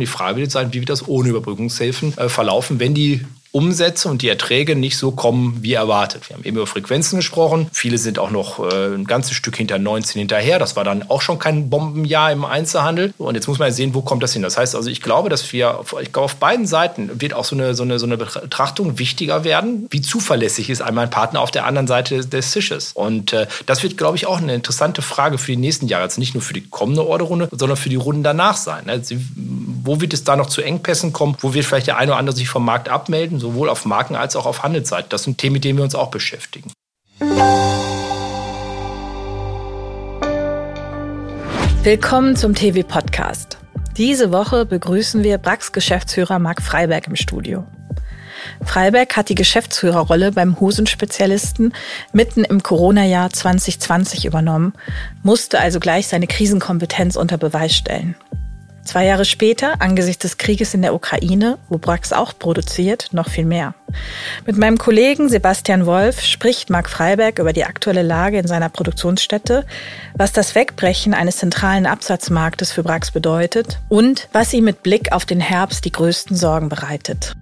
Die 0.00 0.06
Frage 0.06 0.40
wird 0.40 0.50
sein, 0.50 0.72
wie 0.72 0.80
wird 0.80 0.88
das 0.88 1.06
ohne 1.06 1.28
Überbrückungshilfen 1.28 2.16
äh, 2.16 2.28
verlaufen, 2.28 2.80
wenn 2.80 2.94
die 2.94 3.24
Umsätze 3.52 4.08
und 4.08 4.22
die 4.22 4.28
Erträge 4.28 4.74
nicht 4.74 4.96
so 4.96 5.12
kommen 5.12 5.58
wie 5.60 5.74
erwartet. 5.74 6.28
Wir 6.28 6.36
haben 6.36 6.44
eben 6.44 6.56
über 6.56 6.66
Frequenzen 6.66 7.16
gesprochen. 7.16 7.68
Viele 7.72 7.98
sind 7.98 8.18
auch 8.18 8.30
noch 8.30 8.58
äh, 8.58 8.94
ein 8.94 9.04
ganzes 9.04 9.34
Stück 9.34 9.56
hinter 9.56 9.78
19 9.78 10.20
hinterher. 10.20 10.58
Das 10.58 10.74
war 10.74 10.84
dann 10.84 11.10
auch 11.10 11.20
schon 11.20 11.38
kein 11.38 11.68
Bombenjahr 11.68 12.32
im 12.32 12.46
Einzelhandel. 12.46 13.12
Und 13.18 13.34
jetzt 13.34 13.48
muss 13.48 13.58
man 13.58 13.70
sehen, 13.70 13.92
wo 13.94 14.00
kommt 14.00 14.22
das 14.22 14.32
hin. 14.32 14.40
Das 14.40 14.56
heißt 14.56 14.74
also, 14.74 14.88
ich 14.88 15.02
glaube, 15.02 15.28
dass 15.28 15.52
wir, 15.52 15.80
ich 16.00 16.12
glaube, 16.12 16.24
auf 16.24 16.36
beiden 16.36 16.66
Seiten 16.66 17.20
wird 17.20 17.34
auch 17.34 17.44
so 17.44 17.54
eine, 17.54 17.74
so 17.74 17.82
eine, 17.82 17.98
so 17.98 18.06
eine 18.06 18.16
Betrachtung 18.16 18.98
wichtiger 18.98 19.44
werden. 19.44 19.86
Wie 19.90 20.00
zuverlässig 20.00 20.70
ist 20.70 20.80
einmal 20.80 21.04
ein 21.04 21.10
Partner 21.10 21.42
auf 21.42 21.50
der 21.50 21.66
anderen 21.66 21.86
Seite 21.86 22.24
des 22.24 22.52
Tisches? 22.52 22.92
Und 22.94 23.34
äh, 23.34 23.46
das 23.66 23.82
wird, 23.82 23.98
glaube 23.98 24.16
ich, 24.16 24.26
auch 24.26 24.38
eine 24.38 24.54
interessante 24.54 25.02
Frage 25.02 25.36
für 25.36 25.52
die 25.52 25.58
nächsten 25.58 25.88
Jahre. 25.88 26.04
Also 26.04 26.20
nicht 26.20 26.32
nur 26.32 26.42
für 26.42 26.54
die 26.54 26.66
kommende 26.68 27.06
Orderrunde, 27.06 27.50
sondern 27.50 27.76
für 27.76 27.90
die 27.90 27.96
Runden 27.96 28.22
danach 28.22 28.56
sein. 28.56 28.88
Also, 28.88 29.14
wo 29.84 30.00
wird 30.00 30.14
es 30.14 30.24
da 30.24 30.36
noch 30.36 30.46
zu 30.46 30.62
Engpässen 30.62 31.12
kommen? 31.12 31.36
Wo 31.40 31.52
wird 31.52 31.66
vielleicht 31.66 31.88
der 31.88 31.98
eine 31.98 32.12
oder 32.12 32.18
andere 32.18 32.34
sich 32.34 32.48
vom 32.48 32.64
Markt 32.64 32.88
abmelden? 32.88 33.41
Sowohl 33.42 33.68
auf 33.68 33.84
Marken- 33.84 34.16
als 34.16 34.36
auch 34.36 34.46
auf 34.46 34.62
Handelsseite. 34.62 35.08
Das 35.10 35.24
sind 35.24 35.36
Themen, 35.36 35.54
mit 35.54 35.64
denen 35.64 35.78
wir 35.78 35.84
uns 35.84 35.94
auch 35.94 36.10
beschäftigen. 36.10 36.72
Willkommen 41.82 42.36
zum 42.36 42.54
TV-Podcast. 42.54 43.58
Diese 43.96 44.32
Woche 44.32 44.64
begrüßen 44.64 45.22
wir 45.24 45.36
Brax 45.36 45.72
Geschäftsführer 45.72 46.38
Marc 46.38 46.62
Freiberg 46.62 47.08
im 47.08 47.16
Studio. 47.16 47.66
Freiberg 48.64 49.16
hat 49.16 49.28
die 49.28 49.34
Geschäftsführerrolle 49.34 50.32
beim 50.32 50.58
Hosenspezialisten 50.60 51.74
mitten 52.12 52.44
im 52.44 52.62
Corona-Jahr 52.62 53.30
2020 53.30 54.24
übernommen, 54.24 54.72
musste 55.22 55.60
also 55.60 55.80
gleich 55.80 56.06
seine 56.08 56.26
Krisenkompetenz 56.26 57.16
unter 57.16 57.36
Beweis 57.36 57.74
stellen. 57.74 58.14
Zwei 58.84 59.06
Jahre 59.06 59.24
später, 59.24 59.80
angesichts 59.80 60.22
des 60.22 60.38
Krieges 60.38 60.74
in 60.74 60.82
der 60.82 60.92
Ukraine, 60.92 61.58
wo 61.68 61.78
Brax 61.78 62.12
auch 62.12 62.36
produziert, 62.36 63.10
noch 63.12 63.28
viel 63.28 63.44
mehr. 63.44 63.74
Mit 64.44 64.56
meinem 64.56 64.76
Kollegen 64.76 65.28
Sebastian 65.28 65.86
Wolf 65.86 66.20
spricht 66.20 66.68
Marc 66.68 66.90
Freiberg 66.90 67.38
über 67.38 67.52
die 67.52 67.64
aktuelle 67.64 68.02
Lage 68.02 68.38
in 68.38 68.48
seiner 68.48 68.68
Produktionsstätte, 68.68 69.64
was 70.16 70.32
das 70.32 70.56
Wegbrechen 70.56 71.14
eines 71.14 71.36
zentralen 71.36 71.86
Absatzmarktes 71.86 72.72
für 72.72 72.82
Brax 72.82 73.12
bedeutet 73.12 73.78
und 73.88 74.28
was 74.32 74.52
ihm 74.52 74.64
mit 74.64 74.82
Blick 74.82 75.12
auf 75.12 75.26
den 75.26 75.40
Herbst 75.40 75.84
die 75.84 75.92
größten 75.92 76.36
Sorgen 76.36 76.68
bereitet. 76.68 77.34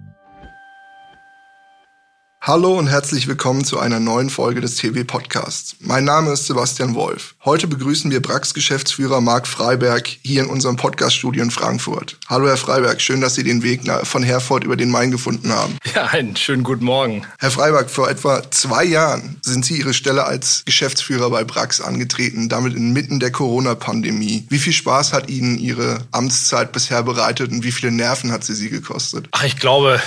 Hallo 2.43 2.77
und 2.77 2.87
herzlich 2.87 3.27
willkommen 3.27 3.63
zu 3.63 3.79
einer 3.79 3.99
neuen 3.99 4.31
Folge 4.31 4.61
des 4.61 4.75
TV 4.75 5.03
Podcasts. 5.05 5.75
Mein 5.79 6.05
Name 6.05 6.31
ist 6.31 6.47
Sebastian 6.47 6.95
Wolf. 6.95 7.35
Heute 7.43 7.65
begrüßen 7.65 8.11
wir 8.11 8.21
Brax 8.21 8.53
Geschäftsführer 8.53 9.19
Marc 9.19 9.47
Freiberg 9.47 10.07
hier 10.21 10.43
in 10.43 10.49
unserem 10.51 10.75
Podcaststudio 10.75 11.41
in 11.41 11.49
Frankfurt. 11.49 12.15
Hallo 12.29 12.45
Herr 12.45 12.55
Freiberg, 12.55 13.01
schön, 13.01 13.19
dass 13.19 13.33
Sie 13.33 13.43
den 13.43 13.63
Weg 13.63 13.81
von 14.03 14.21
Herford 14.21 14.63
über 14.63 14.75
den 14.75 14.91
Main 14.91 15.09
gefunden 15.09 15.51
haben. 15.51 15.75
Ja, 15.95 16.05
einen 16.05 16.35
schönen 16.35 16.61
guten 16.61 16.85
Morgen. 16.85 17.25
Herr 17.39 17.49
Freiberg, 17.49 17.89
vor 17.89 18.11
etwa 18.11 18.43
zwei 18.51 18.83
Jahren 18.83 19.37
sind 19.41 19.65
Sie 19.65 19.79
Ihre 19.79 19.95
Stelle 19.95 20.25
als 20.25 20.61
Geschäftsführer 20.65 21.31
bei 21.31 21.43
Brax 21.43 21.81
angetreten, 21.81 22.47
damit 22.47 22.75
inmitten 22.75 23.19
der 23.19 23.31
Corona-Pandemie. 23.31 24.45
Wie 24.49 24.59
viel 24.59 24.73
Spaß 24.73 25.11
hat 25.11 25.27
Ihnen 25.27 25.57
Ihre 25.57 25.97
Amtszeit 26.11 26.71
bisher 26.71 27.01
bereitet 27.01 27.51
und 27.51 27.63
wie 27.63 27.71
viele 27.71 27.91
Nerven 27.91 28.31
hat 28.31 28.43
sie 28.43 28.53
Sie 28.53 28.69
gekostet? 28.69 29.27
Ach, 29.31 29.43
ich 29.43 29.57
glaube, 29.57 29.99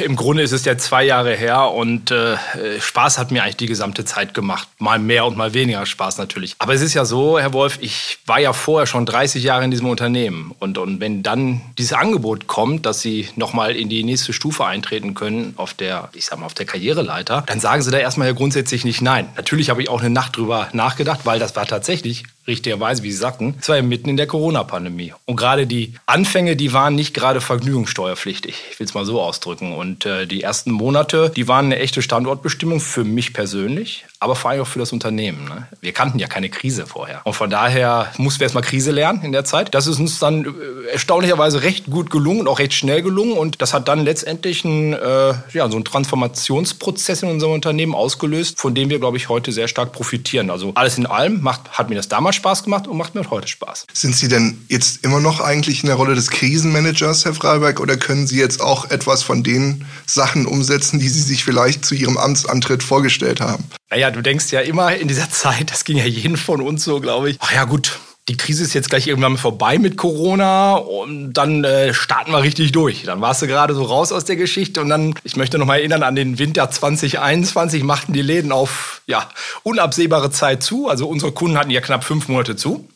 im 0.00 0.16
Grunde 0.16 0.42
ist 0.42 0.52
es 0.52 0.64
ja 0.64 0.78
zwei 0.78 1.04
Jahre 1.04 1.36
her 1.36 1.70
und 1.70 2.10
äh, 2.10 2.38
Spaß 2.80 3.18
hat 3.18 3.30
mir 3.30 3.42
eigentlich 3.42 3.58
die 3.58 3.66
gesamte 3.66 4.06
Zeit 4.06 4.32
gemacht. 4.32 4.68
Mal 4.78 4.98
mehr 4.98 5.26
und 5.26 5.36
mal 5.36 5.52
weniger 5.52 5.84
Spaß 5.84 6.16
natürlich. 6.16 6.56
Aber 6.58 6.77
es 6.78 6.84
ist 6.84 6.94
ja 6.94 7.04
so, 7.04 7.38
Herr 7.38 7.52
Wolf, 7.52 7.78
ich 7.80 8.18
war 8.24 8.38
ja 8.38 8.52
vorher 8.52 8.86
schon 8.86 9.04
30 9.04 9.42
Jahre 9.42 9.64
in 9.64 9.70
diesem 9.70 9.88
Unternehmen. 9.88 10.54
Und, 10.60 10.78
und 10.78 11.00
wenn 11.00 11.24
dann 11.24 11.60
dieses 11.76 11.92
Angebot 11.92 12.46
kommt, 12.46 12.86
dass 12.86 13.00
Sie 13.00 13.28
nochmal 13.34 13.74
in 13.74 13.88
die 13.88 14.04
nächste 14.04 14.32
Stufe 14.32 14.64
eintreten 14.64 15.14
können 15.14 15.54
auf 15.56 15.74
der, 15.74 16.08
ich 16.12 16.26
sag 16.26 16.38
mal, 16.38 16.46
auf 16.46 16.54
der 16.54 16.66
Karriereleiter, 16.66 17.42
dann 17.46 17.58
sagen 17.58 17.82
Sie 17.82 17.90
da 17.90 17.98
erstmal 17.98 18.28
ja 18.28 18.34
grundsätzlich 18.34 18.84
nicht 18.84 19.02
nein. 19.02 19.28
Natürlich 19.36 19.70
habe 19.70 19.82
ich 19.82 19.88
auch 19.88 20.00
eine 20.00 20.10
Nacht 20.10 20.36
drüber 20.36 20.68
nachgedacht, 20.72 21.20
weil 21.24 21.40
das 21.40 21.56
war 21.56 21.66
tatsächlich 21.66 22.24
richtigerweise, 22.48 23.02
wie 23.02 23.12
Sie 23.12 23.18
sagten, 23.18 23.54
es 23.60 23.68
war 23.68 23.76
ja 23.76 23.82
mitten 23.82 24.08
in 24.08 24.16
der 24.16 24.26
Corona-Pandemie. 24.26 25.12
Und 25.26 25.36
gerade 25.36 25.66
die 25.66 25.94
Anfänge, 26.06 26.56
die 26.56 26.72
waren 26.72 26.94
nicht 26.94 27.14
gerade 27.14 27.40
vergnügungssteuerpflichtig. 27.40 28.56
Ich 28.72 28.80
will 28.80 28.86
es 28.86 28.94
mal 28.94 29.04
so 29.04 29.20
ausdrücken. 29.20 29.74
Und 29.74 30.06
äh, 30.06 30.26
die 30.26 30.42
ersten 30.42 30.72
Monate, 30.72 31.30
die 31.30 31.46
waren 31.46 31.66
eine 31.66 31.78
echte 31.78 32.02
Standortbestimmung 32.02 32.80
für 32.80 33.04
mich 33.04 33.34
persönlich, 33.34 34.06
aber 34.18 34.34
vor 34.34 34.50
allem 34.50 34.62
auch 34.62 34.66
für 34.66 34.78
das 34.78 34.92
Unternehmen. 34.92 35.44
Ne? 35.44 35.68
Wir 35.80 35.92
kannten 35.92 36.18
ja 36.18 36.26
keine 36.26 36.48
Krise 36.48 36.86
vorher. 36.86 37.20
Und 37.24 37.34
von 37.34 37.50
daher 37.50 38.10
mussten 38.16 38.40
wir 38.40 38.46
erstmal 38.46 38.64
Krise 38.64 38.90
lernen 38.90 39.22
in 39.22 39.32
der 39.32 39.44
Zeit. 39.44 39.74
Das 39.74 39.86
ist 39.86 40.00
uns 40.00 40.18
dann 40.18 40.44
äh, 40.44 40.90
erstaunlicherweise 40.92 41.62
recht 41.62 41.86
gut 41.86 42.10
gelungen 42.10 42.40
und 42.40 42.48
auch 42.48 42.58
recht 42.58 42.72
schnell 42.72 43.02
gelungen. 43.02 43.34
Und 43.34 43.60
das 43.60 43.74
hat 43.74 43.88
dann 43.88 44.02
letztendlich 44.04 44.64
ein, 44.64 44.94
äh, 44.94 45.34
ja, 45.52 45.68
so 45.68 45.76
einen 45.76 45.84
Transformationsprozess 45.84 47.22
in 47.22 47.28
unserem 47.28 47.52
Unternehmen 47.52 47.94
ausgelöst, 47.94 48.58
von 48.58 48.74
dem 48.74 48.88
wir, 48.88 48.98
glaube 48.98 49.18
ich, 49.18 49.28
heute 49.28 49.52
sehr 49.52 49.68
stark 49.68 49.92
profitieren. 49.92 50.50
Also 50.50 50.72
alles 50.74 50.96
in 50.96 51.04
allem 51.04 51.42
macht, 51.42 51.72
hat 51.72 51.90
mir 51.90 51.96
das 51.96 52.08
damals 52.08 52.37
Spaß 52.38 52.62
gemacht 52.62 52.86
und 52.86 52.96
macht 52.96 53.14
mir 53.14 53.28
heute 53.30 53.48
Spaß. 53.48 53.86
Sind 53.92 54.16
Sie 54.16 54.28
denn 54.28 54.64
jetzt 54.68 55.04
immer 55.04 55.20
noch 55.20 55.40
eigentlich 55.40 55.82
in 55.82 55.88
der 55.88 55.96
Rolle 55.96 56.14
des 56.14 56.30
Krisenmanagers, 56.30 57.24
Herr 57.24 57.34
Freiberg, 57.34 57.80
oder 57.80 57.96
können 57.96 58.26
Sie 58.26 58.38
jetzt 58.38 58.60
auch 58.62 58.90
etwas 58.90 59.22
von 59.22 59.42
den 59.42 59.84
Sachen 60.06 60.46
umsetzen, 60.46 60.98
die 60.98 61.08
Sie 61.08 61.20
sich 61.20 61.44
vielleicht 61.44 61.84
zu 61.84 61.94
Ihrem 61.94 62.16
Amtsantritt 62.16 62.82
vorgestellt 62.82 63.40
haben? 63.40 63.64
Naja, 63.90 64.10
du 64.10 64.22
denkst 64.22 64.50
ja 64.50 64.60
immer 64.60 64.96
in 64.96 65.08
dieser 65.08 65.30
Zeit, 65.42 65.70
das 65.70 65.84
ging 65.84 65.98
ja 65.98 66.06
jeden 66.06 66.36
von 66.36 66.62
uns 66.62 66.84
so, 66.84 67.00
glaube 67.00 67.30
ich. 67.30 67.36
Ach 67.40 67.52
ja, 67.52 67.64
gut, 67.64 67.98
die 68.28 68.36
Krise 68.36 68.62
ist 68.62 68.74
jetzt 68.74 68.90
gleich 68.90 69.06
irgendwann 69.06 69.38
vorbei 69.38 69.78
mit 69.78 69.96
Corona 69.96 70.74
und 70.74 71.32
dann 71.32 71.64
äh, 71.64 71.94
starten 71.94 72.30
wir 72.30 72.42
richtig 72.42 72.72
durch. 72.72 73.04
Dann 73.04 73.20
warst 73.20 73.40
du 73.40 73.46
gerade 73.46 73.74
so 73.74 73.82
raus 73.82 74.12
aus 74.12 74.24
der 74.24 74.36
Geschichte 74.36 74.80
und 74.80 74.90
dann, 74.90 75.14
ich 75.24 75.36
möchte 75.36 75.58
noch 75.58 75.66
mal 75.66 75.76
erinnern 75.76 76.02
an 76.02 76.14
den 76.14 76.38
Winter 76.38 76.70
2021, 76.70 77.82
machten 77.82 78.12
die 78.12 78.22
Läden 78.22 78.52
auf 78.52 79.00
ja, 79.06 79.28
unabsehbare 79.62 80.30
Zeit 80.30 80.62
zu. 80.62 80.88
Also 80.88 81.08
unsere 81.08 81.32
Kunden 81.32 81.58
hatten 81.58 81.70
ja 81.70 81.80
knapp 81.80 82.04
fünf 82.04 82.28
Monate 82.28 82.56
zu. 82.56 82.86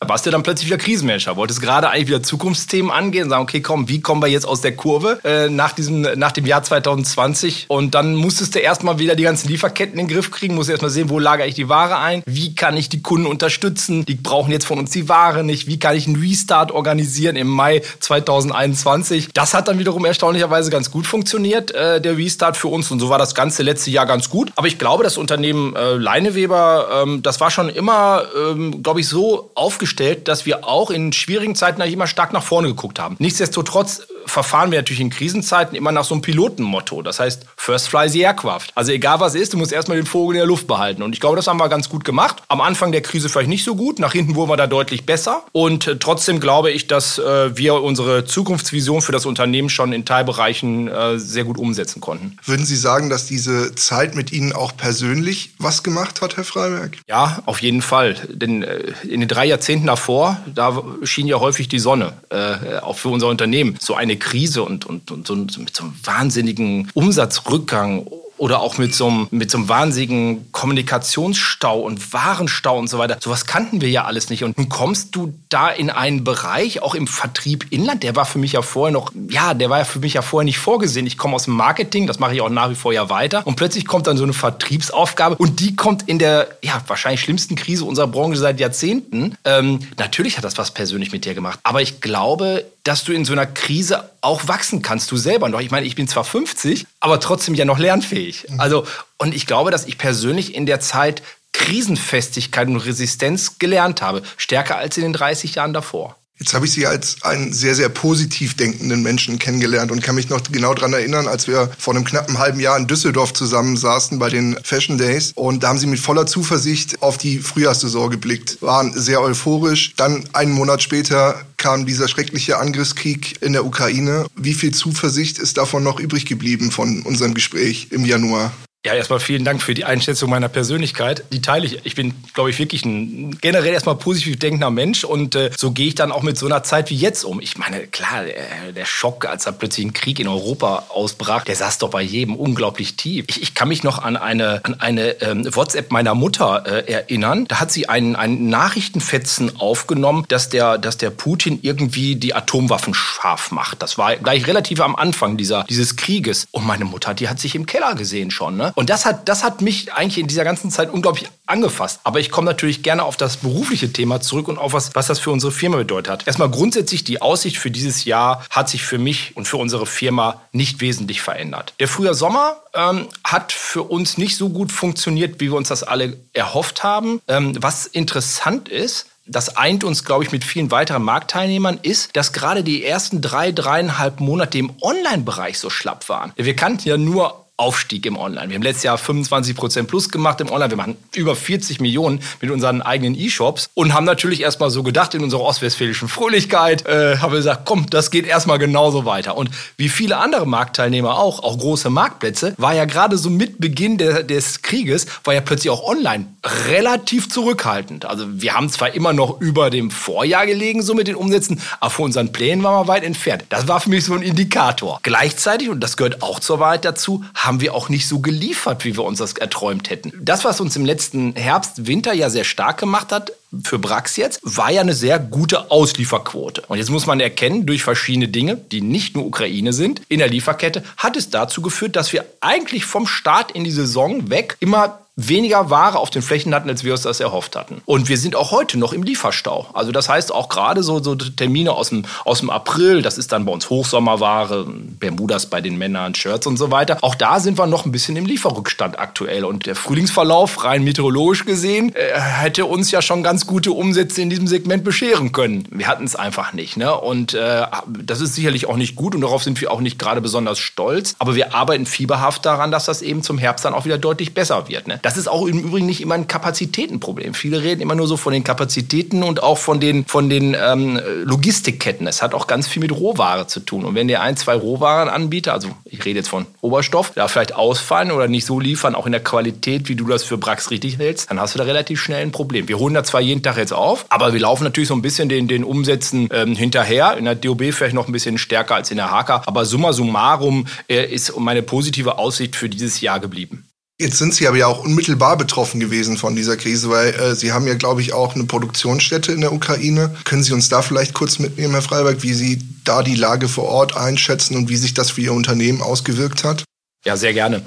Da 0.00 0.08
warst 0.08 0.24
du 0.24 0.30
dann 0.30 0.44
plötzlich 0.44 0.68
wieder 0.68 0.78
Krisenmanager, 0.78 1.34
wolltest 1.34 1.60
gerade 1.60 1.90
eigentlich 1.90 2.06
wieder 2.06 2.22
Zukunftsthemen 2.22 2.92
angehen 2.92 3.24
und 3.24 3.30
sagen, 3.30 3.42
okay, 3.42 3.60
komm, 3.60 3.88
wie 3.88 4.00
kommen 4.00 4.22
wir 4.22 4.28
jetzt 4.28 4.46
aus 4.46 4.60
der 4.60 4.76
Kurve 4.76 5.18
äh, 5.24 5.48
nach, 5.48 5.72
diesem, 5.72 6.02
nach 6.02 6.30
dem 6.30 6.46
Jahr 6.46 6.62
2020? 6.62 7.64
Und 7.66 7.96
dann 7.96 8.14
musstest 8.14 8.54
du 8.54 8.60
erstmal 8.60 9.00
wieder 9.00 9.16
die 9.16 9.24
ganzen 9.24 9.48
Lieferketten 9.48 9.98
in 9.98 10.06
den 10.06 10.14
Griff 10.14 10.30
kriegen, 10.30 10.54
musst 10.54 10.70
erstmal 10.70 10.92
sehen, 10.92 11.10
wo 11.10 11.18
lagere 11.18 11.48
ich 11.48 11.56
die 11.56 11.68
Ware 11.68 11.98
ein, 11.98 12.22
wie 12.26 12.54
kann 12.54 12.76
ich 12.76 12.88
die 12.88 13.02
Kunden 13.02 13.26
unterstützen, 13.26 14.04
die 14.04 14.14
brauchen 14.14 14.52
jetzt 14.52 14.66
von 14.66 14.78
uns 14.78 14.92
die 14.92 15.08
Ware 15.08 15.42
nicht, 15.42 15.66
wie 15.66 15.80
kann 15.80 15.96
ich 15.96 16.06
einen 16.06 16.14
Restart 16.14 16.70
organisieren 16.70 17.34
im 17.34 17.48
Mai 17.48 17.82
2021? 17.98 19.30
Das 19.34 19.52
hat 19.52 19.66
dann 19.66 19.80
wiederum 19.80 20.04
erstaunlicherweise 20.04 20.70
ganz 20.70 20.92
gut 20.92 21.08
funktioniert, 21.08 21.72
äh, 21.72 22.00
der 22.00 22.16
Restart 22.16 22.56
für 22.56 22.68
uns 22.68 22.88
und 22.92 23.00
so 23.00 23.08
war 23.08 23.18
das 23.18 23.34
ganze 23.34 23.64
letzte 23.64 23.90
Jahr 23.90 24.06
ganz 24.06 24.30
gut. 24.30 24.52
Aber 24.54 24.68
ich 24.68 24.78
glaube, 24.78 25.02
das 25.02 25.18
Unternehmen 25.18 25.74
äh, 25.74 25.94
Leineweber, 25.94 27.02
ähm, 27.02 27.20
das 27.20 27.40
war 27.40 27.50
schon 27.50 27.68
immer, 27.68 28.22
ähm, 28.36 28.80
glaube 28.84 29.00
ich, 29.00 29.08
so 29.08 29.50
aufgestellt, 29.56 29.87
festgestellt, 29.88 30.28
dass 30.28 30.46
wir 30.46 30.66
auch 30.66 30.90
in 30.90 31.12
schwierigen 31.12 31.54
Zeiten 31.54 31.80
immer 31.80 32.06
stark 32.06 32.32
nach 32.32 32.42
vorne 32.42 32.68
geguckt 32.68 32.98
haben. 32.98 33.16
Nichtsdestotrotz 33.18 34.06
verfahren 34.28 34.70
wir 34.70 34.78
natürlich 34.78 35.00
in 35.00 35.10
Krisenzeiten 35.10 35.76
immer 35.76 35.92
nach 35.92 36.04
so 36.04 36.14
einem 36.14 36.22
Pilotenmotto. 36.22 37.02
Das 37.02 37.20
heißt, 37.20 37.46
first 37.56 37.88
fly 37.88 38.08
the 38.08 38.20
aircraft. 38.20 38.66
Also 38.74 38.92
egal 38.92 39.20
was 39.20 39.34
ist, 39.34 39.52
du 39.52 39.58
musst 39.58 39.72
erstmal 39.72 39.96
den 39.96 40.06
Vogel 40.06 40.36
in 40.36 40.38
der 40.38 40.46
Luft 40.46 40.66
behalten. 40.66 41.02
Und 41.02 41.12
ich 41.14 41.20
glaube, 41.20 41.36
das 41.36 41.46
haben 41.46 41.58
wir 41.58 41.68
ganz 41.68 41.88
gut 41.88 42.04
gemacht. 42.04 42.42
Am 42.48 42.60
Anfang 42.60 42.92
der 42.92 43.02
Krise 43.02 43.28
vielleicht 43.28 43.48
nicht 43.48 43.64
so 43.64 43.74
gut. 43.74 43.98
Nach 43.98 44.12
hinten 44.12 44.34
wurden 44.34 44.50
wir 44.50 44.56
da 44.56 44.66
deutlich 44.66 45.06
besser. 45.06 45.42
Und 45.52 45.86
äh, 45.86 45.98
trotzdem 45.98 46.40
glaube 46.40 46.70
ich, 46.70 46.86
dass 46.86 47.18
äh, 47.18 47.56
wir 47.56 47.74
unsere 47.82 48.24
Zukunftsvision 48.24 49.02
für 49.02 49.12
das 49.12 49.26
Unternehmen 49.26 49.68
schon 49.68 49.92
in 49.92 50.04
Teilbereichen 50.04 50.88
äh, 50.88 51.18
sehr 51.18 51.44
gut 51.44 51.58
umsetzen 51.58 52.00
konnten. 52.00 52.36
Würden 52.44 52.66
Sie 52.66 52.76
sagen, 52.76 53.10
dass 53.10 53.26
diese 53.26 53.74
Zeit 53.74 54.14
mit 54.14 54.32
Ihnen 54.32 54.52
auch 54.52 54.76
persönlich 54.76 55.54
was 55.58 55.82
gemacht 55.82 56.20
hat, 56.20 56.36
Herr 56.36 56.44
Freiberg? 56.44 56.98
Ja, 57.08 57.42
auf 57.46 57.62
jeden 57.62 57.82
Fall. 57.82 58.14
Denn 58.28 58.62
äh, 58.62 58.92
in 59.08 59.20
den 59.20 59.28
drei 59.28 59.46
Jahrzehnten 59.46 59.86
davor, 59.86 60.38
da 60.46 60.82
schien 61.02 61.26
ja 61.26 61.40
häufig 61.40 61.68
die 61.68 61.78
Sonne, 61.78 62.12
äh, 62.30 62.78
auch 62.80 62.98
für 62.98 63.08
unser 63.08 63.28
Unternehmen. 63.28 63.76
So 63.80 63.94
eine 63.94 64.16
Krise 64.18 64.62
und, 64.62 64.86
und, 64.86 65.10
und 65.10 65.26
so, 65.26 65.34
mit 65.34 65.76
so 65.76 65.84
einem 65.84 65.94
wahnsinnigen 66.04 66.90
Umsatzrückgang 66.94 68.06
oder 68.38 68.60
auch 68.60 68.78
mit 68.78 68.94
so, 68.94 69.08
einem, 69.08 69.26
mit 69.30 69.50
so 69.50 69.58
einem 69.58 69.68
wahnsinnigen 69.68 70.50
Kommunikationsstau 70.52 71.80
und 71.80 72.12
Warenstau 72.12 72.78
und 72.78 72.88
so 72.88 72.98
weiter. 72.98 73.18
Sowas 73.20 73.46
kannten 73.46 73.80
wir 73.80 73.90
ja 73.90 74.04
alles 74.04 74.30
nicht. 74.30 74.44
Und 74.44 74.56
nun 74.56 74.68
kommst 74.68 75.14
du 75.16 75.34
da 75.48 75.68
in 75.68 75.90
einen 75.90 76.24
Bereich, 76.24 76.80
auch 76.82 76.94
im 76.94 77.06
Vertrieb 77.06 77.66
Inland, 77.70 78.02
der 78.04 78.16
war 78.16 78.24
für 78.24 78.38
mich 78.38 78.52
ja 78.52 78.62
vorher 78.62 78.92
noch, 78.92 79.12
ja, 79.28 79.54
der 79.54 79.70
war 79.70 79.78
ja 79.78 79.84
für 79.84 79.98
mich 79.98 80.14
ja 80.14 80.22
vorher 80.22 80.44
nicht 80.44 80.58
vorgesehen. 80.58 81.06
Ich 81.06 81.18
komme 81.18 81.34
aus 81.34 81.44
dem 81.44 81.54
Marketing, 81.54 82.06
das 82.06 82.18
mache 82.18 82.34
ich 82.34 82.40
auch 82.40 82.48
nach 82.48 82.70
wie 82.70 82.74
vor 82.76 82.92
ja 82.92 83.10
weiter. 83.10 83.46
Und 83.46 83.56
plötzlich 83.56 83.86
kommt 83.86 84.06
dann 84.06 84.16
so 84.16 84.24
eine 84.24 84.32
Vertriebsaufgabe 84.32 85.34
und 85.36 85.60
die 85.60 85.74
kommt 85.74 86.08
in 86.08 86.18
der, 86.18 86.48
ja, 86.62 86.80
wahrscheinlich 86.86 87.20
schlimmsten 87.20 87.56
Krise 87.56 87.84
unserer 87.84 88.06
Branche 88.06 88.38
seit 88.38 88.60
Jahrzehnten. 88.60 89.36
Ähm, 89.44 89.80
natürlich 89.98 90.36
hat 90.36 90.44
das 90.44 90.56
was 90.58 90.70
persönlich 90.70 91.12
mit 91.12 91.24
dir 91.24 91.34
gemacht. 91.34 91.58
Aber 91.64 91.82
ich 91.82 92.00
glaube, 92.00 92.64
dass 92.88 93.04
du 93.04 93.12
in 93.12 93.26
so 93.26 93.34
einer 93.34 93.44
Krise 93.44 94.10
auch 94.22 94.48
wachsen 94.48 94.80
kannst, 94.80 95.10
du 95.10 95.18
selber 95.18 95.50
noch. 95.50 95.60
Ich 95.60 95.70
meine, 95.70 95.86
ich 95.86 95.94
bin 95.94 96.08
zwar 96.08 96.24
50, 96.24 96.86
aber 97.00 97.20
trotzdem 97.20 97.54
ja 97.54 97.66
noch 97.66 97.78
lernfähig. 97.78 98.46
Mhm. 98.48 98.60
Also, 98.60 98.86
und 99.18 99.34
ich 99.34 99.46
glaube, 99.46 99.70
dass 99.70 99.84
ich 99.84 99.98
persönlich 99.98 100.54
in 100.54 100.64
der 100.64 100.80
Zeit 100.80 101.22
Krisenfestigkeit 101.52 102.66
und 102.66 102.76
Resistenz 102.76 103.58
gelernt 103.58 104.00
habe, 104.00 104.22
stärker 104.38 104.78
als 104.78 104.96
in 104.96 105.02
den 105.02 105.12
30 105.12 105.56
Jahren 105.56 105.74
davor. 105.74 106.16
Jetzt 106.38 106.54
habe 106.54 106.66
ich 106.66 106.72
Sie 106.72 106.86
als 106.86 107.16
einen 107.22 107.52
sehr, 107.52 107.74
sehr 107.74 107.88
positiv 107.88 108.54
denkenden 108.54 109.02
Menschen 109.02 109.40
kennengelernt 109.40 109.90
und 109.90 110.02
kann 110.02 110.14
mich 110.14 110.28
noch 110.28 110.40
genau 110.52 110.72
daran 110.72 110.92
erinnern, 110.92 111.26
als 111.26 111.48
wir 111.48 111.70
vor 111.78 111.94
einem 111.94 112.04
knappen 112.04 112.38
halben 112.38 112.60
Jahr 112.60 112.76
in 112.78 112.86
Düsseldorf 112.86 113.32
zusammen 113.32 113.76
saßen 113.76 114.20
bei 114.20 114.30
den 114.30 114.56
Fashion 114.62 114.98
Days. 114.98 115.32
Und 115.34 115.62
da 115.64 115.68
haben 115.68 115.78
Sie 115.78 115.86
mit 115.86 115.98
voller 115.98 116.26
Zuversicht 116.26 117.02
auf 117.02 117.18
die 117.18 117.38
Frühjahrssaison 117.38 118.10
geblickt, 118.10 118.58
waren 118.62 118.92
sehr 118.92 119.20
euphorisch. 119.20 119.94
Dann 119.96 120.24
einen 120.32 120.52
Monat 120.52 120.80
später 120.80 121.42
kam 121.56 121.86
dieser 121.86 122.06
schreckliche 122.06 122.58
Angriffskrieg 122.58 123.42
in 123.42 123.52
der 123.52 123.66
Ukraine. 123.66 124.26
Wie 124.36 124.54
viel 124.54 124.72
Zuversicht 124.72 125.38
ist 125.38 125.56
davon 125.56 125.82
noch 125.82 125.98
übrig 125.98 126.24
geblieben 126.24 126.70
von 126.70 127.02
unserem 127.02 127.34
Gespräch 127.34 127.88
im 127.90 128.04
Januar? 128.04 128.52
Ja, 128.88 128.94
erstmal 128.94 129.20
vielen 129.20 129.44
Dank 129.44 129.60
für 129.60 129.74
die 129.74 129.84
Einschätzung 129.84 130.30
meiner 130.30 130.48
Persönlichkeit. 130.48 131.24
Die 131.30 131.42
teile 131.42 131.66
ich. 131.66 131.84
Ich 131.84 131.94
bin, 131.94 132.14
glaube 132.32 132.48
ich, 132.48 132.58
wirklich 132.58 132.86
ein 132.86 133.36
generell 133.38 133.74
erstmal 133.74 133.96
positiv 133.96 134.38
denkender 134.38 134.70
Mensch 134.70 135.04
und 135.04 135.34
äh, 135.34 135.50
so 135.54 135.72
gehe 135.72 135.88
ich 135.88 135.94
dann 135.94 136.10
auch 136.10 136.22
mit 136.22 136.38
so 136.38 136.46
einer 136.46 136.62
Zeit 136.62 136.88
wie 136.88 136.96
jetzt 136.96 137.22
um. 137.24 137.38
Ich 137.42 137.58
meine, 137.58 137.86
klar, 137.86 138.24
äh, 138.24 138.72
der 138.74 138.86
Schock, 138.86 139.26
als 139.26 139.44
da 139.44 139.52
plötzlich 139.52 139.84
ein 139.84 139.92
Krieg 139.92 140.20
in 140.20 140.26
Europa 140.26 140.86
ausbrach, 140.88 141.44
der 141.44 141.54
saß 141.54 141.76
doch 141.76 141.90
bei 141.90 142.00
jedem 142.00 142.34
unglaublich 142.34 142.96
tief. 142.96 143.26
Ich, 143.28 143.42
ich 143.42 143.54
kann 143.54 143.68
mich 143.68 143.82
noch 143.82 143.98
an 143.98 144.16
eine, 144.16 144.64
an 144.64 144.80
eine 144.80 145.20
ähm, 145.20 145.54
WhatsApp 145.54 145.92
meiner 145.92 146.14
Mutter 146.14 146.64
äh, 146.64 146.90
erinnern. 146.90 147.44
Da 147.46 147.60
hat 147.60 147.70
sie 147.70 147.90
einen, 147.90 148.16
einen 148.16 148.48
Nachrichtenfetzen 148.48 149.60
aufgenommen, 149.60 150.24
dass 150.28 150.48
der, 150.48 150.78
dass 150.78 150.96
der 150.96 151.10
Putin 151.10 151.58
irgendwie 151.60 152.16
die 152.16 152.32
Atomwaffen 152.32 152.94
scharf 152.94 153.50
macht. 153.50 153.82
Das 153.82 153.98
war 153.98 154.16
gleich 154.16 154.46
relativ 154.46 154.80
am 154.80 154.96
Anfang 154.96 155.36
dieser, 155.36 155.64
dieses 155.64 155.96
Krieges. 155.96 156.46
Und 156.52 156.66
meine 156.66 156.86
Mutter, 156.86 157.12
die 157.12 157.28
hat 157.28 157.38
sich 157.38 157.54
im 157.54 157.66
Keller 157.66 157.94
gesehen 157.94 158.30
schon. 158.30 158.56
Ne? 158.56 158.72
Und 158.78 158.90
das 158.90 159.04
hat, 159.06 159.28
das 159.28 159.42
hat 159.42 159.60
mich 159.60 159.92
eigentlich 159.92 160.18
in 160.18 160.28
dieser 160.28 160.44
ganzen 160.44 160.70
Zeit 160.70 160.92
unglaublich 160.92 161.28
angefasst. 161.46 161.98
Aber 162.04 162.20
ich 162.20 162.30
komme 162.30 162.44
natürlich 162.44 162.84
gerne 162.84 163.02
auf 163.02 163.16
das 163.16 163.38
berufliche 163.38 163.92
Thema 163.92 164.20
zurück 164.20 164.46
und 164.46 164.56
auf 164.56 164.72
was, 164.72 164.94
was 164.94 165.08
das 165.08 165.18
für 165.18 165.32
unsere 165.32 165.50
Firma 165.50 165.78
bedeutet 165.78 166.12
hat. 166.12 166.26
Erstmal 166.28 166.48
grundsätzlich 166.48 167.02
die 167.02 167.20
Aussicht 167.20 167.58
für 167.58 167.72
dieses 167.72 168.04
Jahr 168.04 168.46
hat 168.50 168.68
sich 168.68 168.84
für 168.84 168.98
mich 168.98 169.36
und 169.36 169.48
für 169.48 169.56
unsere 169.56 169.84
Firma 169.84 170.42
nicht 170.52 170.80
wesentlich 170.80 171.20
verändert. 171.22 171.74
Der 171.80 171.88
frühe 171.88 172.14
Sommer 172.14 172.58
ähm, 172.72 173.08
hat 173.24 173.50
für 173.50 173.82
uns 173.82 174.16
nicht 174.16 174.36
so 174.36 174.48
gut 174.48 174.70
funktioniert, 174.70 175.40
wie 175.40 175.50
wir 175.50 175.56
uns 175.56 175.66
das 175.66 175.82
alle 175.82 176.16
erhofft 176.32 176.84
haben. 176.84 177.20
Ähm, 177.26 177.56
was 177.60 177.84
interessant 177.84 178.68
ist, 178.68 179.06
das 179.26 179.56
eint 179.56 179.82
uns, 179.82 180.04
glaube 180.04 180.22
ich, 180.22 180.30
mit 180.30 180.44
vielen 180.44 180.70
weiteren 180.70 181.02
Marktteilnehmern, 181.02 181.80
ist, 181.82 182.14
dass 182.16 182.32
gerade 182.32 182.62
die 182.62 182.84
ersten 182.84 183.22
drei, 183.22 183.50
dreieinhalb 183.50 184.20
Monate 184.20 184.56
im 184.56 184.72
Online-Bereich 184.80 185.58
so 185.58 185.68
schlapp 185.68 186.08
waren. 186.08 186.32
Wir 186.36 186.54
kannten 186.54 186.88
ja 186.88 186.96
nur 186.96 187.47
Aufstieg 187.58 188.06
im 188.06 188.16
Online. 188.16 188.48
Wir 188.48 188.54
haben 188.54 188.62
letztes 188.62 188.84
Jahr 188.84 188.96
25 188.96 189.56
Prozent 189.56 189.88
plus 189.88 190.10
gemacht 190.10 190.40
im 190.40 190.48
Online. 190.50 190.70
Wir 190.70 190.76
machen 190.76 190.96
über 191.14 191.34
40 191.34 191.80
Millionen 191.80 192.20
mit 192.40 192.52
unseren 192.52 192.82
eigenen 192.82 193.18
E-Shops 193.18 193.68
und 193.74 193.94
haben 193.94 194.04
natürlich 194.04 194.42
erstmal 194.42 194.70
so 194.70 194.84
gedacht 194.84 195.12
in 195.14 195.24
unserer 195.24 195.42
ostwestfälischen 195.42 196.06
Fröhlichkeit, 196.06 196.86
äh, 196.86 197.18
haben 197.18 197.32
wir 197.32 197.38
gesagt, 197.38 197.62
komm, 197.64 197.90
das 197.90 198.12
geht 198.12 198.26
erstmal 198.26 198.60
genauso 198.60 199.04
weiter. 199.04 199.36
Und 199.36 199.50
wie 199.76 199.88
viele 199.88 200.18
andere 200.18 200.46
Marktteilnehmer 200.46 201.18
auch, 201.18 201.42
auch 201.42 201.58
große 201.58 201.90
Marktplätze, 201.90 202.54
war 202.58 202.74
ja 202.74 202.84
gerade 202.84 203.18
so 203.18 203.28
mit 203.28 203.60
Beginn 203.60 203.98
der, 203.98 204.22
des 204.22 204.62
Krieges, 204.62 205.06
war 205.24 205.34
ja 205.34 205.40
plötzlich 205.40 205.70
auch 205.70 205.82
online 205.82 206.26
relativ 206.68 207.28
zurückhaltend. 207.28 208.04
Also 208.04 208.24
wir 208.40 208.54
haben 208.54 208.70
zwar 208.70 208.94
immer 208.94 209.12
noch 209.12 209.40
über 209.40 209.70
dem 209.70 209.90
Vorjahr 209.90 210.46
gelegen, 210.46 210.82
so 210.82 210.94
mit 210.94 211.08
den 211.08 211.16
Umsätzen, 211.16 211.60
aber 211.80 211.90
von 211.90 212.04
unseren 212.04 212.30
Plänen 212.30 212.62
waren 212.62 212.86
wir 212.86 212.88
weit 212.88 213.02
entfernt. 213.02 213.46
Das 213.48 213.66
war 213.66 213.80
für 213.80 213.90
mich 213.90 214.04
so 214.04 214.14
ein 214.14 214.22
Indikator. 214.22 215.00
Gleichzeitig, 215.02 215.68
und 215.70 215.80
das 215.80 215.96
gehört 215.96 216.22
auch 216.22 216.38
zur 216.38 216.60
Wahrheit 216.60 216.84
dazu, 216.84 217.24
wir 217.60 217.74
auch 217.74 217.88
nicht 217.88 218.06
so 218.06 218.20
geliefert, 218.20 218.84
wie 218.84 218.96
wir 218.96 219.04
uns 219.04 219.18
das 219.18 219.32
erträumt 219.34 219.90
hätten. 219.90 220.12
Das, 220.20 220.44
was 220.44 220.60
uns 220.60 220.76
im 220.76 220.84
letzten 220.84 221.34
Herbst, 221.34 221.86
Winter 221.86 222.12
ja 222.12 222.30
sehr 222.30 222.44
stark 222.44 222.78
gemacht 222.78 223.12
hat, 223.12 223.32
für 223.64 223.78
Brax 223.78 224.16
jetzt, 224.16 224.40
war 224.42 224.70
ja 224.70 224.80
eine 224.80 224.94
sehr 224.94 225.18
gute 225.18 225.70
Auslieferquote. 225.70 226.62
Und 226.68 226.78
jetzt 226.78 226.90
muss 226.90 227.06
man 227.06 227.20
erkennen, 227.20 227.66
durch 227.66 227.82
verschiedene 227.82 228.28
Dinge, 228.28 228.56
die 228.56 228.80
nicht 228.80 229.16
nur 229.16 229.26
Ukraine 229.26 229.72
sind, 229.72 230.02
in 230.08 230.18
der 230.18 230.28
Lieferkette, 230.28 230.82
hat 230.96 231.16
es 231.16 231.30
dazu 231.30 231.62
geführt, 231.62 231.96
dass 231.96 232.12
wir 232.12 232.24
eigentlich 232.40 232.84
vom 232.84 233.06
Start 233.06 233.52
in 233.52 233.64
die 233.64 233.70
Saison 233.70 234.30
weg 234.30 234.56
immer 234.60 235.00
weniger 235.18 235.68
Ware 235.68 235.98
auf 235.98 236.10
den 236.10 236.22
Flächen 236.22 236.54
hatten, 236.54 236.68
als 236.68 236.84
wir 236.84 236.92
uns 236.92 237.02
das 237.02 237.18
erhofft 237.18 237.56
hatten. 237.56 237.82
Und 237.86 238.08
wir 238.08 238.16
sind 238.16 238.36
auch 238.36 238.52
heute 238.52 238.78
noch 238.78 238.92
im 238.92 239.02
Lieferstau. 239.02 239.66
Also 239.74 239.90
das 239.90 240.08
heißt 240.08 240.32
auch 240.32 240.48
gerade 240.48 240.84
so, 240.84 241.02
so 241.02 241.16
Termine 241.16 241.72
aus 241.72 241.88
dem, 241.88 242.04
aus 242.24 242.38
dem 242.38 242.50
April, 242.50 243.02
das 243.02 243.18
ist 243.18 243.32
dann 243.32 243.44
bei 243.44 243.50
uns 243.50 243.68
Hochsommerware, 243.68 244.64
Bermudas 244.68 245.46
bei 245.46 245.60
den 245.60 245.76
Männern, 245.76 246.14
Shirts 246.14 246.46
und 246.46 246.56
so 246.56 246.70
weiter. 246.70 246.98
Auch 247.00 247.16
da 247.16 247.40
sind 247.40 247.58
wir 247.58 247.66
noch 247.66 247.84
ein 247.84 247.90
bisschen 247.90 248.14
im 248.16 248.26
Lieferrückstand 248.26 249.00
aktuell. 249.00 249.44
Und 249.44 249.66
der 249.66 249.74
Frühlingsverlauf, 249.74 250.62
rein 250.62 250.84
meteorologisch 250.84 251.44
gesehen, 251.44 251.92
äh, 251.96 252.18
hätte 252.18 252.66
uns 252.66 252.92
ja 252.92 253.02
schon 253.02 253.24
ganz 253.24 253.37
gute 253.46 253.72
Umsätze 253.72 254.22
in 254.22 254.30
diesem 254.30 254.46
Segment 254.46 254.84
bescheren 254.84 255.32
können. 255.32 255.64
Wir 255.70 255.86
hatten 255.86 256.04
es 256.04 256.16
einfach 256.16 256.52
nicht. 256.52 256.76
Ne? 256.76 256.94
Und 256.94 257.34
äh, 257.34 257.66
das 258.02 258.20
ist 258.20 258.34
sicherlich 258.34 258.66
auch 258.66 258.76
nicht 258.76 258.96
gut 258.96 259.14
und 259.14 259.20
darauf 259.20 259.42
sind 259.42 259.60
wir 259.60 259.70
auch 259.70 259.80
nicht 259.80 259.98
gerade 259.98 260.20
besonders 260.20 260.58
stolz. 260.58 261.14
Aber 261.18 261.34
wir 261.34 261.54
arbeiten 261.54 261.86
fieberhaft 261.86 262.44
daran, 262.46 262.70
dass 262.70 262.86
das 262.86 263.02
eben 263.02 263.22
zum 263.22 263.38
Herbst 263.38 263.64
dann 263.64 263.74
auch 263.74 263.84
wieder 263.84 263.98
deutlich 263.98 264.34
besser 264.34 264.68
wird. 264.68 264.88
Ne? 264.88 264.98
Das 265.02 265.16
ist 265.16 265.28
auch 265.28 265.46
im 265.46 265.60
Übrigen 265.60 265.86
nicht 265.86 266.00
immer 266.00 266.14
ein 266.14 266.28
Kapazitätenproblem. 266.28 267.34
Viele 267.34 267.62
reden 267.62 267.80
immer 267.80 267.94
nur 267.94 268.06
so 268.06 268.16
von 268.16 268.32
den 268.32 268.44
Kapazitäten 268.44 269.22
und 269.22 269.42
auch 269.42 269.58
von 269.58 269.80
den, 269.80 270.04
von 270.04 270.28
den 270.28 270.56
ähm, 270.58 271.00
Logistikketten. 271.24 272.06
Es 272.06 272.22
hat 272.22 272.34
auch 272.34 272.46
ganz 272.46 272.68
viel 272.68 272.80
mit 272.80 272.92
Rohware 272.92 273.46
zu 273.46 273.60
tun. 273.60 273.84
Und 273.84 273.94
wenn 273.94 274.08
der 274.08 274.22
ein, 274.22 274.36
zwei 274.36 274.54
Rohwarenanbieter, 274.54 275.52
also 275.52 275.68
ich 275.84 276.04
rede 276.04 276.18
jetzt 276.18 276.28
von 276.28 276.46
Oberstoff, 276.60 277.12
da 277.14 277.28
vielleicht 277.28 277.54
ausfallen 277.54 278.10
oder 278.10 278.28
nicht 278.28 278.46
so 278.46 278.60
liefern, 278.60 278.94
auch 278.94 279.06
in 279.06 279.12
der 279.12 279.22
Qualität, 279.22 279.88
wie 279.88 279.94
du 279.94 280.06
das 280.06 280.24
für 280.24 280.38
Brax 280.38 280.70
richtig 280.70 280.98
hältst, 280.98 281.30
dann 281.30 281.40
hast 281.40 281.54
du 281.54 281.58
da 281.58 281.64
relativ 281.64 282.00
schnell 282.00 282.22
ein 282.22 282.32
Problem. 282.32 282.68
Wir 282.68 282.78
holen 282.78 282.94
da 282.94 283.04
zwar 283.04 283.20
jeden 283.28 283.42
Tag 283.42 283.56
jetzt 283.56 283.72
auf, 283.72 284.06
aber 284.08 284.32
wir 284.32 284.40
laufen 284.40 284.64
natürlich 284.64 284.88
so 284.88 284.94
ein 284.94 285.02
bisschen 285.02 285.28
den, 285.28 285.46
den 285.46 285.64
Umsätzen 285.64 286.28
ähm, 286.32 286.56
hinterher. 286.56 287.16
In 287.16 287.24
der 287.24 287.34
DOB 287.34 287.72
vielleicht 287.72 287.94
noch 287.94 288.08
ein 288.08 288.12
bisschen 288.12 288.38
stärker 288.38 288.74
als 288.74 288.90
in 288.90 288.96
der 288.96 289.10
HK. 289.10 289.46
Aber 289.46 289.64
summa 289.64 289.92
summarum 289.92 290.66
äh, 290.88 291.04
ist 291.04 291.38
meine 291.38 291.62
positive 291.62 292.18
Aussicht 292.18 292.56
für 292.56 292.68
dieses 292.68 293.00
Jahr 293.00 293.20
geblieben. 293.20 293.68
Jetzt 294.00 294.18
sind 294.18 294.32
Sie 294.32 294.46
aber 294.46 294.56
ja 294.56 294.68
auch 294.68 294.84
unmittelbar 294.84 295.36
betroffen 295.36 295.80
gewesen 295.80 296.16
von 296.16 296.36
dieser 296.36 296.56
Krise, 296.56 296.88
weil 296.88 297.08
äh, 297.14 297.34
Sie 297.34 297.52
haben 297.52 297.66
ja, 297.66 297.74
glaube 297.74 298.00
ich, 298.00 298.12
auch 298.12 298.36
eine 298.36 298.44
Produktionsstätte 298.44 299.32
in 299.32 299.40
der 299.40 299.52
Ukraine. 299.52 300.14
Können 300.24 300.44
Sie 300.44 300.52
uns 300.52 300.68
da 300.68 300.82
vielleicht 300.82 301.14
kurz 301.14 301.40
mitnehmen, 301.40 301.72
Herr 301.72 301.82
Freiberg, 301.82 302.22
wie 302.22 302.32
Sie 302.32 302.62
da 302.84 303.02
die 303.02 303.16
Lage 303.16 303.48
vor 303.48 303.64
Ort 303.64 303.96
einschätzen 303.96 304.56
und 304.56 304.68
wie 304.68 304.76
sich 304.76 304.94
das 304.94 305.10
für 305.10 305.22
Ihr 305.22 305.32
Unternehmen 305.32 305.82
ausgewirkt 305.82 306.44
hat? 306.44 306.62
Ja, 307.04 307.16
sehr 307.16 307.32
gerne. 307.32 307.62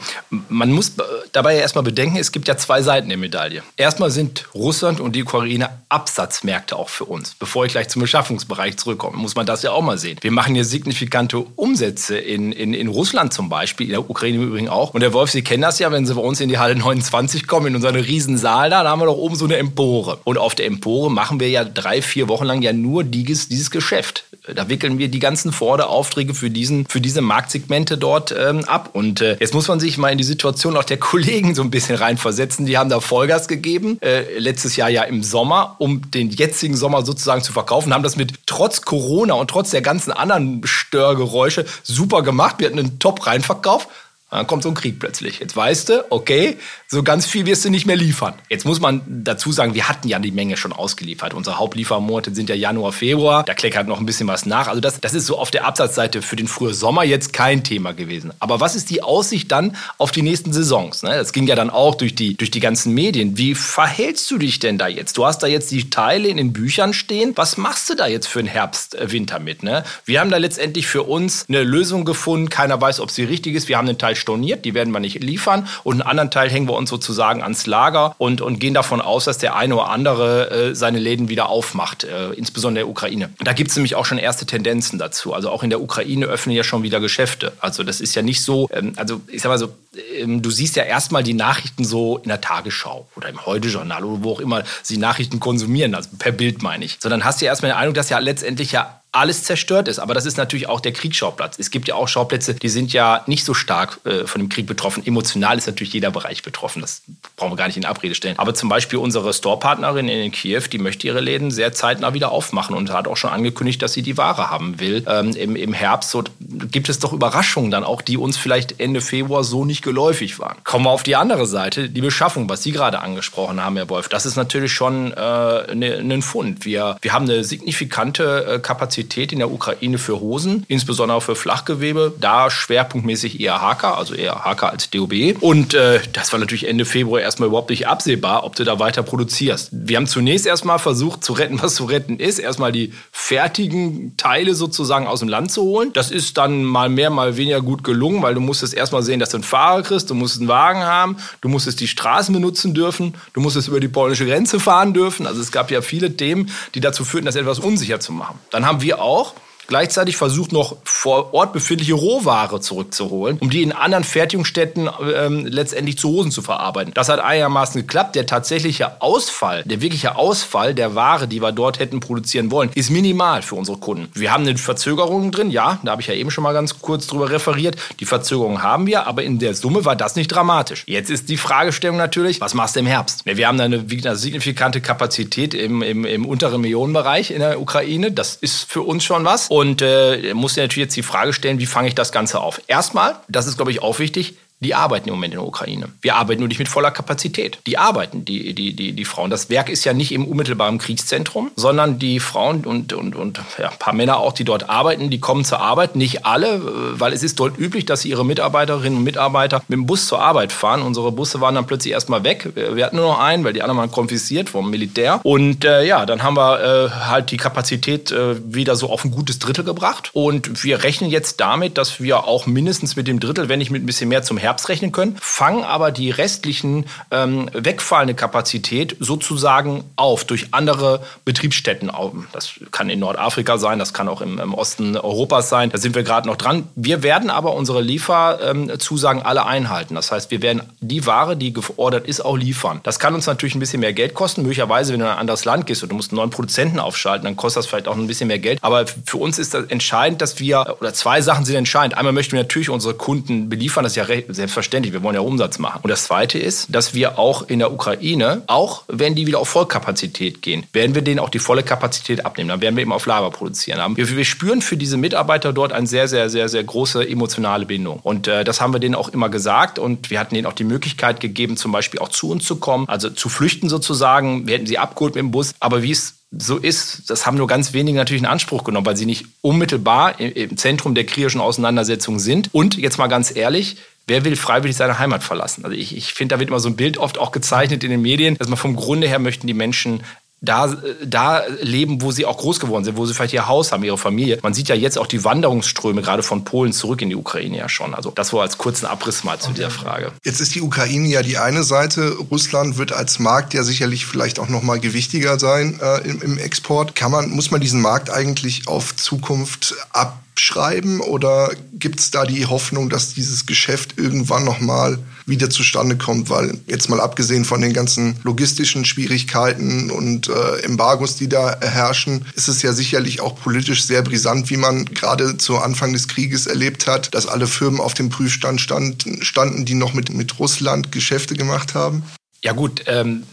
Man 0.50 0.72
muss 0.72 0.92
dabei 1.32 1.56
erstmal 1.56 1.84
bedenken, 1.84 2.18
es 2.18 2.34
gibt 2.34 2.50
ja 2.50 2.58
zwei 2.58 2.82
Seiten 2.82 3.08
der 3.08 3.18
Medaille. 3.18 3.64
Erstmal 3.78 4.12
sind 4.12 4.46
Russland 4.54 5.00
und 5.00 5.16
die 5.16 5.24
Ukraine 5.24 5.70
Absatzmärkte 5.88 6.76
auch 6.76 6.90
für 6.90 7.06
uns. 7.06 7.36
Bevor 7.36 7.66
ich 7.66 7.72
gleich 7.72 7.88
zum 7.88 8.02
Beschaffungsbereich 8.02 8.78
zurückkomme, 8.78 9.18
muss 9.18 9.36
man 9.36 9.46
das 9.46 9.64
ja 9.64 9.72
auch 9.72 9.82
mal 9.82 9.98
sehen. 9.98 10.18
Wir 10.22 10.32
machen 10.32 10.54
hier 10.54 10.66
signifikante 10.66 11.40
Umsätze 11.40 12.18
in, 12.18 12.52
in, 12.52 12.74
in 12.74 12.88
Russland 12.90 13.34
zum 13.34 13.48
Beispiel, 13.48 13.88
in 13.88 13.92
der 13.92 14.10
Ukraine 14.10 14.38
im 14.38 14.44
Übrigen 14.50 14.70
auch. 14.70 14.94
Und 14.94 15.00
der 15.00 15.14
Wolf, 15.14 15.32
Sie 15.32 15.44
kennen 15.44 15.62
das 15.62 15.80
ja, 15.80 15.92
wenn 15.92 16.06
Sie 16.06 16.14
bei 16.14 16.22
uns 16.22 16.42
in 16.42 16.50
die 16.50 16.58
Halle 16.58 16.76
29 16.76 17.48
kommen, 17.48 17.68
in 17.68 17.76
unseren 17.76 17.96
riesen 17.96 18.38
Saal 18.38 18.70
da, 18.70 18.84
da 18.84 18.90
haben 18.90 19.02
wir 19.02 19.06
doch 19.06 19.18
oben 19.18 19.36
so 19.36 19.46
eine 19.46 19.56
Empore. 19.56 20.20
Und 20.26 20.38
auf 20.38 20.56
der 20.56 20.66
Empore 20.66 21.10
machen 21.10 21.40
wir 21.40 21.50
ja 21.50 21.64
drei, 21.64 22.02
vier 22.02 22.28
Wochen 22.28 22.46
lang 22.46 22.62
ja 22.62 22.74
nur 22.74 23.06
dieses, 23.06 23.48
dieses 23.48 23.72
Geschäft. 23.72 24.26
Da 24.54 24.70
wickeln 24.70 24.98
wir 24.98 25.08
die 25.08 25.20
ganzen 25.20 25.52
Vorderaufträge 25.52 26.34
für, 26.34 26.50
diesen, 26.50 26.86
für 26.88 27.00
diese 27.00 27.22
Marktsegmente 27.22 27.98
dort 27.98 28.36
ähm, 28.38 28.64
ab. 28.66 28.90
Und 28.94 29.21
äh, 29.22 29.38
jetzt 29.40 29.54
muss 29.54 29.68
man 29.68 29.80
sich 29.80 29.98
mal 29.98 30.10
in 30.10 30.18
die 30.18 30.24
Situation 30.24 30.76
auch 30.78 30.84
der 30.84 30.98
Kollegen 31.00 31.56
so 31.56 31.62
ein 31.62 31.72
bisschen 31.72 31.96
reinversetzen. 31.96 32.66
Die 32.66 32.78
haben 32.78 32.90
da 32.90 33.00
Vollgas 33.00 33.48
gegeben, 33.48 33.98
äh, 34.02 34.38
letztes 34.38 34.76
Jahr 34.76 34.90
ja 34.90 35.04
im 35.04 35.24
Sommer, 35.24 35.76
um 35.80 36.10
den 36.12 36.30
jetzigen 36.30 36.76
Sommer 36.76 37.06
sozusagen 37.06 37.42
zu 37.42 37.54
verkaufen, 37.54 37.94
haben 37.94 38.04
das 38.04 38.16
mit 38.16 38.34
trotz 38.46 38.82
Corona 38.82 39.34
und 39.36 39.50
trotz 39.50 39.72
der 39.72 39.82
ganzen 39.82 40.12
anderen 40.12 40.62
Störgeräusche 40.66 41.66
super 41.84 42.22
gemacht. 42.22 42.56
Wir 42.60 42.68
hatten 42.68 42.80
einen 42.80 43.00
Top-Reinverkauf. 43.00 43.88
Dann 44.32 44.48
kommt 44.48 44.64
so 44.64 44.70
ein 44.70 44.76
Krieg 44.76 44.98
plötzlich. 44.98 45.40
Jetzt 45.40 45.58
weißt 45.58 45.90
du, 45.90 46.06
okay, 46.10 46.58
so 46.88 47.04
ganz 47.04 47.26
viel 47.26 47.46
wirst 47.46 47.66
du 47.66 47.70
nicht 47.70 47.86
mehr 47.86 47.98
liefern. 47.98 48.34
Jetzt 48.50 48.66
muss 48.66 48.80
man 48.80 49.02
dazu 49.06 49.52
sagen, 49.52 49.74
wir 49.74 49.90
hatten 49.90 50.08
ja 50.08 50.20
die 50.20 50.32
Menge 50.32 50.56
schon 50.56 50.72
ausgeliefert. 50.72 51.34
Unsere 51.34 51.60
Hauptliefermonate 51.60 52.34
sind 52.34 52.48
ja 52.48 52.56
Januar, 52.56 52.94
Februar. 52.94 53.44
Da 53.44 53.54
kleckert 53.54 53.90
noch 53.90 54.00
ein 54.00 54.06
bisschen 54.06 54.30
was 54.30 54.46
nach. 54.46 54.70
Also 54.70 54.80
das, 54.80 55.02
das 55.02 55.14
ist 55.14 55.26
so 55.26 55.38
auf 55.38 55.52
der 55.52 55.66
Absatzseite 55.66 56.22
für 56.22 56.38
den 56.38 56.48
frühen 56.48 56.74
Sommer 56.74 57.04
jetzt 57.04 57.34
kein 57.34 57.66
Thema 57.66 57.92
gewesen. 57.92 58.32
Aber 58.40 58.62
was 58.62 58.76
ist 58.76 58.90
die 58.90 59.04
Aussicht 59.04 59.52
dann 59.52 59.76
auf 59.98 60.12
die 60.12 60.22
nächsten 60.22 60.54
Saisons? 60.54 61.04
Ne? 61.04 61.10
Das 61.10 61.34
ging 61.34 61.46
ja 61.46 61.56
dann 61.56 61.70
auch 61.70 61.96
durch 61.96 62.16
die, 62.16 62.38
durch 62.38 62.52
die 62.52 62.62
ganzen 62.62 62.94
Medien. 62.94 63.38
Wie 63.38 63.54
verhältst 63.54 64.32
du 64.32 64.38
dich 64.38 64.60
denn 64.60 64.78
da 64.78 64.88
jetzt? 64.88 65.18
Du 65.18 65.26
hast 65.26 65.40
da 65.40 65.48
jetzt 65.48 65.72
die 65.72 65.90
Teile 65.90 66.30
in 66.30 66.38
den 66.38 66.54
Büchern 66.54 66.94
stehen. 66.94 67.34
Was 67.36 67.58
machst 67.58 67.90
du 67.90 67.96
da 67.96 68.08
jetzt 68.08 68.28
für 68.28 68.42
den 68.42 68.48
Herbst, 68.48 68.96
äh, 68.96 69.12
Winter 69.12 69.40
mit? 69.40 69.62
Ne? 69.62 69.84
Wir 70.06 70.22
haben 70.22 70.30
da 70.30 70.38
letztendlich 70.38 70.88
für 70.88 71.04
uns 71.04 71.46
eine 71.50 71.64
Lösung 71.64 72.06
gefunden. 72.06 72.50
Keiner 72.50 72.80
weiß, 72.80 73.02
ob 73.02 73.12
sie 73.12 73.24
richtig 73.26 73.56
ist. 73.56 73.68
Wir 73.68 73.78
haben 73.78 73.90
einen 73.90 73.98
Teil 73.98 74.16
storniert, 74.22 74.64
die 74.66 74.74
werden 74.74 74.94
wir 74.94 75.00
nicht 75.00 75.22
liefern. 75.22 75.68
Und 75.84 75.94
einen 75.94 76.02
anderen 76.02 76.32
Teil 76.32 76.50
hängen 76.50 76.68
wir 76.68 76.76
uns 76.76 76.90
sozusagen 76.90 77.42
ans 77.42 77.66
Lager 77.66 78.16
und, 78.18 78.42
und 78.42 78.60
gehen 78.60 78.74
davon 78.74 79.02
aus, 79.02 79.26
dass 79.26 79.38
der 79.38 79.56
eine 79.56 79.76
oder 79.76 79.90
andere 79.90 80.52
äh, 80.52 80.76
seine 80.76 81.00
Läden 81.00 81.28
wieder 81.30 81.50
aufmacht, 81.50 82.04
äh, 82.04 82.30
insbesondere 82.32 82.86
der 82.86 82.90
Ukraine. 82.90 83.30
Da 83.40 83.54
gibt 83.54 83.72
es 83.72 83.76
nämlich 83.76 83.96
auch 83.96 84.06
schon 84.06 84.18
erste 84.18 84.46
Tendenzen 84.46 85.00
dazu. 85.00 85.34
Also 85.34 85.50
auch 85.50 85.64
in 85.64 85.70
der 85.70 85.82
Ukraine 85.82 86.28
öffnen 86.28 86.56
ja 86.56 86.64
schon 86.64 86.84
wieder 86.84 87.00
Geschäfte. 87.00 87.52
Also 87.60 87.84
das 87.84 88.00
ist 88.00 88.16
ja 88.16 88.22
nicht 88.22 88.42
so, 88.42 88.70
ähm, 88.72 88.94
also 88.96 89.22
ich 89.28 89.42
sag 89.42 89.50
mal 89.50 89.58
so, 89.58 89.74
ähm, 90.18 90.42
du 90.42 90.50
siehst 90.52 90.76
ja 90.76 90.84
erstmal 90.84 91.24
die 91.24 91.34
Nachrichten 91.34 91.84
so 91.84 92.18
in 92.18 92.30
der 92.30 92.42
Tagesschau 92.42 93.08
oder 93.16 93.30
im 93.30 93.46
Heute-Journal 93.46 94.04
oder 94.04 94.24
wo 94.24 94.34
auch 94.34 94.40
immer 94.40 94.64
sie 94.84 94.98
Nachrichten 94.98 95.40
konsumieren, 95.40 95.96
also 95.96 96.10
per 96.18 96.32
Bild 96.32 96.62
meine 96.62 96.86
ich. 96.86 96.98
Sondern 97.00 97.26
hast 97.26 97.42
du 97.42 97.46
ja 97.46 97.52
erstmal 97.52 97.72
den 97.72 97.78
Eindruck, 97.78 97.96
dass 97.96 98.10
ja 98.10 98.20
letztendlich 98.20 98.72
ja 98.72 99.01
alles 99.14 99.44
zerstört 99.44 99.90
ist. 99.90 100.00
Aber 100.00 100.14
das 100.14 100.26
ist 100.26 100.38
natürlich 100.38 100.70
auch 100.70 100.80
der 100.80 100.94
Kriegsschauplatz. 100.94 101.60
Es 101.60 101.70
gibt 101.70 101.88
ja 101.88 101.96
auch 101.96 102.08
Schauplätze, 102.08 102.54
die 102.54 102.70
sind 102.70 102.94
ja 102.94 103.24
nicht 103.28 103.44
so 103.44 103.54
stark 103.54 104.00
äh, 104.06 104.26
von 104.26 104.40
dem 104.40 104.48
Krieg 104.48 104.68
betroffen. 104.68 105.06
Emotional 105.06 105.58
ist 105.58 105.68
natürlich 105.68 105.92
jeder 105.92 106.12
Bereich 106.12 106.44
betroffen. 106.44 106.82
Das 106.82 107.02
brauchen 107.36 107.52
wir 107.52 107.58
gar 107.58 107.68
nicht 107.68 107.76
in 107.76 107.84
Abrede 107.84 108.16
stellen. 108.16 108.40
Aber 108.40 108.54
zum 108.54 108.70
Beispiel 108.70 109.00
unsere 109.00 109.34
Storepartnerin 109.34 110.08
in 110.08 110.32
Kiew, 110.32 110.62
die 110.72 110.78
möchte 110.78 111.08
ihre 111.08 111.20
Läden 111.20 111.52
sehr 111.52 111.74
zeitnah 111.74 112.14
wieder 112.14 112.32
aufmachen 112.32 112.74
und 112.76 112.92
hat 112.94 113.08
auch 113.08 113.18
schon 113.18 113.32
angekündigt, 113.32 113.82
dass 113.82 113.92
sie 113.92 114.02
die 114.02 114.18
Ware 114.18 114.50
haben 114.50 114.80
will. 114.80 115.04
Ähm, 115.08 115.32
im, 115.36 115.58
Im 115.58 115.74
Herbst 115.74 116.12
so, 116.12 116.24
gibt 116.40 116.88
es 116.88 117.00
doch 117.00 117.12
Überraschungen 117.12 117.70
dann 117.70 117.84
auch, 117.84 118.02
die 118.02 118.16
uns 118.16 118.38
vielleicht 118.38 118.80
Ende 118.80 119.02
Februar 119.02 119.44
so 119.44 119.66
nicht 119.66 119.82
geläufig 119.82 120.40
waren. 120.40 120.56
Kommen 120.64 120.86
wir 120.86 120.92
auf 120.92 121.04
die 121.04 121.18
andere 121.18 121.48
Seite, 121.48 121.90
die 121.90 122.02
Beschaffung, 122.02 122.48
was 122.48 122.64
Sie 122.64 122.72
gerade 122.72 123.00
angesprochen 123.00 123.62
haben, 123.62 123.76
Herr 123.76 123.90
Wolf. 123.90 124.08
Das 124.08 124.26
ist 124.26 124.38
natürlich 124.38 124.72
schon 124.72 125.12
äh, 125.12 125.76
ne, 125.76 125.98
ein 125.98 126.22
Fund. 126.22 126.64
Wir, 126.64 126.98
wir 127.02 127.12
haben 127.12 127.26
eine 127.26 127.44
signifikante 127.44 128.46
äh, 128.46 128.60
Kapazität 128.60 129.01
Kapazität 129.02 129.32
in 129.32 129.40
der 129.40 129.52
Ukraine 129.52 129.98
für 129.98 130.20
Hosen, 130.20 130.64
insbesondere 130.68 131.22
für 131.22 131.36
Flachgewebe. 131.36 132.14
Da 132.20 132.50
schwerpunktmäßig 132.50 133.40
eher 133.40 133.62
Haka, 133.62 133.96
also 133.96 134.14
eher 134.14 134.46
Haka 134.46 134.70
als 134.70 134.90
DOB. 134.90 135.14
Und 135.40 135.74
äh, 135.74 136.00
das 136.14 136.32
war 136.32 136.40
natürlich 136.40 136.68
Ende 136.68 136.86
Februar 136.86 137.22
erstmal 137.22 137.48
überhaupt 137.50 137.70
nicht 137.72 137.88
absehbar, 137.88 138.44
ob 138.44 138.56
du 138.56 138.64
da 138.64 138.80
weiter 138.80 139.02
produzierst. 139.02 139.70
Wir 139.72 139.98
haben 139.98 140.08
zunächst 140.08 140.46
erstmal 140.46 140.80
versucht 140.80 141.24
zu 141.24 141.34
retten, 141.34 141.62
was 141.62 141.76
zu 141.76 141.86
retten 141.86 142.18
ist. 142.18 142.40
Erstmal 142.40 142.72
die 142.72 142.94
fertigen 143.12 144.16
Teile 144.18 144.54
sozusagen 144.54 145.08
aus 145.08 145.20
dem 145.20 145.30
Land 145.30 145.52
zu 145.52 145.64
holen. 145.64 145.92
Das 145.94 146.12
ist 146.12 146.38
dann 146.38 146.64
mal 146.64 146.90
mehr, 146.90 147.10
mal 147.10 147.38
weniger 147.38 147.62
gut 147.62 147.84
gelungen, 147.84 148.22
weil 148.22 148.36
du 148.36 148.42
musstest 148.42 148.74
erstmal 148.74 149.04
sehen, 149.04 149.20
dass 149.20 149.30
du 149.30 149.38
einen 149.38 149.44
Fahrer 149.44 149.82
kriegst, 149.82 150.10
du 150.10 150.14
musstest 150.14 150.42
einen 150.42 150.50
Wagen 150.50 150.84
haben, 150.84 151.18
du 151.42 151.50
musstest 151.50 151.80
die 151.80 151.88
Straßen 151.88 152.34
benutzen 152.34 152.74
dürfen, 152.74 153.16
du 153.34 153.42
musstest 153.42 153.68
über 153.68 153.80
die 153.80 153.88
polnische 153.88 154.26
Grenze 154.26 154.60
fahren 154.60 154.94
dürfen. 154.94 155.26
Also 155.26 155.42
es 155.42 155.52
gab 155.52 155.72
ja 155.72 155.82
viele 155.82 156.16
Themen, 156.16 156.52
die 156.76 156.80
dazu 156.80 157.04
führten, 157.04 157.26
das 157.26 157.36
etwas 157.36 157.60
unsicher 157.60 158.00
zu 158.00 158.12
machen. 158.14 158.40
Dann 158.52 158.66
haben 158.66 158.82
wir 158.82 158.91
auch 158.94 159.34
gleichzeitig 159.72 160.18
versucht, 160.18 160.52
noch 160.52 160.76
vor 160.84 161.34
Ort 161.34 161.54
befindliche 161.54 161.94
Rohware 161.94 162.60
zurückzuholen, 162.60 163.38
um 163.40 163.50
die 163.50 163.64
in 163.64 163.72
anderen 163.72 164.04
Fertigungsstätten 164.04 164.90
ähm, 165.16 165.46
letztendlich 165.46 165.98
zu 165.98 166.10
Hosen 166.10 166.30
zu 166.30 166.42
verarbeiten. 166.42 166.94
Das 166.94 167.08
hat 167.08 167.22
einigermaßen 167.22 167.80
geklappt. 167.80 168.16
Der 168.16 168.26
tatsächliche 168.26 169.02
Ausfall, 169.02 169.64
der 169.64 169.80
wirkliche 169.80 170.18
Ausfall 170.18 170.74
der 170.74 170.94
Ware, 170.96 171.26
die 171.26 171.42
wir 171.42 171.54
dort 171.54 171.80
hätten 171.80 172.02
produzieren 172.02 172.52
wollen, 172.52 172.70
ist 172.76 172.90
minimal 172.90 173.44
für 173.44 173.56
unsere 173.56 173.78
Kunden. 173.78 174.10
Wir 174.14 174.34
haben 174.34 174.46
eine 174.46 174.58
Verzögerung 174.58 175.32
drin, 175.32 175.52
ja, 175.52 175.80
da 175.86 175.92
habe 175.92 176.02
ich 176.02 176.10
ja 176.10 176.16
eben 176.16 176.32
schon 176.32 176.44
mal 176.44 176.52
ganz 176.52 176.82
kurz 176.82 177.08
drüber 177.08 177.30
referiert. 177.30 177.78
Die 178.02 178.06
Verzögerung 178.06 178.62
haben 178.62 178.88
wir, 178.88 179.08
aber 179.08 179.24
in 179.24 179.40
der 179.40 179.54
Summe 179.54 179.86
war 179.86 179.96
das 179.96 180.18
nicht 180.18 180.28
dramatisch. 180.28 180.84
Jetzt 180.86 181.10
ist 181.10 181.30
die 181.30 181.38
Fragestellung 181.38 181.96
natürlich, 181.96 182.42
was 182.42 182.54
machst 182.54 182.76
du 182.76 182.82
im 182.82 182.88
Herbst? 182.88 183.26
Wir 183.26 183.48
haben 183.48 183.62
eine, 183.62 183.86
eine 183.90 184.16
signifikante 184.18 184.82
Kapazität 184.82 185.54
im, 185.54 185.82
im, 185.82 186.04
im 186.04 186.26
unteren 186.26 186.60
Millionenbereich 186.60 187.32
in 187.32 187.40
der 187.40 187.62
Ukraine. 187.62 188.12
Das 188.12 188.36
ist 188.36 188.70
für 188.70 188.82
uns 188.82 189.06
schon 189.06 189.24
was. 189.24 189.48
Und 189.48 189.61
und 189.62 189.84
äh, 189.84 190.34
muss 190.34 190.56
dir 190.56 190.62
natürlich 190.62 190.88
jetzt 190.88 190.96
die 190.96 191.04
Frage 191.04 191.34
stellen, 191.34 191.60
wie 191.60 191.68
fange 191.68 191.88
ich 191.88 191.94
das 191.94 192.12
Ganze 192.12 192.40
auf? 192.40 192.60
Erstmal, 192.66 193.18
das 193.28 193.46
ist, 193.46 193.58
glaube 193.58 193.70
ich, 193.70 193.84
auch 193.84 194.00
wichtig, 194.00 194.34
die 194.62 194.76
arbeiten 194.76 195.10
im 195.10 195.16
Moment 195.16 195.34
in 195.34 195.40
der 195.40 195.48
Ukraine. 195.48 195.90
Wir 196.02 196.16
arbeiten 196.16 196.40
nur 196.40 196.48
nicht 196.48 196.60
mit 196.60 196.70
voller 196.70 196.92
Kapazität. 196.92 197.58
Die 197.66 197.78
arbeiten, 197.78 198.26
die, 198.26 198.54
die, 198.54 198.76
die, 198.76 198.94
die 198.94 199.06
Frauen. 199.06 199.32
Das 199.32 199.50
Werk 199.50 199.70
ist 199.70 199.84
ja 199.86 199.94
nicht 199.94 200.12
im 200.12 200.26
unmittelbaren 200.26 200.78
Kriegszentrum, 200.78 201.52
sondern 201.56 201.98
die 201.98 202.20
Frauen 202.20 202.64
und, 202.66 202.94
und, 202.94 203.16
und 203.16 203.42
ja, 203.58 203.70
ein 203.70 203.80
paar 203.80 203.94
Männer 203.94 204.18
auch, 204.18 204.34
die 204.34 204.44
dort 204.44 204.70
arbeiten, 204.70 205.10
die 205.10 205.20
kommen 205.20 205.44
zur 205.44 205.60
Arbeit. 205.60 205.96
Nicht 205.96 206.26
alle, 206.26 206.62
weil 207.00 207.12
es 207.12 207.24
ist 207.24 207.40
dort 207.40 207.58
üblich, 207.58 207.86
dass 207.86 208.02
sie 208.02 208.10
ihre 208.10 208.24
Mitarbeiterinnen 208.24 209.00
und 209.00 209.04
Mitarbeiter 209.04 209.64
mit 209.68 209.78
dem 209.78 209.86
Bus 209.88 210.08
zur 210.08 210.22
Arbeit 210.22 210.52
fahren. 210.52 210.84
Unsere 210.84 211.12
Busse 211.12 211.42
waren 211.42 211.56
dann 211.56 211.66
plötzlich 211.66 211.94
erstmal 211.94 212.24
weg. 212.24 212.50
Wir 212.54 212.86
hatten 212.86 212.98
nur 212.98 213.08
noch 213.08 213.20
einen, 213.20 213.44
weil 213.44 213.54
die 213.54 213.64
anderen 213.64 213.80
waren 213.80 213.92
konfisziert 213.92 214.50
vom 214.50 214.70
Militär. 214.70 215.22
Und 215.24 215.66
äh, 215.66 215.84
ja, 215.84 216.06
dann 216.06 216.22
haben 216.22 216.38
wir 216.38 216.62
äh, 216.62 216.90
halt 217.08 217.32
die 217.32 217.38
Kapazität 217.38 218.12
äh, 218.12 218.36
wieder 218.54 218.76
so 218.76 218.92
auf 218.92 219.04
ein 219.06 219.12
gutes 219.12 219.40
Drittel 219.40 219.64
gebracht. 219.64 220.12
Und 220.14 220.64
wir 220.64 220.84
rechnen 220.84 221.10
jetzt 221.10 221.40
damit, 221.40 221.80
dass 221.80 222.00
wir 222.00 222.26
auch 222.26 222.46
mindestens 222.46 222.96
mit 222.96 223.08
dem 223.08 223.20
Drittel, 223.20 223.50
wenn 223.50 223.58
nicht 223.58 223.72
mit 223.72 223.82
ein 223.82 223.88
bisschen 223.88 224.10
mehr 224.10 224.22
zum 224.22 224.38
Herbst, 224.38 224.51
Herbst 224.52 224.68
rechnen 224.68 224.92
können, 224.92 225.16
fangen 225.22 225.64
aber 225.64 225.92
die 225.92 226.12
restlichen 226.12 226.86
ähm, 227.10 227.50
wegfallende 227.54 228.16
Kapazität 228.16 228.98
sozusagen 229.00 229.86
auf 229.96 230.26
durch 230.26 230.48
andere 230.52 231.02
Betriebsstätten. 231.24 231.90
Das 232.34 232.52
kann 232.72 232.90
in 232.90 233.00
Nordafrika 233.00 233.58
sein, 233.58 233.80
das 233.80 233.94
kann 233.94 234.10
auch 234.10 234.20
im, 234.20 234.40
im 234.40 234.54
Osten 234.54 234.98
Europas 234.98 235.48
sein. 235.48 235.70
Da 235.70 235.78
sind 235.78 235.96
wir 235.96 236.04
gerade 236.04 236.28
noch 236.28 236.36
dran. 236.36 236.68
Wir 236.76 237.02
werden 237.02 237.30
aber 237.30 237.54
unsere 237.54 237.82
Lieferzusagen 237.82 239.22
alle 239.22 239.46
einhalten. 239.46 239.96
Das 239.96 240.12
heißt, 240.12 240.32
wir 240.32 240.42
werden 240.42 240.64
die 240.82 241.06
Ware, 241.06 241.38
die 241.38 241.54
geordert 241.54 242.06
ist, 242.08 242.20
auch 242.20 242.36
liefern. 242.36 242.82
Das 242.84 243.00
kann 243.00 243.16
uns 243.16 243.28
natürlich 243.28 243.56
ein 243.56 243.60
bisschen 243.60 243.80
mehr 243.80 243.94
Geld 243.94 244.16
kosten. 244.16 244.42
Möglicherweise, 244.42 244.92
wenn 244.92 245.00
du 245.00 245.06
in 245.06 245.12
ein 245.14 245.18
anderes 245.18 245.46
Land 245.46 245.66
gehst 245.66 245.82
und 245.82 245.90
du 245.90 245.96
musst 245.96 246.12
einen 246.12 246.18
neuen 246.18 246.30
Produzenten 246.30 246.80
aufschalten, 246.80 247.24
dann 247.24 247.38
kostet 247.38 247.64
das 247.64 247.68
vielleicht 247.68 247.88
auch 247.88 247.96
ein 247.96 248.08
bisschen 248.08 248.28
mehr 248.28 248.40
Geld. 248.40 248.60
Aber 248.62 248.86
für 248.86 249.18
uns 249.18 249.40
ist 249.40 249.54
das 249.54 249.68
entscheidend, 249.68 250.22
dass 250.22 250.42
wir, 250.42 250.76
oder 250.82 250.94
zwei 250.94 251.22
Sachen 251.22 251.46
sind 251.46 251.56
entscheidend. 251.56 251.98
Einmal 251.98 252.12
möchten 252.12 252.34
wir 252.34 252.42
natürlich 252.42 252.70
unsere 252.70 252.96
Kunden 252.96 253.48
beliefern. 253.48 253.84
Das 253.84 253.94
ist 253.94 253.98
ja 253.98 254.04
selbstverständlich, 254.42 254.94
wir 254.94 255.04
wollen 255.04 255.16
ja 255.16 255.22
Umsatz 255.22 255.60
machen. 255.60 255.80
Und 255.84 255.90
das 255.90 256.06
Zweite 256.06 256.40
ist, 256.40 256.74
dass 256.74 256.94
wir 256.94 257.20
auch 257.20 257.48
in 257.48 257.60
der 257.60 257.72
Ukraine, 257.72 258.42
auch 258.48 258.84
wenn 258.88 259.16
die 259.16 259.28
wieder 259.28 259.40
auf 259.40 259.50
Vollkapazität 259.50 260.42
gehen, 260.42 260.66
werden 260.74 260.96
wir 260.96 261.02
denen 261.02 261.20
auch 261.20 261.30
die 261.30 261.40
volle 261.40 261.64
Kapazität 261.64 262.26
abnehmen. 262.26 262.50
Dann 262.50 262.62
werden 262.62 262.76
wir 262.76 262.82
eben 262.82 262.92
auf 262.92 263.06
Lager 263.06 263.30
produzieren 263.30 263.80
haben. 263.80 263.98
Wir, 263.98 264.10
wir 264.10 264.26
spüren 264.26 264.62
für 264.62 264.78
diese 264.78 264.98
Mitarbeiter 264.98 265.54
dort 265.54 265.74
eine 265.74 265.88
sehr, 265.88 266.08
sehr, 266.08 266.30
sehr, 266.30 266.50
sehr 266.50 266.64
große 266.64 267.08
emotionale 267.08 267.66
Bindung. 267.66 268.00
Und 268.02 268.28
äh, 268.28 268.44
das 268.44 268.62
haben 268.62 268.74
wir 268.74 268.80
denen 268.80 268.96
auch 268.96 269.10
immer 269.10 269.30
gesagt. 269.30 269.80
Und 269.80 270.10
wir 270.10 270.20
hatten 270.20 270.36
denen 270.36 270.48
auch 270.48 270.54
die 270.54 270.64
Möglichkeit 270.64 271.20
gegeben, 271.20 271.56
zum 271.58 271.72
Beispiel 271.72 272.00
auch 272.00 272.10
zu 272.10 272.30
uns 272.30 272.46
zu 272.46 272.56
kommen, 272.56 272.90
also 272.90 273.10
zu 273.10 273.30
flüchten 273.30 273.70
sozusagen. 273.70 274.48
Wir 274.48 274.56
hätten 274.56 274.68
sie 274.68 274.78
abgeholt 274.78 275.16
mit 275.16 275.22
dem 275.22 275.32
Bus. 275.32 275.54
Aber 275.60 275.84
wie 275.84 275.92
es 275.92 276.16
so 276.32 276.58
ist, 276.58 277.10
das 277.10 277.26
haben 277.26 277.38
nur 277.38 277.48
ganz 277.48 277.74
wenige 277.74 277.98
natürlich 277.98 278.22
in 278.22 278.28
Anspruch 278.28 278.64
genommen, 278.64 278.86
weil 278.86 278.96
sie 278.96 279.06
nicht 279.06 279.26
unmittelbar 279.42 280.20
im 280.20 280.56
Zentrum 280.56 280.96
der 280.96 281.06
kriegerischen 281.06 281.42
Auseinandersetzung 281.42 282.20
sind. 282.20 282.50
Und 282.54 282.78
jetzt 282.78 282.98
mal 282.98 283.08
ganz 283.08 283.36
ehrlich, 283.36 283.78
Wer 284.08 284.26
will 284.26 284.36
freiwillig 284.36 284.76
seine 284.76 285.00
Heimat 285.00 285.24
verlassen? 285.24 285.64
Also 285.64 285.76
ich, 285.76 285.96
ich 285.96 286.14
finde, 286.14 286.36
da 286.36 286.40
wird 286.40 286.50
immer 286.50 286.60
so 286.60 286.70
ein 286.70 286.76
Bild 286.76 286.98
oft 286.98 287.18
auch 287.18 287.32
gezeichnet 287.32 287.84
in 287.84 287.92
den 287.92 288.02
Medien, 288.02 288.38
dass 288.38 288.48
man 288.48 288.58
vom 288.58 288.76
Grunde 288.76 289.08
her 289.08 289.20
möchten 289.20 289.48
die 289.48 289.54
Menschen 289.54 290.02
da, 290.44 290.76
da 291.06 291.44
leben, 291.62 292.02
wo 292.02 292.12
sie 292.12 292.26
auch 292.26 292.38
groß 292.38 292.60
geworden 292.60 292.84
sind, 292.84 292.98
wo 292.98 293.06
sie 293.06 293.14
vielleicht 293.14 293.34
ihr 293.34 293.48
Haus 293.48 293.72
haben, 293.72 293.84
ihre 293.84 293.98
Familie. 293.98 294.40
Man 294.42 294.56
sieht 294.56 294.70
ja 294.70 294.76
jetzt 294.76 294.98
auch 294.98 295.06
die 295.06 295.24
Wanderungsströme 295.24 296.02
gerade 296.02 296.24
von 296.24 296.44
Polen 296.44 296.74
zurück 296.74 297.04
in 297.04 297.10
die 297.10 297.16
Ukraine 297.16 297.58
ja 297.58 297.70
schon. 297.70 297.94
Also 297.94 298.10
das 298.10 298.34
war 298.34 298.42
als 298.42 298.58
kurzen 298.58 298.88
Abriss 298.88 299.24
mal 299.24 299.40
zu 299.40 299.52
dieser 299.52 299.70
Frage. 299.70 300.12
Jetzt 300.26 300.42
ist 300.42 300.56
die 300.56 300.62
Ukraine 300.62 301.08
ja 301.08 301.22
die 301.22 301.38
eine 301.38 301.64
Seite. 301.64 302.18
Russland 302.32 302.78
wird 302.78 302.92
als 302.92 303.20
Markt 303.20 303.54
ja 303.54 303.62
sicherlich 303.62 304.08
vielleicht 304.08 304.40
auch 304.40 304.50
noch 304.50 304.64
mal 304.64 304.80
gewichtiger 304.80 305.40
sein 305.40 305.80
äh, 305.80 306.00
im, 306.10 306.22
im 306.24 306.38
Export. 306.40 306.96
Kann 306.96 307.12
man, 307.12 307.30
muss 307.30 307.52
man 307.52 307.62
diesen 307.62 307.80
Markt 307.80 308.10
eigentlich 308.10 308.68
auf 308.68 308.96
Zukunft 308.96 309.76
ab 309.92 310.18
schreiben 310.40 311.00
oder 311.02 311.52
gibt 311.74 312.00
es 312.00 312.12
da 312.12 312.26
die 312.26 312.46
Hoffnung, 312.46 312.90
dass 312.90 313.14
dieses 313.14 313.46
Geschäft 313.46 313.96
irgendwann 313.98 314.44
nochmal 314.44 315.00
wieder 315.26 315.50
zustande 315.50 315.98
kommt? 315.98 316.30
Weil 316.30 316.58
jetzt 316.68 316.90
mal 316.90 317.00
abgesehen 317.00 317.46
von 317.46 317.62
den 317.62 317.74
ganzen 317.74 318.16
logistischen 318.24 318.86
Schwierigkeiten 318.86 319.92
und 319.92 320.30
äh, 320.30 320.64
Embargos, 320.64 321.16
die 321.16 321.30
da 321.30 321.60
herrschen, 321.62 322.26
ist 322.36 322.48
es 322.48 322.62
ja 322.62 322.74
sicherlich 322.74 323.22
auch 323.22 323.36
politisch 323.40 323.84
sehr 323.84 324.02
brisant, 324.02 324.50
wie 324.50 324.58
man 324.58 324.86
gerade 324.86 325.38
zu 325.38 325.58
Anfang 325.58 325.94
des 325.94 326.08
Krieges 326.08 326.48
erlebt 326.48 326.88
hat, 326.88 327.14
dass 327.14 327.28
alle 327.28 327.48
Firmen 327.48 327.80
auf 327.80 327.94
dem 327.94 328.10
Prüfstand 328.10 328.62
stand, 328.62 329.06
standen, 329.22 329.66
die 329.66 329.76
noch 329.76 329.94
mit, 329.94 330.14
mit 330.14 330.40
Russland 330.40 330.92
Geschäfte 330.92 331.36
gemacht 331.36 331.76
haben. 331.76 332.04
Ja 332.44 332.54
gut, 332.54 332.84
ähm, 332.88 333.24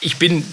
ich 0.00 0.18
bin 0.18 0.44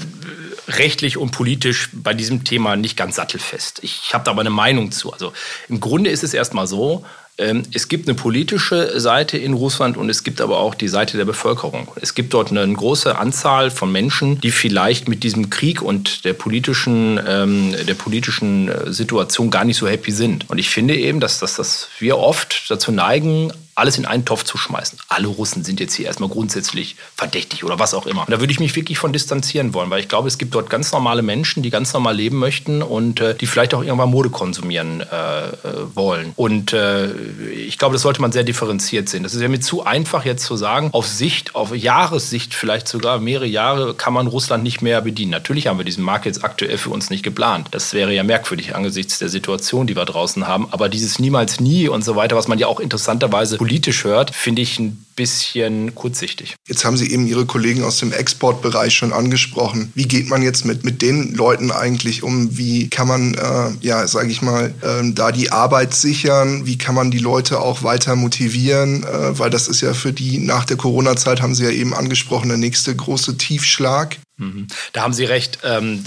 rechtlich 0.67 1.17
und 1.17 1.31
politisch 1.31 1.89
bei 1.93 2.13
diesem 2.13 2.43
Thema 2.43 2.75
nicht 2.75 2.97
ganz 2.97 3.15
sattelfest. 3.15 3.79
Ich 3.83 4.13
habe 4.13 4.23
da 4.23 4.31
aber 4.31 4.41
eine 4.41 4.49
Meinung 4.49 4.91
zu. 4.91 5.13
Also 5.13 5.33
im 5.69 5.79
Grunde 5.79 6.09
ist 6.09 6.23
es 6.23 6.33
erstmal 6.33 6.67
so, 6.67 7.05
ähm, 7.37 7.63
es 7.73 7.89
gibt 7.89 8.07
eine 8.07 8.15
politische 8.15 8.97
Seite 8.99 9.37
in 9.37 9.53
Russland 9.53 9.97
und 9.97 10.09
es 10.09 10.23
gibt 10.23 10.39
aber 10.39 10.59
auch 10.59 10.73
die 10.73 10.87
Seite 10.87 11.17
der 11.17 11.25
Bevölkerung. 11.25 11.89
Es 11.99 12.15
gibt 12.15 12.33
dort 12.33 12.49
eine 12.49 12.71
große 12.71 13.17
Anzahl 13.17 13.71
von 13.71 13.91
Menschen, 13.91 14.39
die 14.39 14.51
vielleicht 14.51 15.09
mit 15.09 15.23
diesem 15.23 15.49
Krieg 15.49 15.81
und 15.81 16.23
der 16.23 16.33
politischen, 16.33 17.19
ähm, 17.27 17.75
der 17.85 17.95
politischen 17.95 18.69
äh, 18.69 18.91
Situation 18.93 19.51
gar 19.51 19.65
nicht 19.65 19.77
so 19.77 19.87
happy 19.87 20.11
sind. 20.11 20.49
Und 20.49 20.59
ich 20.59 20.69
finde 20.69 20.95
eben, 20.95 21.19
dass, 21.19 21.39
dass, 21.39 21.55
dass 21.55 21.89
wir 21.99 22.17
oft 22.17 22.69
dazu 22.69 22.93
neigen, 22.93 23.51
alles 23.75 23.97
in 23.97 24.05
einen 24.05 24.23
Topf 24.23 24.43
zu 24.43 24.57
schmeißen. 24.57 24.97
Alle 25.09 25.27
Russen 25.27 25.65
sind 25.65 25.81
jetzt 25.81 25.93
hier 25.93 26.05
erstmal 26.05 26.29
grundsätzlich 26.29 26.95
verdächtig 27.15 27.65
oder 27.65 27.77
was 27.77 27.93
auch 27.93 28.05
immer. 28.07 28.21
Und 28.21 28.31
da 28.31 28.39
würde 28.39 28.51
ich 28.51 28.59
mich 28.59 28.75
wirklich 28.75 28.97
von 28.97 29.11
distanzieren 29.11 29.73
wollen, 29.73 29.89
weil 29.89 29.99
ich 29.99 30.07
glaube, 30.07 30.29
es 30.29 30.37
gibt 30.37 30.55
dort 30.55 30.69
ganz 30.69 30.93
normale 30.93 31.21
Menschen, 31.21 31.61
die 31.61 31.69
ganz 31.69 31.93
normal 31.93 32.15
leben 32.15 32.37
möchten 32.37 32.81
und 32.81 33.19
äh, 33.19 33.35
die 33.35 33.47
vielleicht 33.47 33.73
auch 33.73 33.83
irgendwann 33.83 34.09
Mode 34.09 34.29
konsumieren 34.29 35.01
äh, 35.01 35.47
äh 35.47 35.53
wollen. 35.93 36.31
Und 36.37 36.71
äh, 36.71 37.11
ich 37.51 37.77
glaube, 37.77 37.93
das 37.93 38.01
sollte 38.01 38.21
man 38.21 38.31
sehr 38.31 38.43
differenziert 38.43 39.09
sehen. 39.09 39.23
Das 39.23 39.33
ist 39.33 39.41
ja 39.41 39.49
mir 39.49 39.59
zu 39.59 39.85
einfach 39.85 40.23
jetzt 40.23 40.45
zu 40.45 40.55
sagen, 40.55 40.89
auf 40.93 41.07
Sicht, 41.07 41.53
auf 41.55 41.75
Jahressicht 41.75 42.53
vielleicht 42.53 42.87
sogar 42.87 43.19
mehrere 43.19 43.45
Jahre 43.45 43.93
kann 43.93 44.13
man 44.13 44.27
Russland 44.27 44.63
nicht 44.63 44.81
mehr 44.81 45.01
bedienen. 45.01 45.31
Natürlich 45.31 45.67
haben 45.67 45.77
wir 45.77 45.85
diesen 45.85 46.03
Markt 46.03 46.25
jetzt 46.25 46.45
aktuell 46.45 46.77
für 46.77 46.91
uns 46.91 47.09
nicht 47.09 47.23
geplant. 47.23 47.67
Das 47.71 47.93
wäre 47.93 48.13
ja 48.13 48.23
merkwürdig 48.23 48.73
angesichts 48.73 49.19
der 49.19 49.29
Situation, 49.29 49.85
die 49.85 49.97
wir 49.97 50.05
draußen 50.05 50.47
haben. 50.47 50.67
Aber 50.71 50.87
dieses 50.87 51.19
niemals 51.19 51.59
nie 51.59 51.89
und 51.89 52.05
so 52.05 52.15
weiter, 52.15 52.37
was 52.37 52.47
man 52.47 52.57
ja 52.57 52.67
auch 52.67 52.79
interessanterweise 52.79 53.57
politisch 53.65 54.03
hört, 54.03 54.35
finde 54.35 54.61
ich 54.61 54.77
ein 54.77 55.04
bisschen 55.15 55.95
kurzsichtig. 55.95 56.55
Jetzt 56.67 56.85
haben 56.85 56.97
Sie 56.97 57.11
eben 57.11 57.27
Ihre 57.27 57.45
Kollegen 57.45 57.83
aus 57.83 57.99
dem 57.99 58.11
Exportbereich 58.11 58.93
schon 58.93 59.13
angesprochen. 59.13 59.91
Wie 59.95 60.07
geht 60.07 60.29
man 60.29 60.41
jetzt 60.41 60.65
mit, 60.65 60.83
mit 60.83 61.01
den 61.01 61.33
Leuten 61.33 61.71
eigentlich 61.71 62.23
um? 62.23 62.57
Wie 62.57 62.89
kann 62.89 63.07
man, 63.07 63.33
äh, 63.33 63.71
ja, 63.81 64.07
sage 64.07 64.29
ich 64.29 64.41
mal, 64.41 64.73
äh, 64.81 65.11
da 65.13 65.31
die 65.31 65.51
Arbeit 65.51 65.93
sichern? 65.93 66.65
Wie 66.65 66.77
kann 66.77 66.95
man 66.95 67.11
die 67.11 67.19
Leute 67.19 67.59
auch 67.59 67.83
weiter 67.83 68.15
motivieren? 68.15 69.03
Äh, 69.03 69.39
weil 69.39 69.49
das 69.49 69.67
ist 69.67 69.81
ja 69.81 69.93
für 69.93 70.13
die 70.13 70.39
nach 70.39 70.65
der 70.65 70.77
Corona-Zeit, 70.77 71.41
haben 71.41 71.55
Sie 71.55 71.63
ja 71.63 71.71
eben 71.71 71.93
angesprochen, 71.93 72.49
der 72.49 72.57
nächste 72.57 72.95
große 72.95 73.37
Tiefschlag. 73.37 74.17
Mhm. 74.37 74.67
Da 74.91 75.03
haben 75.03 75.13
Sie 75.13 75.23
recht. 75.23 75.59
Ähm, 75.63 76.03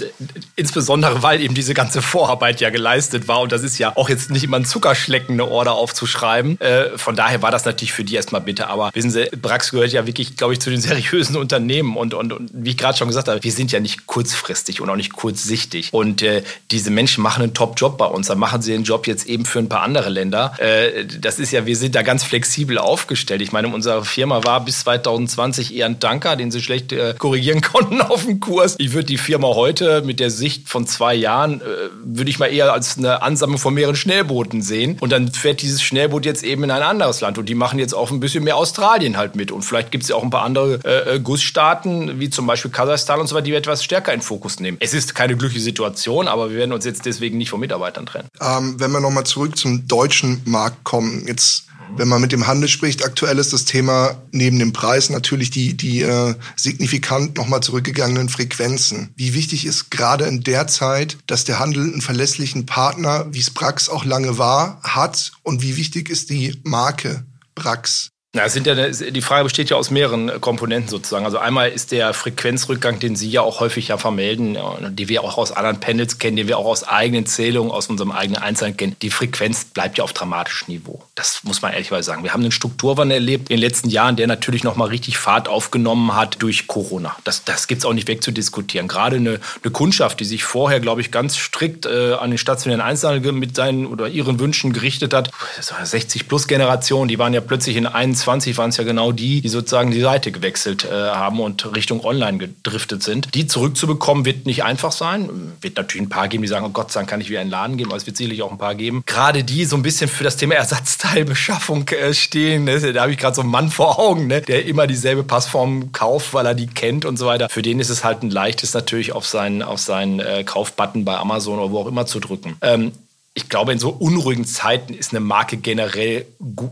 insbesondere, 0.55 1.23
weil 1.23 1.41
eben 1.41 1.55
diese 1.55 1.73
ganze 1.73 2.01
Vorarbeit 2.01 2.61
ja 2.61 2.69
geleistet 2.69 3.27
war. 3.27 3.41
Und 3.41 3.51
das 3.51 3.63
ist 3.63 3.79
ja 3.79 3.95
auch 3.95 4.09
jetzt 4.09 4.29
nicht 4.29 4.43
immer 4.43 4.57
ein 4.57 4.65
Zuckerschlecken, 4.65 5.33
eine 5.33 5.49
Order 5.49 5.73
aufzuschreiben. 5.73 6.59
Äh, 6.61 6.97
von 6.97 7.15
daher 7.15 7.41
war 7.41 7.49
das 7.51 7.65
natürlich 7.65 7.93
für 7.93 8.03
die 8.03 8.15
erstmal 8.15 8.41
bitte. 8.41 8.67
Aber 8.67 8.91
wissen 8.99 9.11
Sie, 9.11 9.29
Brax 9.37 9.71
gehört 9.71 9.91
ja 9.91 10.05
wirklich, 10.05 10.35
glaube 10.35 10.53
ich, 10.53 10.59
zu 10.59 10.69
den 10.69 10.81
seriösen 10.89 11.37
Unternehmen. 11.37 11.95
Und, 11.97 12.13
und, 12.13 12.33
und 12.33 12.49
wie 12.53 12.71
ich 12.71 12.77
gerade 12.77 12.97
schon 12.97 13.07
gesagt 13.07 13.27
habe, 13.27 13.41
wir 13.41 13.51
sind 13.51 13.71
ja 13.71 13.79
nicht 13.79 14.05
kurzfristig 14.05 14.81
und 14.81 14.89
auch 14.89 14.95
nicht 14.95 15.13
kurzsichtig. 15.13 15.93
Und 15.93 16.21
äh, 16.21 16.43
diese 16.71 16.91
Menschen 16.91 17.23
machen 17.23 17.43
einen 17.43 17.53
Top-Job 17.53 17.97
bei 17.97 18.05
uns. 18.05 18.27
Dann 18.27 18.39
machen 18.39 18.61
sie 18.61 18.71
den 18.71 18.83
Job 18.83 19.07
jetzt 19.07 19.25
eben 19.27 19.45
für 19.45 19.59
ein 19.59 19.69
paar 19.69 19.81
andere 19.81 20.09
Länder. 20.09 20.53
Äh, 20.59 21.05
das 21.05 21.39
ist 21.39 21.51
ja, 21.51 21.65
wir 21.65 21.75
sind 21.75 21.95
da 21.95 22.01
ganz 22.01 22.23
flexibel 22.23 22.77
aufgestellt. 22.77 23.41
Ich 23.41 23.51
meine, 23.51 23.69
unsere 23.69 24.03
Firma 24.03 24.43
war 24.43 24.63
bis 24.63 24.81
2020 24.81 25.75
eher 25.75 25.85
ein 25.85 25.99
Tanker, 25.99 26.35
den 26.35 26.51
sie 26.51 26.61
schlecht 26.61 26.91
äh, 26.91 27.15
korrigieren 27.17 27.61
konnten 27.71 28.01
auf 28.01 28.25
dem 28.25 28.39
Kurs. 28.39 28.75
Ich 28.77 28.93
würde 28.93 29.05
die 29.05 29.17
Firma 29.17 29.47
heute 29.47 30.01
mit 30.01 30.19
der 30.19 30.29
Sicht 30.29 30.67
von 30.67 30.85
zwei 30.85 31.15
Jahren, 31.15 31.61
äh, 31.61 31.65
würde 32.03 32.29
ich 32.29 32.39
mal 32.39 32.47
eher 32.47 32.73
als 32.73 32.97
eine 32.97 33.21
Ansammlung 33.21 33.59
von 33.59 33.73
mehreren 33.73 33.95
Schnellbooten 33.95 34.61
sehen. 34.61 34.97
Und 34.99 35.11
dann 35.11 35.31
fährt 35.31 35.61
dieses 35.61 35.81
Schnellboot 35.81 36.25
jetzt 36.25 36.43
eben 36.43 36.63
in 36.63 36.71
ein 36.71 36.83
anderes 36.83 37.21
Land. 37.21 37.37
Und 37.37 37.47
die 37.47 37.55
machen 37.55 37.79
jetzt 37.79 37.93
auch 37.93 38.11
ein 38.11 38.19
bisschen 38.19 38.43
mehr 38.43 38.57
Australien 38.57 38.88
halt 38.89 39.35
mit. 39.35 39.51
Und 39.51 39.63
vielleicht 39.63 39.91
gibt 39.91 40.03
es 40.03 40.09
ja 40.09 40.15
auch 40.15 40.23
ein 40.23 40.29
paar 40.29 40.43
andere 40.43 40.79
äh, 40.83 41.15
äh, 41.15 41.19
Gussstaaten, 41.19 42.19
wie 42.19 42.29
zum 42.29 42.47
Beispiel 42.47 42.71
Kasachstan 42.71 43.19
und 43.19 43.27
so 43.27 43.35
weiter, 43.35 43.45
die 43.45 43.51
wir 43.51 43.57
etwas 43.57 43.83
stärker 43.83 44.13
in 44.13 44.21
Fokus 44.21 44.59
nehmen. 44.59 44.77
Es 44.79 44.93
ist 44.93 45.15
keine 45.15 45.37
glückliche 45.37 45.63
Situation, 45.63 46.27
aber 46.27 46.49
wir 46.49 46.57
werden 46.57 46.73
uns 46.73 46.85
jetzt 46.85 47.05
deswegen 47.05 47.37
nicht 47.37 47.49
von 47.49 47.59
Mitarbeitern 47.59 48.05
trennen. 48.05 48.27
Ähm, 48.41 48.79
wenn 48.79 48.91
wir 48.91 48.99
nochmal 48.99 49.25
zurück 49.25 49.57
zum 49.57 49.87
deutschen 49.87 50.41
Markt 50.45 50.83
kommen, 50.83 51.25
jetzt 51.27 51.65
wenn 51.95 52.07
man 52.07 52.21
mit 52.21 52.31
dem 52.31 52.47
Handel 52.47 52.69
spricht, 52.69 53.03
aktuell 53.03 53.39
ist 53.39 53.53
das 53.53 53.65
Thema 53.65 54.21
neben 54.31 54.59
dem 54.59 54.73
Preis 54.73 55.09
natürlich 55.09 55.49
die, 55.49 55.75
die 55.75 56.01
äh, 56.01 56.35
signifikant 56.55 57.37
nochmal 57.37 57.61
zurückgegangenen 57.61 58.29
Frequenzen. 58.29 59.09
Wie 59.15 59.33
wichtig 59.33 59.65
ist 59.65 59.89
gerade 59.89 60.25
in 60.25 60.41
der 60.43 60.67
Zeit, 60.67 61.17
dass 61.27 61.45
der 61.45 61.59
Handel 61.59 61.83
einen 61.83 62.01
verlässlichen 62.01 62.65
Partner, 62.65 63.25
wie 63.31 63.39
es 63.39 63.49
Brax 63.49 63.89
auch 63.89 64.05
lange 64.05 64.37
war, 64.37 64.79
hat? 64.83 65.31
Und 65.43 65.61
wie 65.61 65.77
wichtig 65.77 66.09
ist 66.09 66.29
die 66.29 66.59
Marke 66.63 67.25
Brax? 67.55 68.09
Na, 68.31 68.47
sind 68.47 68.67
ja, 68.67 68.75
die 68.75 69.21
Frage 69.21 69.45
besteht 69.45 69.71
ja 69.71 69.77
aus 69.77 69.89
mehreren 69.89 70.39
Komponenten 70.39 70.87
sozusagen. 70.87 71.25
Also 71.25 71.39
einmal 71.39 71.71
ist 71.71 71.91
der 71.91 72.13
Frequenzrückgang, 72.13 72.99
den 72.99 73.15
Sie 73.15 73.27
ja 73.27 73.41
auch 73.41 73.59
häufig 73.59 73.87
ja 73.87 73.97
vermelden, 73.97 74.55
die 74.91 75.09
wir 75.09 75.23
auch 75.23 75.39
aus 75.39 75.51
anderen 75.51 75.79
Panels 75.79 76.19
kennen, 76.19 76.37
den 76.37 76.47
wir 76.47 76.59
auch 76.59 76.67
aus 76.67 76.83
eigenen 76.83 77.25
Zählungen, 77.25 77.71
aus 77.71 77.87
unserem 77.87 78.11
eigenen 78.11 78.39
Einzelnen 78.39 78.77
kennen. 78.77 78.95
Die 79.01 79.09
Frequenz 79.09 79.65
bleibt 79.65 79.97
ja 79.97 80.03
auf 80.03 80.13
dramatischem 80.13 80.71
Niveau. 80.71 81.01
Das 81.15 81.43
muss 81.43 81.63
man 81.63 81.73
ehrlicherweise 81.73 82.05
sagen. 82.05 82.23
Wir 82.23 82.31
haben 82.31 82.43
einen 82.43 82.51
Strukturwandel 82.51 83.15
erlebt 83.15 83.49
in 83.49 83.55
den 83.55 83.61
letzten 83.61 83.89
Jahren, 83.89 84.15
der 84.15 84.27
natürlich 84.27 84.63
nochmal 84.63 84.89
richtig 84.89 85.17
Fahrt 85.17 85.47
aufgenommen 85.47 86.15
hat 86.15 86.39
durch 86.43 86.67
Corona. 86.67 87.15
Das, 87.23 87.45
das 87.45 87.65
gibt 87.65 87.79
es 87.79 87.85
auch 87.85 87.93
nicht 87.93 88.07
wegzudiskutieren. 88.07 88.87
Gerade 88.87 89.15
eine, 89.15 89.39
eine 89.63 89.71
Kundschaft, 89.71 90.19
die 90.19 90.25
sich 90.25 90.43
vorher, 90.43 90.79
glaube 90.79 91.01
ich, 91.01 91.09
ganz 91.09 91.35
strikt 91.35 91.87
äh, 91.87 92.13
an 92.13 92.29
den 92.29 92.37
stationären 92.37 92.81
Einzelhandel 92.81 93.31
mit 93.31 93.55
seinen 93.55 93.87
oder 93.87 94.07
ihren 94.07 94.39
Wünschen 94.39 94.71
gerichtet 94.71 95.15
hat. 95.15 95.31
Das 95.57 95.71
war 95.71 95.79
60-Plus-Generation, 95.79 97.07
die 97.07 97.17
waren 97.17 97.33
ja 97.33 97.41
plötzlich 97.41 97.75
in 97.75 97.87
21 97.87 98.18
2020 98.19 98.57
waren 98.57 98.69
es 98.69 98.77
ja 98.77 98.83
genau 98.83 99.11
die, 99.11 99.41
die 99.41 99.49
sozusagen 99.49 99.91
die 99.91 100.01
Seite 100.01 100.31
gewechselt 100.31 100.85
äh, 100.85 100.91
haben 100.91 101.39
und 101.39 101.75
Richtung 101.75 102.03
Online 102.03 102.37
gedriftet 102.37 103.03
sind. 103.03 103.33
Die 103.35 103.47
zurückzubekommen 103.47 104.25
wird 104.25 104.45
nicht 104.45 104.63
einfach 104.63 104.91
sein. 104.91 105.29
Wird 105.61 105.77
natürlich 105.77 106.07
ein 106.07 106.09
paar 106.09 106.27
geben, 106.27 106.43
die 106.43 106.47
sagen, 106.47 106.65
oh 106.65 106.69
Gott 106.69 106.91
sei 106.91 106.99
Dank 106.99 107.09
kann 107.09 107.21
ich 107.21 107.29
wieder 107.29 107.41
einen 107.41 107.49
Laden 107.49 107.77
geben, 107.77 107.89
aber 107.89 107.97
es 107.97 108.05
wird 108.05 108.17
sicherlich 108.17 108.41
auch 108.41 108.51
ein 108.51 108.57
paar 108.57 108.75
geben. 108.75 109.03
Gerade 109.05 109.43
die 109.43 109.65
so 109.65 109.75
ein 109.75 109.81
bisschen 109.81 110.09
für 110.09 110.23
das 110.23 110.37
Thema 110.37 110.55
Ersatzteilbeschaffung 110.55 111.87
äh, 111.89 112.13
stehen. 112.13 112.65
Ne? 112.65 112.79
Da 112.93 113.01
habe 113.01 113.11
ich 113.11 113.17
gerade 113.17 113.35
so 113.35 113.41
einen 113.41 113.51
Mann 113.51 113.69
vor 113.69 113.99
Augen, 113.99 114.27
ne? 114.27 114.41
der 114.41 114.65
immer 114.65 114.87
dieselbe 114.87 115.23
Passform 115.23 115.91
kauft, 115.91 116.33
weil 116.33 116.45
er 116.45 116.55
die 116.55 116.67
kennt 116.67 117.05
und 117.05 117.17
so 117.17 117.25
weiter. 117.25 117.49
Für 117.49 117.61
den 117.61 117.79
ist 117.79 117.89
es 117.89 118.03
halt 118.03 118.23
ein 118.23 118.29
leichtes 118.29 118.73
natürlich 118.73 119.11
auf 119.11 119.25
seinen, 119.25 119.61
auf 119.61 119.79
seinen 119.79 120.19
äh, 120.19 120.43
Kaufbutton 120.43 121.05
bei 121.05 121.17
Amazon 121.17 121.59
oder 121.59 121.71
wo 121.71 121.79
auch 121.79 121.87
immer 121.87 122.05
zu 122.05 122.19
drücken. 122.19 122.57
Ähm, 122.61 122.91
ich 123.39 123.47
glaube, 123.47 123.71
in 123.71 123.79
so 123.79 123.89
unruhigen 123.89 124.45
Zeiten 124.45 124.93
ist 124.93 125.11
eine 125.11 125.21
Marke 125.21 125.55
generell 125.55 126.25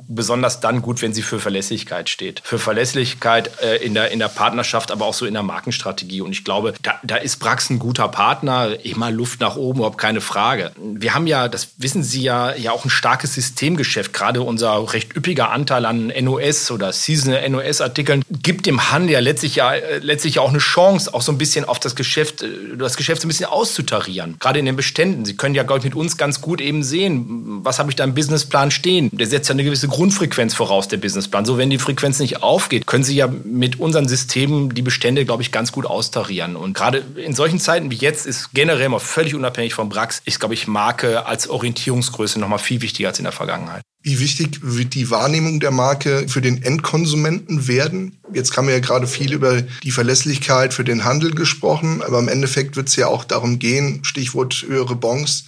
besonders 0.10 0.60
dann 0.60 0.82
gut, 0.82 1.02
wenn 1.02 1.14
sie 1.14 1.22
für 1.22 1.40
Verlässlichkeit 1.40 2.10
steht. 2.10 2.42
Für 2.44 2.60
Verlässlichkeit 2.60 3.52
äh, 3.62 3.78
in, 3.78 3.94
der, 3.94 4.12
in 4.12 4.20
der 4.20 4.28
Partnerschaft, 4.28 4.92
aber 4.92 5.06
auch 5.06 5.14
so 5.14 5.26
in 5.26 5.34
der 5.34 5.44
Markenstrategie. 5.44 6.20
Und 6.20 6.34
ich 6.34 6.44
glaube, 6.44 6.74
da, 6.82 7.00
da 7.04 7.16
ist 7.16 7.38
Brax 7.38 7.70
ein 7.70 7.80
guter 7.80 8.10
Partner. 8.10 8.84
Immer 8.84 9.12
Luft 9.12 9.40
nach 9.40 9.56
oben, 9.56 9.80
überhaupt 9.80 9.98
keine 9.98 10.20
Frage. 10.20 10.74
Wir 10.76 11.14
haben 11.14 11.26
ja, 11.26 11.48
das 11.48 11.70
wissen 11.78 12.04
Sie 12.04 12.22
ja, 12.22 12.54
ja 12.54 12.72
auch 12.72 12.84
ein 12.84 12.90
starkes 12.90 13.34
Systemgeschäft. 13.34 14.12
Gerade 14.12 14.42
unser 14.42 14.94
recht 14.94 15.16
üppiger 15.16 15.52
Anteil 15.52 15.86
an 15.86 16.12
NOS 16.20 16.70
oder 16.72 16.92
Seasonal 16.92 17.50
NOS-Artikeln 17.50 18.24
gibt 18.30 18.66
dem 18.66 18.92
Handel 18.92 19.12
ja 19.12 19.20
letztlich 19.22 19.56
ja 19.56 19.74
äh, 19.74 20.00
letztlich 20.00 20.40
auch 20.40 20.50
eine 20.50 20.58
Chance, 20.58 21.14
auch 21.14 21.22
so 21.22 21.32
ein 21.32 21.38
bisschen 21.38 21.64
auf 21.64 21.80
das 21.80 21.96
Geschäft, 21.96 22.42
äh, 22.42 22.76
das 22.78 22.98
Geschäft 22.98 23.22
so 23.22 23.28
ein 23.28 23.30
bisschen 23.30 23.46
auszutarieren. 23.46 24.36
Gerade 24.40 24.60
in 24.60 24.66
den 24.66 24.76
Beständen. 24.76 25.24
Sie 25.24 25.38
können 25.38 25.56
ja, 25.56 25.64
glaube 25.64 25.80
ich, 25.80 25.86
mit 25.86 25.96
uns 25.96 26.18
ganz 26.18 26.42
gut 26.42 26.57
gut 26.58 26.66
eben 26.66 26.84
sehen, 26.84 27.60
was 27.64 27.80
habe 27.80 27.92
ich 27.92 27.96
da 27.96 28.04
im 28.04 28.16
Businessplan 28.16 28.72
stehen. 28.72 29.10
Der 29.12 29.28
setzt 29.28 29.50
ja 29.50 29.54
eine 29.54 29.64
gewisse 29.64 29.88
Grundfrequenz 29.88 30.56
voraus, 30.56 30.88
der 30.88 30.98
Businessplan. 30.98 31.46
So, 31.46 31.58
wenn 31.58 31.70
die 31.70 31.78
Frequenz 31.78 32.20
nicht 32.20 32.42
aufgeht, 32.42 32.88
können 32.88 33.04
Sie 33.04 33.16
ja 33.16 33.28
mit 33.28 33.80
unseren 33.80 34.08
Systemen 34.08 34.74
die 34.74 34.82
Bestände, 34.82 35.26
glaube 35.26 35.44
ich, 35.44 35.52
ganz 35.52 35.72
gut 35.72 35.86
austarieren. 35.86 36.56
Und 36.56 36.74
gerade 36.74 37.04
in 37.16 37.36
solchen 37.36 37.60
Zeiten 37.60 37.92
wie 37.92 37.96
jetzt 37.96 38.26
ist 38.26 38.50
generell 38.54 38.90
mal 38.90 39.00
völlig 39.00 39.36
unabhängig 39.36 39.74
vom 39.74 39.90
Brax, 39.90 40.22
ist, 40.26 40.40
glaube 40.40 40.56
ich, 40.56 40.68
Marke 40.68 41.26
als 41.26 41.48
Orientierungsgröße 41.48 42.40
noch 42.40 42.48
mal 42.48 42.58
viel 42.58 42.82
wichtiger 42.82 43.10
als 43.10 43.20
in 43.20 43.24
der 43.24 43.34
Vergangenheit. 43.34 43.84
Wie 44.02 44.20
wichtig 44.20 44.60
wird 44.62 44.94
die 44.96 45.10
Wahrnehmung 45.10 45.60
der 45.60 45.72
Marke 45.72 46.28
für 46.30 46.42
den 46.42 46.64
Endkonsumenten 46.64 47.68
werden? 47.68 48.18
Jetzt 48.34 48.56
haben 48.56 48.68
wir 48.68 48.76
ja 48.76 48.80
gerade 48.80 49.06
viel 49.06 49.34
über 49.34 49.62
die 49.84 49.92
Verlässlichkeit 49.92 50.74
für 50.74 50.84
den 50.84 51.04
Handel 51.04 51.32
gesprochen, 51.32 52.02
aber 52.02 52.20
im 52.20 52.30
Endeffekt 52.30 52.78
wird 52.78 52.88
es 52.88 52.96
ja 52.96 53.08
auch 53.08 53.26
darum 53.26 53.60
gehen, 53.60 54.00
Stichwort 54.04 54.66
höhere 54.68 54.96
Bonds, 54.96 55.46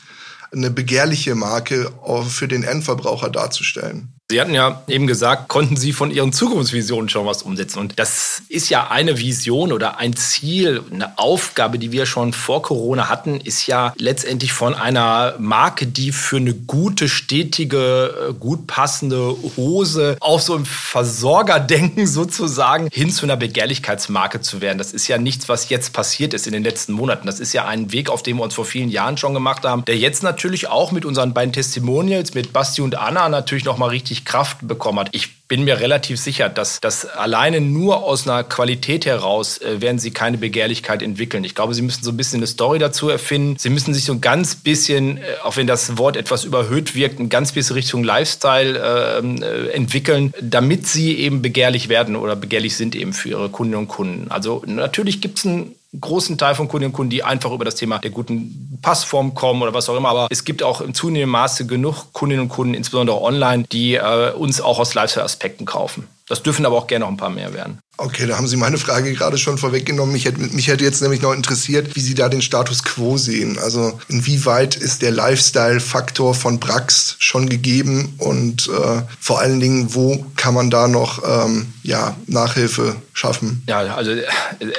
eine 0.51 0.71
begehrliche 0.71 1.35
Marke 1.35 1.91
für 2.27 2.47
den 2.47 2.63
Endverbraucher 2.63 3.29
darzustellen. 3.29 4.18
Sie 4.31 4.39
hatten 4.39 4.53
ja 4.53 4.83
eben 4.87 5.07
gesagt, 5.07 5.47
konnten 5.47 5.75
Sie 5.75 5.91
von 5.91 6.11
Ihren 6.11 6.31
Zukunftsvisionen 6.31 7.09
schon 7.09 7.25
was 7.25 7.41
umsetzen. 7.41 7.79
Und 7.79 7.97
das 7.97 8.43
ist 8.47 8.69
ja 8.69 8.91
eine 8.91 9.17
Vision 9.17 9.73
oder 9.73 9.97
ein 9.97 10.15
Ziel, 10.15 10.83
eine 10.93 11.17
Aufgabe, 11.17 11.79
die 11.79 11.91
wir 11.91 12.05
schon 12.05 12.31
vor 12.31 12.61
Corona 12.61 13.09
hatten, 13.09 13.41
ist 13.41 13.65
ja 13.65 13.91
letztendlich 13.97 14.53
von 14.53 14.75
einer 14.75 15.33
Marke, 15.39 15.87
die 15.87 16.11
für 16.11 16.37
eine 16.37 16.53
gute, 16.53 17.09
stetige, 17.09 18.29
äh, 18.29 18.33
gut 18.35 18.67
passende 18.67 19.35
Hose, 19.57 20.15
auch 20.19 20.39
so 20.39 20.55
im 20.55 20.67
Versorgerdenken 20.67 22.05
sozusagen, 22.07 22.87
hin 22.91 23.09
zu 23.09 23.25
einer 23.25 23.35
Begehrlichkeitsmarke 23.35 24.41
zu 24.41 24.61
werden. 24.61 24.77
Das 24.77 24.93
ist 24.93 25.07
ja 25.07 25.17
nichts, 25.17 25.49
was 25.49 25.69
jetzt 25.69 25.91
passiert 25.91 26.35
ist 26.35 26.45
in 26.45 26.53
den 26.53 26.63
letzten 26.63 26.93
Monaten. 26.93 27.25
Das 27.25 27.39
ist 27.39 27.53
ja 27.53 27.65
ein 27.65 27.91
Weg, 27.91 28.11
auf 28.11 28.21
den 28.21 28.37
wir 28.37 28.43
uns 28.43 28.53
vor 28.53 28.65
vielen 28.65 28.89
Jahren 28.89 29.17
schon 29.17 29.33
gemacht 29.33 29.65
haben, 29.65 29.85
der 29.85 29.97
jetzt 29.97 30.21
natürlich 30.21 30.67
auch 30.67 30.91
mit 30.91 31.03
unseren 31.03 31.33
beiden 31.33 31.51
Testimonials, 31.51 32.35
mit 32.35 32.53
Basti 32.53 32.83
und 32.83 32.93
Anna 32.93 33.27
natürlich 33.27 33.65
nochmal 33.65 33.89
richtig 33.89 34.18
richtig 34.19 34.25
Kraft 34.25 34.57
bekommen 34.61 34.99
hat. 34.99 35.09
Ich 35.11 35.39
bin 35.47 35.63
mir 35.63 35.79
relativ 35.79 36.19
sicher, 36.19 36.47
dass 36.49 36.79
das 36.79 37.05
alleine 37.05 37.59
nur 37.59 38.03
aus 38.03 38.27
einer 38.27 38.43
Qualität 38.43 39.05
heraus 39.05 39.57
äh, 39.57 39.81
werden 39.81 39.97
sie 39.97 40.11
keine 40.11 40.37
Begehrlichkeit 40.37 41.01
entwickeln. 41.01 41.43
Ich 41.43 41.55
glaube, 41.55 41.73
sie 41.73 41.81
müssen 41.81 42.03
so 42.03 42.11
ein 42.11 42.17
bisschen 42.17 42.39
eine 42.39 42.47
Story 42.47 42.77
dazu 42.77 43.09
erfinden. 43.09 43.57
Sie 43.57 43.69
müssen 43.69 43.93
sich 43.93 44.05
so 44.05 44.13
ein 44.13 44.21
ganz 44.21 44.55
bisschen, 44.55 45.17
äh, 45.17 45.21
auch 45.43 45.57
wenn 45.57 45.65
das 45.65 45.97
Wort 45.97 46.17
etwas 46.17 46.43
überhöht 46.43 46.93
wirkt, 46.93 47.19
ein 47.19 47.29
ganz 47.29 47.51
bisschen 47.51 47.75
Richtung 47.75 48.03
Lifestyle 48.03 49.17
ähm, 49.19 49.41
äh, 49.41 49.69
entwickeln, 49.69 50.33
damit 50.41 50.87
sie 50.87 51.17
eben 51.17 51.41
begehrlich 51.41 51.89
werden 51.89 52.15
oder 52.15 52.35
begehrlich 52.35 52.75
sind 52.75 52.95
eben 52.95 53.13
für 53.13 53.29
ihre 53.29 53.49
Kundinnen 53.49 53.79
und 53.79 53.87
Kunden. 53.87 54.29
Also 54.29 54.61
natürlich 54.67 55.19
gibt 55.21 55.39
es 55.39 55.45
einen 55.45 55.75
großen 55.99 56.37
Teil 56.37 56.55
von 56.55 56.67
Kundinnen 56.67 56.91
und 56.91 56.95
Kunden, 56.95 57.09
die 57.09 57.23
einfach 57.23 57.51
über 57.51 57.65
das 57.65 57.75
Thema 57.75 57.99
der 57.99 58.11
guten 58.11 58.79
Passform 58.81 59.33
kommen 59.33 59.61
oder 59.61 59.73
was 59.73 59.89
auch 59.89 59.97
immer. 59.97 60.09
Aber 60.09 60.27
es 60.29 60.43
gibt 60.43 60.61
auch 60.61 60.81
im 60.81 60.93
zunehmenden 60.93 61.31
Maße 61.31 61.65
genug 61.65 62.13
Kundinnen 62.13 62.43
und 62.43 62.49
Kunden, 62.49 62.73
insbesondere 62.73 63.21
online, 63.21 63.63
die 63.71 63.95
äh, 63.95 64.31
uns 64.31 64.61
auch 64.61 64.79
aus 64.79 64.93
Lifestyle-Aspekten 64.93 65.39
Aspekten 65.39 65.65
kaufen. 65.65 66.07
Das 66.29 66.43
dürfen 66.43 66.65
aber 66.65 66.77
auch 66.77 66.87
gerne 66.87 67.05
noch 67.05 67.11
ein 67.11 67.17
paar 67.17 67.31
mehr 67.31 67.53
werden. 67.55 67.79
Okay, 67.97 68.27
da 68.27 68.37
haben 68.37 68.47
Sie 68.47 68.55
meine 68.55 68.77
Frage 68.77 69.11
gerade 69.13 69.37
schon 69.37 69.57
vorweggenommen. 69.57 70.13
Mich 70.13 70.25
hätte, 70.25 70.39
mich 70.39 70.67
hätte 70.67 70.83
jetzt 70.83 71.01
nämlich 71.01 71.21
noch 71.21 71.33
interessiert, 71.33 71.95
wie 71.95 71.99
Sie 71.99 72.13
da 72.13 72.29
den 72.29 72.41
Status 72.41 72.83
quo 72.83 73.17
sehen. 73.17 73.57
Also 73.57 73.99
inwieweit 74.07 74.75
ist 74.75 75.01
der 75.01 75.11
Lifestyle-Faktor 75.11 76.35
von 76.35 76.59
Brax 76.59 77.15
schon 77.17 77.49
gegeben 77.49 78.13
und 78.19 78.69
äh, 78.69 79.01
vor 79.19 79.39
allen 79.39 79.59
Dingen, 79.59 79.95
wo 79.95 80.23
kann 80.35 80.53
man 80.53 80.69
da 80.69 80.87
noch 80.87 81.23
ähm, 81.27 81.73
ja, 81.83 82.15
Nachhilfe 82.27 82.95
schaffen? 83.11 83.63
Ja, 83.67 83.79
also 83.95 84.11
äh, 84.11 84.23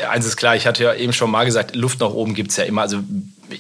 eins 0.09 0.25
ist 0.25 0.37
klar, 0.37 0.55
ich 0.55 0.67
hatte 0.67 0.85
ja 0.85 0.95
eben 0.95 1.13
schon 1.13 1.31
mal 1.31 1.45
gesagt, 1.45 1.75
Luft 1.75 2.01
nach 2.01 2.11
oben 2.11 2.35
gibt 2.35 2.53
es 2.53 2.57
ja 2.57 2.65
immer. 2.65 2.83
Also 2.83 3.01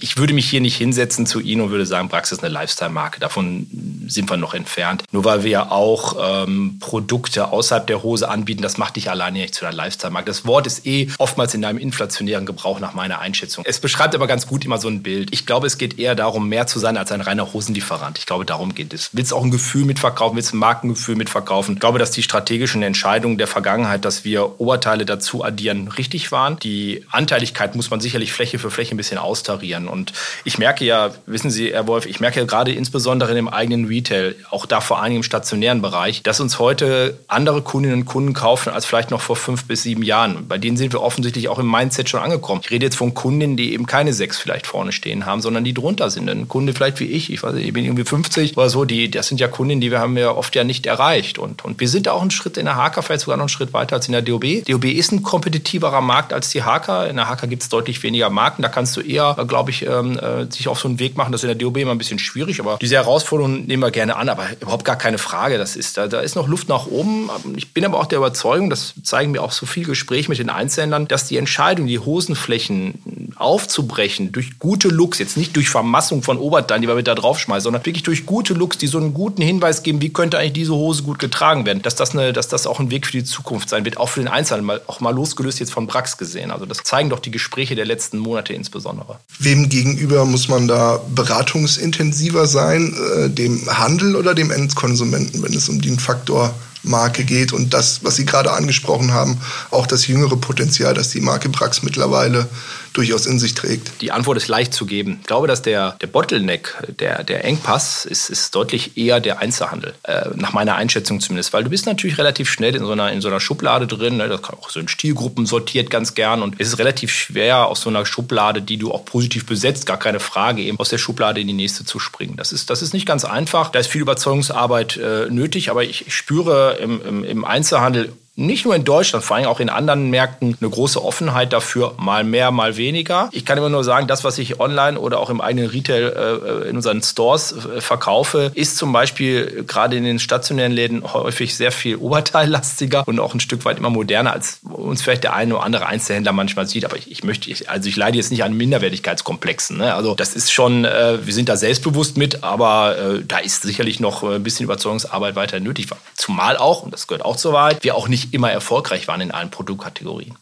ich 0.00 0.16
würde 0.16 0.32
mich 0.32 0.48
hier 0.48 0.60
nicht 0.60 0.76
hinsetzen 0.76 1.26
zu 1.26 1.40
Ihnen 1.40 1.62
und 1.62 1.70
würde 1.70 1.86
sagen, 1.86 2.08
Brax 2.08 2.32
ist 2.32 2.42
eine 2.42 2.52
Lifestyle-Marke. 2.52 3.20
Davon 3.20 3.66
sind 4.06 4.30
wir 4.30 4.36
noch 4.36 4.54
entfernt. 4.54 5.04
Nur 5.12 5.24
weil 5.24 5.44
wir 5.44 5.50
ja 5.50 5.70
auch 5.70 6.16
ähm, 6.44 6.78
Produkte 6.80 7.52
außerhalb 7.52 7.86
der 7.86 8.02
Hose 8.02 8.28
anbieten, 8.28 8.62
das 8.62 8.78
macht 8.78 8.96
dich 8.96 9.10
alleine 9.10 9.38
nicht 9.38 9.54
zu 9.54 9.64
einer 9.64 9.74
Lifestyle-Marke. 9.74 10.26
Das 10.26 10.46
Wort 10.46 10.66
ist 10.66 10.86
eh 10.86 11.08
oftmals 11.18 11.54
in 11.54 11.64
einem 11.64 11.78
inflationären 11.78 12.46
Gebrauch 12.46 12.80
nach 12.80 12.94
meiner 12.94 13.20
Einschätzung. 13.20 13.64
Es 13.66 13.80
beschreibt 13.80 14.14
aber 14.14 14.26
ganz 14.26 14.46
gut 14.46 14.64
immer 14.64 14.78
so 14.78 14.88
ein 14.88 15.02
Bild. 15.02 15.32
Ich 15.32 15.46
glaube, 15.46 15.66
es 15.66 15.78
geht 15.78 15.98
eher 15.98 16.14
darum, 16.14 16.48
mehr 16.48 16.66
zu 16.66 16.78
sein 16.78 16.96
als 16.96 17.12
ein 17.12 17.20
reiner 17.20 17.52
Hosenlieferant. 17.52 18.18
Ich 18.18 18.26
glaube, 18.26 18.44
darum 18.44 18.74
geht 18.74 18.92
es. 18.92 19.10
Willst 19.12 19.32
auch 19.32 19.44
ein 19.44 19.50
Gefühl 19.50 19.84
mitverkaufen, 19.84 20.36
willst 20.36 20.54
ein 20.54 20.58
Markengefühl 20.58 21.16
mitverkaufen. 21.16 21.74
Ich 21.74 21.80
glaube, 21.80 21.98
dass 21.98 22.10
die 22.10 22.22
strategischen 22.22 22.82
Entscheidungen 22.82 23.38
der 23.38 23.46
Vergangenheit, 23.46 24.04
dass 24.04 24.24
wir 24.24 24.60
Oberteile 24.60 25.04
dazu 25.04 25.44
addieren, 25.44 25.88
richtig 25.88 26.32
waren. 26.32 26.58
Die 26.58 27.04
Anteiligkeit 27.10 27.74
muss 27.74 27.90
man 27.90 28.00
sicherlich 28.00 28.32
Fläche 28.32 28.58
für 28.58 28.70
Fläche 28.70 28.94
ein 28.94 28.96
bisschen 28.96 29.18
austarieren 29.18 29.79
werden. 29.80 29.88
Und 29.88 30.12
ich 30.44 30.58
merke 30.58 30.84
ja, 30.84 31.10
wissen 31.26 31.50
Sie, 31.50 31.72
Herr 31.72 31.86
Wolf, 31.86 32.06
ich 32.06 32.20
merke 32.20 32.40
ja 32.40 32.46
gerade 32.46 32.72
insbesondere 32.72 33.30
in 33.30 33.36
dem 33.36 33.48
eigenen 33.48 33.86
Retail, 33.86 34.34
auch 34.50 34.66
da 34.66 34.80
vor 34.80 35.02
allem 35.02 35.16
im 35.16 35.22
stationären 35.22 35.82
Bereich, 35.82 36.22
dass 36.22 36.40
uns 36.40 36.58
heute 36.58 37.18
andere 37.28 37.62
Kundinnen 37.62 38.00
und 38.00 38.04
Kunden 38.06 38.32
kaufen 38.32 38.72
als 38.72 38.86
vielleicht 38.86 39.10
noch 39.10 39.20
vor 39.20 39.36
fünf 39.36 39.64
bis 39.64 39.82
sieben 39.82 40.02
Jahren. 40.02 40.46
Bei 40.48 40.58
denen 40.58 40.76
sind 40.76 40.92
wir 40.92 41.02
offensichtlich 41.02 41.48
auch 41.48 41.58
im 41.58 41.70
Mindset 41.70 42.08
schon 42.08 42.20
angekommen. 42.20 42.60
Ich 42.64 42.70
rede 42.70 42.86
jetzt 42.86 42.96
von 42.96 43.14
Kundinnen, 43.14 43.56
die 43.56 43.72
eben 43.72 43.86
keine 43.86 44.12
sechs 44.12 44.38
vielleicht 44.38 44.66
vorne 44.66 44.92
stehen 44.92 45.26
haben, 45.26 45.40
sondern 45.40 45.64
die 45.64 45.74
drunter 45.74 46.10
sind. 46.10 46.28
Ein 46.28 46.48
Kunde 46.48 46.72
vielleicht 46.72 47.00
wie 47.00 47.04
ich, 47.04 47.32
ich 47.32 47.42
weiß 47.42 47.54
nicht, 47.54 47.66
ich 47.66 47.72
bin 47.72 47.84
irgendwie 47.84 48.04
50 48.04 48.56
oder 48.56 48.70
so, 48.70 48.84
die, 48.84 49.10
das 49.10 49.28
sind 49.28 49.40
ja 49.40 49.48
Kundinnen, 49.48 49.80
die 49.80 49.90
wir 49.90 50.00
haben 50.00 50.16
ja 50.16 50.32
oft 50.32 50.54
ja 50.54 50.64
nicht 50.64 50.86
erreicht. 50.86 51.38
Und, 51.38 51.64
und 51.64 51.80
wir 51.80 51.88
sind 51.88 52.08
auch 52.08 52.20
einen 52.20 52.30
Schritt 52.30 52.56
in 52.56 52.66
der 52.66 52.76
HK, 52.76 53.02
vielleicht 53.02 53.22
sogar 53.22 53.36
noch 53.36 53.44
einen 53.44 53.48
Schritt 53.48 53.72
weiter 53.72 53.96
als 53.96 54.06
in 54.06 54.12
der 54.12 54.22
DOB. 54.22 54.64
DOB 54.66 54.84
ist 54.84 55.12
ein 55.12 55.22
kompetitiverer 55.22 56.00
Markt 56.00 56.32
als 56.32 56.50
die 56.50 56.62
HK. 56.62 57.08
In 57.08 57.16
der 57.16 57.28
HK 57.28 57.48
gibt 57.48 57.62
es 57.62 57.68
deutlich 57.68 58.02
weniger 58.02 58.30
Marken. 58.30 58.62
Da 58.62 58.68
kannst 58.68 58.96
du 58.96 59.00
eher, 59.00 59.36
glaube 59.46 59.69
glaube 59.70 59.80
ich, 59.80 59.86
ähm, 59.86 60.18
äh, 60.18 60.52
sich 60.52 60.68
auf 60.68 60.78
so 60.78 60.88
einen 60.88 60.98
Weg 60.98 61.16
machen. 61.16 61.32
Das 61.32 61.40
ist 61.40 61.50
in 61.50 61.58
der 61.58 61.66
DOB 61.66 61.78
immer 61.78 61.92
ein 61.92 61.98
bisschen 61.98 62.18
schwierig, 62.18 62.60
aber 62.60 62.78
diese 62.80 62.96
Herausforderungen 62.96 63.66
nehmen 63.66 63.82
wir 63.82 63.90
gerne 63.90 64.16
an. 64.16 64.28
Aber 64.28 64.46
überhaupt 64.60 64.84
gar 64.84 64.96
keine 64.96 65.18
Frage. 65.18 65.58
Das 65.58 65.76
ist, 65.76 65.96
da, 65.96 66.08
da 66.08 66.20
ist 66.20 66.36
noch 66.36 66.48
Luft 66.48 66.68
nach 66.68 66.86
oben. 66.86 67.30
Ich 67.56 67.72
bin 67.72 67.84
aber 67.84 67.98
auch 67.98 68.06
der 68.06 68.18
Überzeugung, 68.18 68.70
das 68.70 68.94
zeigen 69.02 69.32
mir 69.32 69.42
auch 69.42 69.52
so 69.52 69.66
viel 69.66 69.84
Gespräche 69.84 70.28
mit 70.28 70.38
den 70.38 70.50
Einzelhändlern, 70.50 71.08
dass 71.08 71.26
die 71.26 71.36
Entscheidung, 71.36 71.86
die 71.86 71.98
Hosenflächen 71.98 73.32
aufzubrechen 73.36 74.32
durch 74.32 74.58
gute 74.58 74.88
Looks, 74.88 75.18
jetzt 75.18 75.36
nicht 75.36 75.56
durch 75.56 75.70
Vermassung 75.70 76.22
von 76.22 76.38
Oberteilen, 76.38 76.82
die 76.82 76.88
wir 76.88 76.94
mit 76.94 77.06
da 77.06 77.14
draufschmeißen, 77.14 77.64
sondern 77.64 77.84
wirklich 77.86 78.02
durch 78.02 78.26
gute 78.26 78.54
Looks, 78.54 78.78
die 78.78 78.86
so 78.86 78.98
einen 78.98 79.14
guten 79.14 79.42
Hinweis 79.42 79.82
geben, 79.82 80.02
wie 80.02 80.12
könnte 80.12 80.38
eigentlich 80.38 80.52
diese 80.52 80.74
Hose 80.74 81.02
gut 81.02 81.18
getragen 81.18 81.64
werden, 81.64 81.82
dass 81.82 81.94
das, 81.96 82.12
eine, 82.12 82.32
dass 82.32 82.48
das 82.48 82.66
auch 82.66 82.80
ein 82.80 82.90
Weg 82.90 83.06
für 83.06 83.12
die 83.12 83.24
Zukunft 83.24 83.68
sein 83.68 83.84
wird, 83.84 83.96
auch 83.96 84.08
für 84.08 84.20
den 84.20 84.28
Einzelnen, 84.28 84.70
auch 84.86 85.00
mal 85.00 85.14
losgelöst 85.14 85.58
jetzt 85.60 85.72
von 85.72 85.86
Brax 85.86 86.18
gesehen. 86.18 86.50
Also 86.50 86.66
das 86.66 86.78
zeigen 86.82 87.10
doch 87.10 87.18
die 87.18 87.30
Gespräche 87.30 87.74
der 87.74 87.86
letzten 87.86 88.18
Monate 88.18 88.52
insbesondere. 88.52 89.18
Wem 89.38 89.59
Wem 89.60 89.68
gegenüber 89.68 90.24
muss 90.24 90.48
man 90.48 90.66
da 90.68 91.00
beratungsintensiver 91.14 92.46
sein, 92.46 92.94
äh, 93.16 93.28
dem 93.28 93.60
Handel 93.66 94.16
oder 94.16 94.34
dem 94.34 94.50
Endkonsumenten, 94.50 95.42
wenn 95.42 95.52
es 95.52 95.68
um 95.68 95.82
den 95.82 95.98
Faktor 95.98 96.54
Marke 96.82 97.24
geht 97.24 97.52
und 97.52 97.74
das, 97.74 98.04
was 98.04 98.16
Sie 98.16 98.24
gerade 98.24 98.52
angesprochen 98.52 99.12
haben, 99.12 99.40
auch 99.70 99.86
das 99.86 100.06
jüngere 100.06 100.36
Potenzial, 100.36 100.94
das 100.94 101.10
die 101.10 101.20
Marke 101.20 101.48
Brax 101.48 101.82
mittlerweile 101.82 102.48
durchaus 102.92 103.26
in 103.26 103.38
sich 103.38 103.54
trägt? 103.54 104.00
Die 104.00 104.12
Antwort 104.12 104.36
ist 104.36 104.48
leicht 104.48 104.74
zu 104.74 104.86
geben. 104.86 105.18
Ich 105.20 105.26
glaube, 105.26 105.46
dass 105.46 105.62
der, 105.62 105.92
der 106.00 106.06
Bottleneck, 106.06 106.74
der, 106.98 107.22
der 107.22 107.44
Engpass, 107.44 108.04
ist, 108.04 108.30
ist 108.30 108.54
deutlich 108.54 108.96
eher 108.96 109.20
der 109.20 109.38
Einzelhandel, 109.38 109.94
äh, 110.04 110.30
nach 110.34 110.52
meiner 110.52 110.74
Einschätzung 110.74 111.20
zumindest. 111.20 111.52
Weil 111.52 111.64
du 111.64 111.70
bist 111.70 111.86
natürlich 111.86 112.18
relativ 112.18 112.50
schnell 112.50 112.74
in 112.74 112.84
so 112.84 112.92
einer, 112.92 113.12
in 113.12 113.20
so 113.20 113.28
einer 113.28 113.40
Schublade 113.40 113.86
drin, 113.86 114.16
ne? 114.16 114.28
das 114.28 114.42
kann 114.42 114.56
auch 114.58 114.70
so 114.70 114.80
in 114.80 114.88
Stilgruppen 114.88 115.46
sortiert 115.46 115.90
ganz 115.90 116.14
gern 116.14 116.42
und 116.42 116.56
es 116.58 116.68
ist 116.68 116.78
relativ 116.78 117.12
schwer, 117.12 117.66
aus 117.66 117.82
so 117.82 117.90
einer 117.90 118.04
Schublade, 118.06 118.62
die 118.62 118.76
du 118.76 118.92
auch 118.92 119.04
positiv 119.04 119.46
besetzt, 119.46 119.86
gar 119.86 119.98
keine 119.98 120.20
Frage, 120.20 120.62
eben 120.62 120.78
aus 120.78 120.88
der 120.88 120.98
Schublade 120.98 121.40
in 121.40 121.46
die 121.46 121.52
nächste 121.52 121.84
zu 121.84 121.98
springen. 121.98 122.36
Das 122.36 122.52
ist, 122.52 122.70
das 122.70 122.82
ist 122.82 122.92
nicht 122.92 123.06
ganz 123.06 123.24
einfach. 123.24 123.70
Da 123.70 123.78
ist 123.78 123.88
viel 123.88 124.00
Überzeugungsarbeit 124.00 124.96
äh, 124.96 125.26
nötig, 125.30 125.70
aber 125.70 125.84
ich, 125.84 126.06
ich 126.06 126.14
spüre 126.14 126.69
im, 126.78 127.00
im, 127.02 127.24
im 127.24 127.44
Einzelhandel 127.44 128.12
nicht 128.40 128.64
nur 128.64 128.74
in 128.74 128.84
Deutschland, 128.84 129.24
vor 129.24 129.36
allem 129.36 129.46
auch 129.46 129.60
in 129.60 129.68
anderen 129.68 130.08
Märkten 130.08 130.56
eine 130.60 130.70
große 130.70 131.04
Offenheit 131.04 131.52
dafür, 131.52 131.94
mal 131.98 132.24
mehr, 132.24 132.50
mal 132.50 132.76
weniger. 132.76 133.28
Ich 133.32 133.44
kann 133.44 133.58
immer 133.58 133.68
nur 133.68 133.84
sagen, 133.84 134.06
das, 134.06 134.24
was 134.24 134.38
ich 134.38 134.58
online 134.58 134.98
oder 134.98 135.20
auch 135.20 135.28
im 135.28 135.42
eigenen 135.42 135.68
Retail 135.68 136.62
äh, 136.64 136.68
in 136.70 136.76
unseren 136.76 137.02
Stores 137.02 137.52
äh, 137.52 137.80
verkaufe, 137.82 138.50
ist 138.54 138.78
zum 138.78 138.92
Beispiel 138.92 139.64
gerade 139.66 139.96
in 139.96 140.04
den 140.04 140.18
stationären 140.18 140.72
Läden 140.72 141.12
häufig 141.12 141.54
sehr 141.54 141.70
viel 141.70 141.96
oberteillastiger 141.96 143.06
und 143.06 143.20
auch 143.20 143.34
ein 143.34 143.40
Stück 143.40 143.66
weit 143.66 143.76
immer 143.76 143.90
moderner, 143.90 144.32
als 144.32 144.60
uns 144.62 145.02
vielleicht 145.02 145.24
der 145.24 145.34
eine 145.34 145.56
oder 145.56 145.64
andere 145.64 145.86
Einzelhändler 145.86 146.32
manchmal 146.32 146.66
sieht. 146.66 146.86
Aber 146.86 146.96
ich, 146.96 147.10
ich 147.10 147.22
möchte, 147.22 147.50
also 147.68 147.88
ich 147.88 147.96
leide 147.96 148.16
jetzt 148.16 148.30
nicht 148.30 148.42
an 148.42 148.56
Minderwertigkeitskomplexen. 148.56 149.76
Ne? 149.76 149.94
Also 149.94 150.14
das 150.14 150.34
ist 150.34 150.50
schon, 150.50 150.86
äh, 150.86 151.18
wir 151.26 151.34
sind 151.34 151.50
da 151.50 151.58
selbstbewusst 151.58 152.16
mit, 152.16 152.42
aber 152.42 153.20
da 153.26 153.38
ist 153.38 153.62
sicherlich 153.62 154.00
noch 154.00 154.22
ein 154.22 154.42
bisschen 154.42 154.64
Überzeugungsarbeit 154.64 155.36
weiter 155.36 155.60
nötig. 155.60 155.88
Zumal 156.14 156.56
auch, 156.56 156.82
und 156.82 156.92
das 156.92 157.06
gehört 157.06 157.24
auch 157.24 157.36
zur 157.36 157.52
Wahrheit, 157.52 157.84
wir 157.84 157.94
auch 157.94 158.08
nicht 158.08 158.29
immer 158.32 158.50
erfolgreich 158.50 159.08
waren 159.08 159.20
in 159.20 159.30
allen 159.30 159.50
Produktkategorien. 159.50 160.36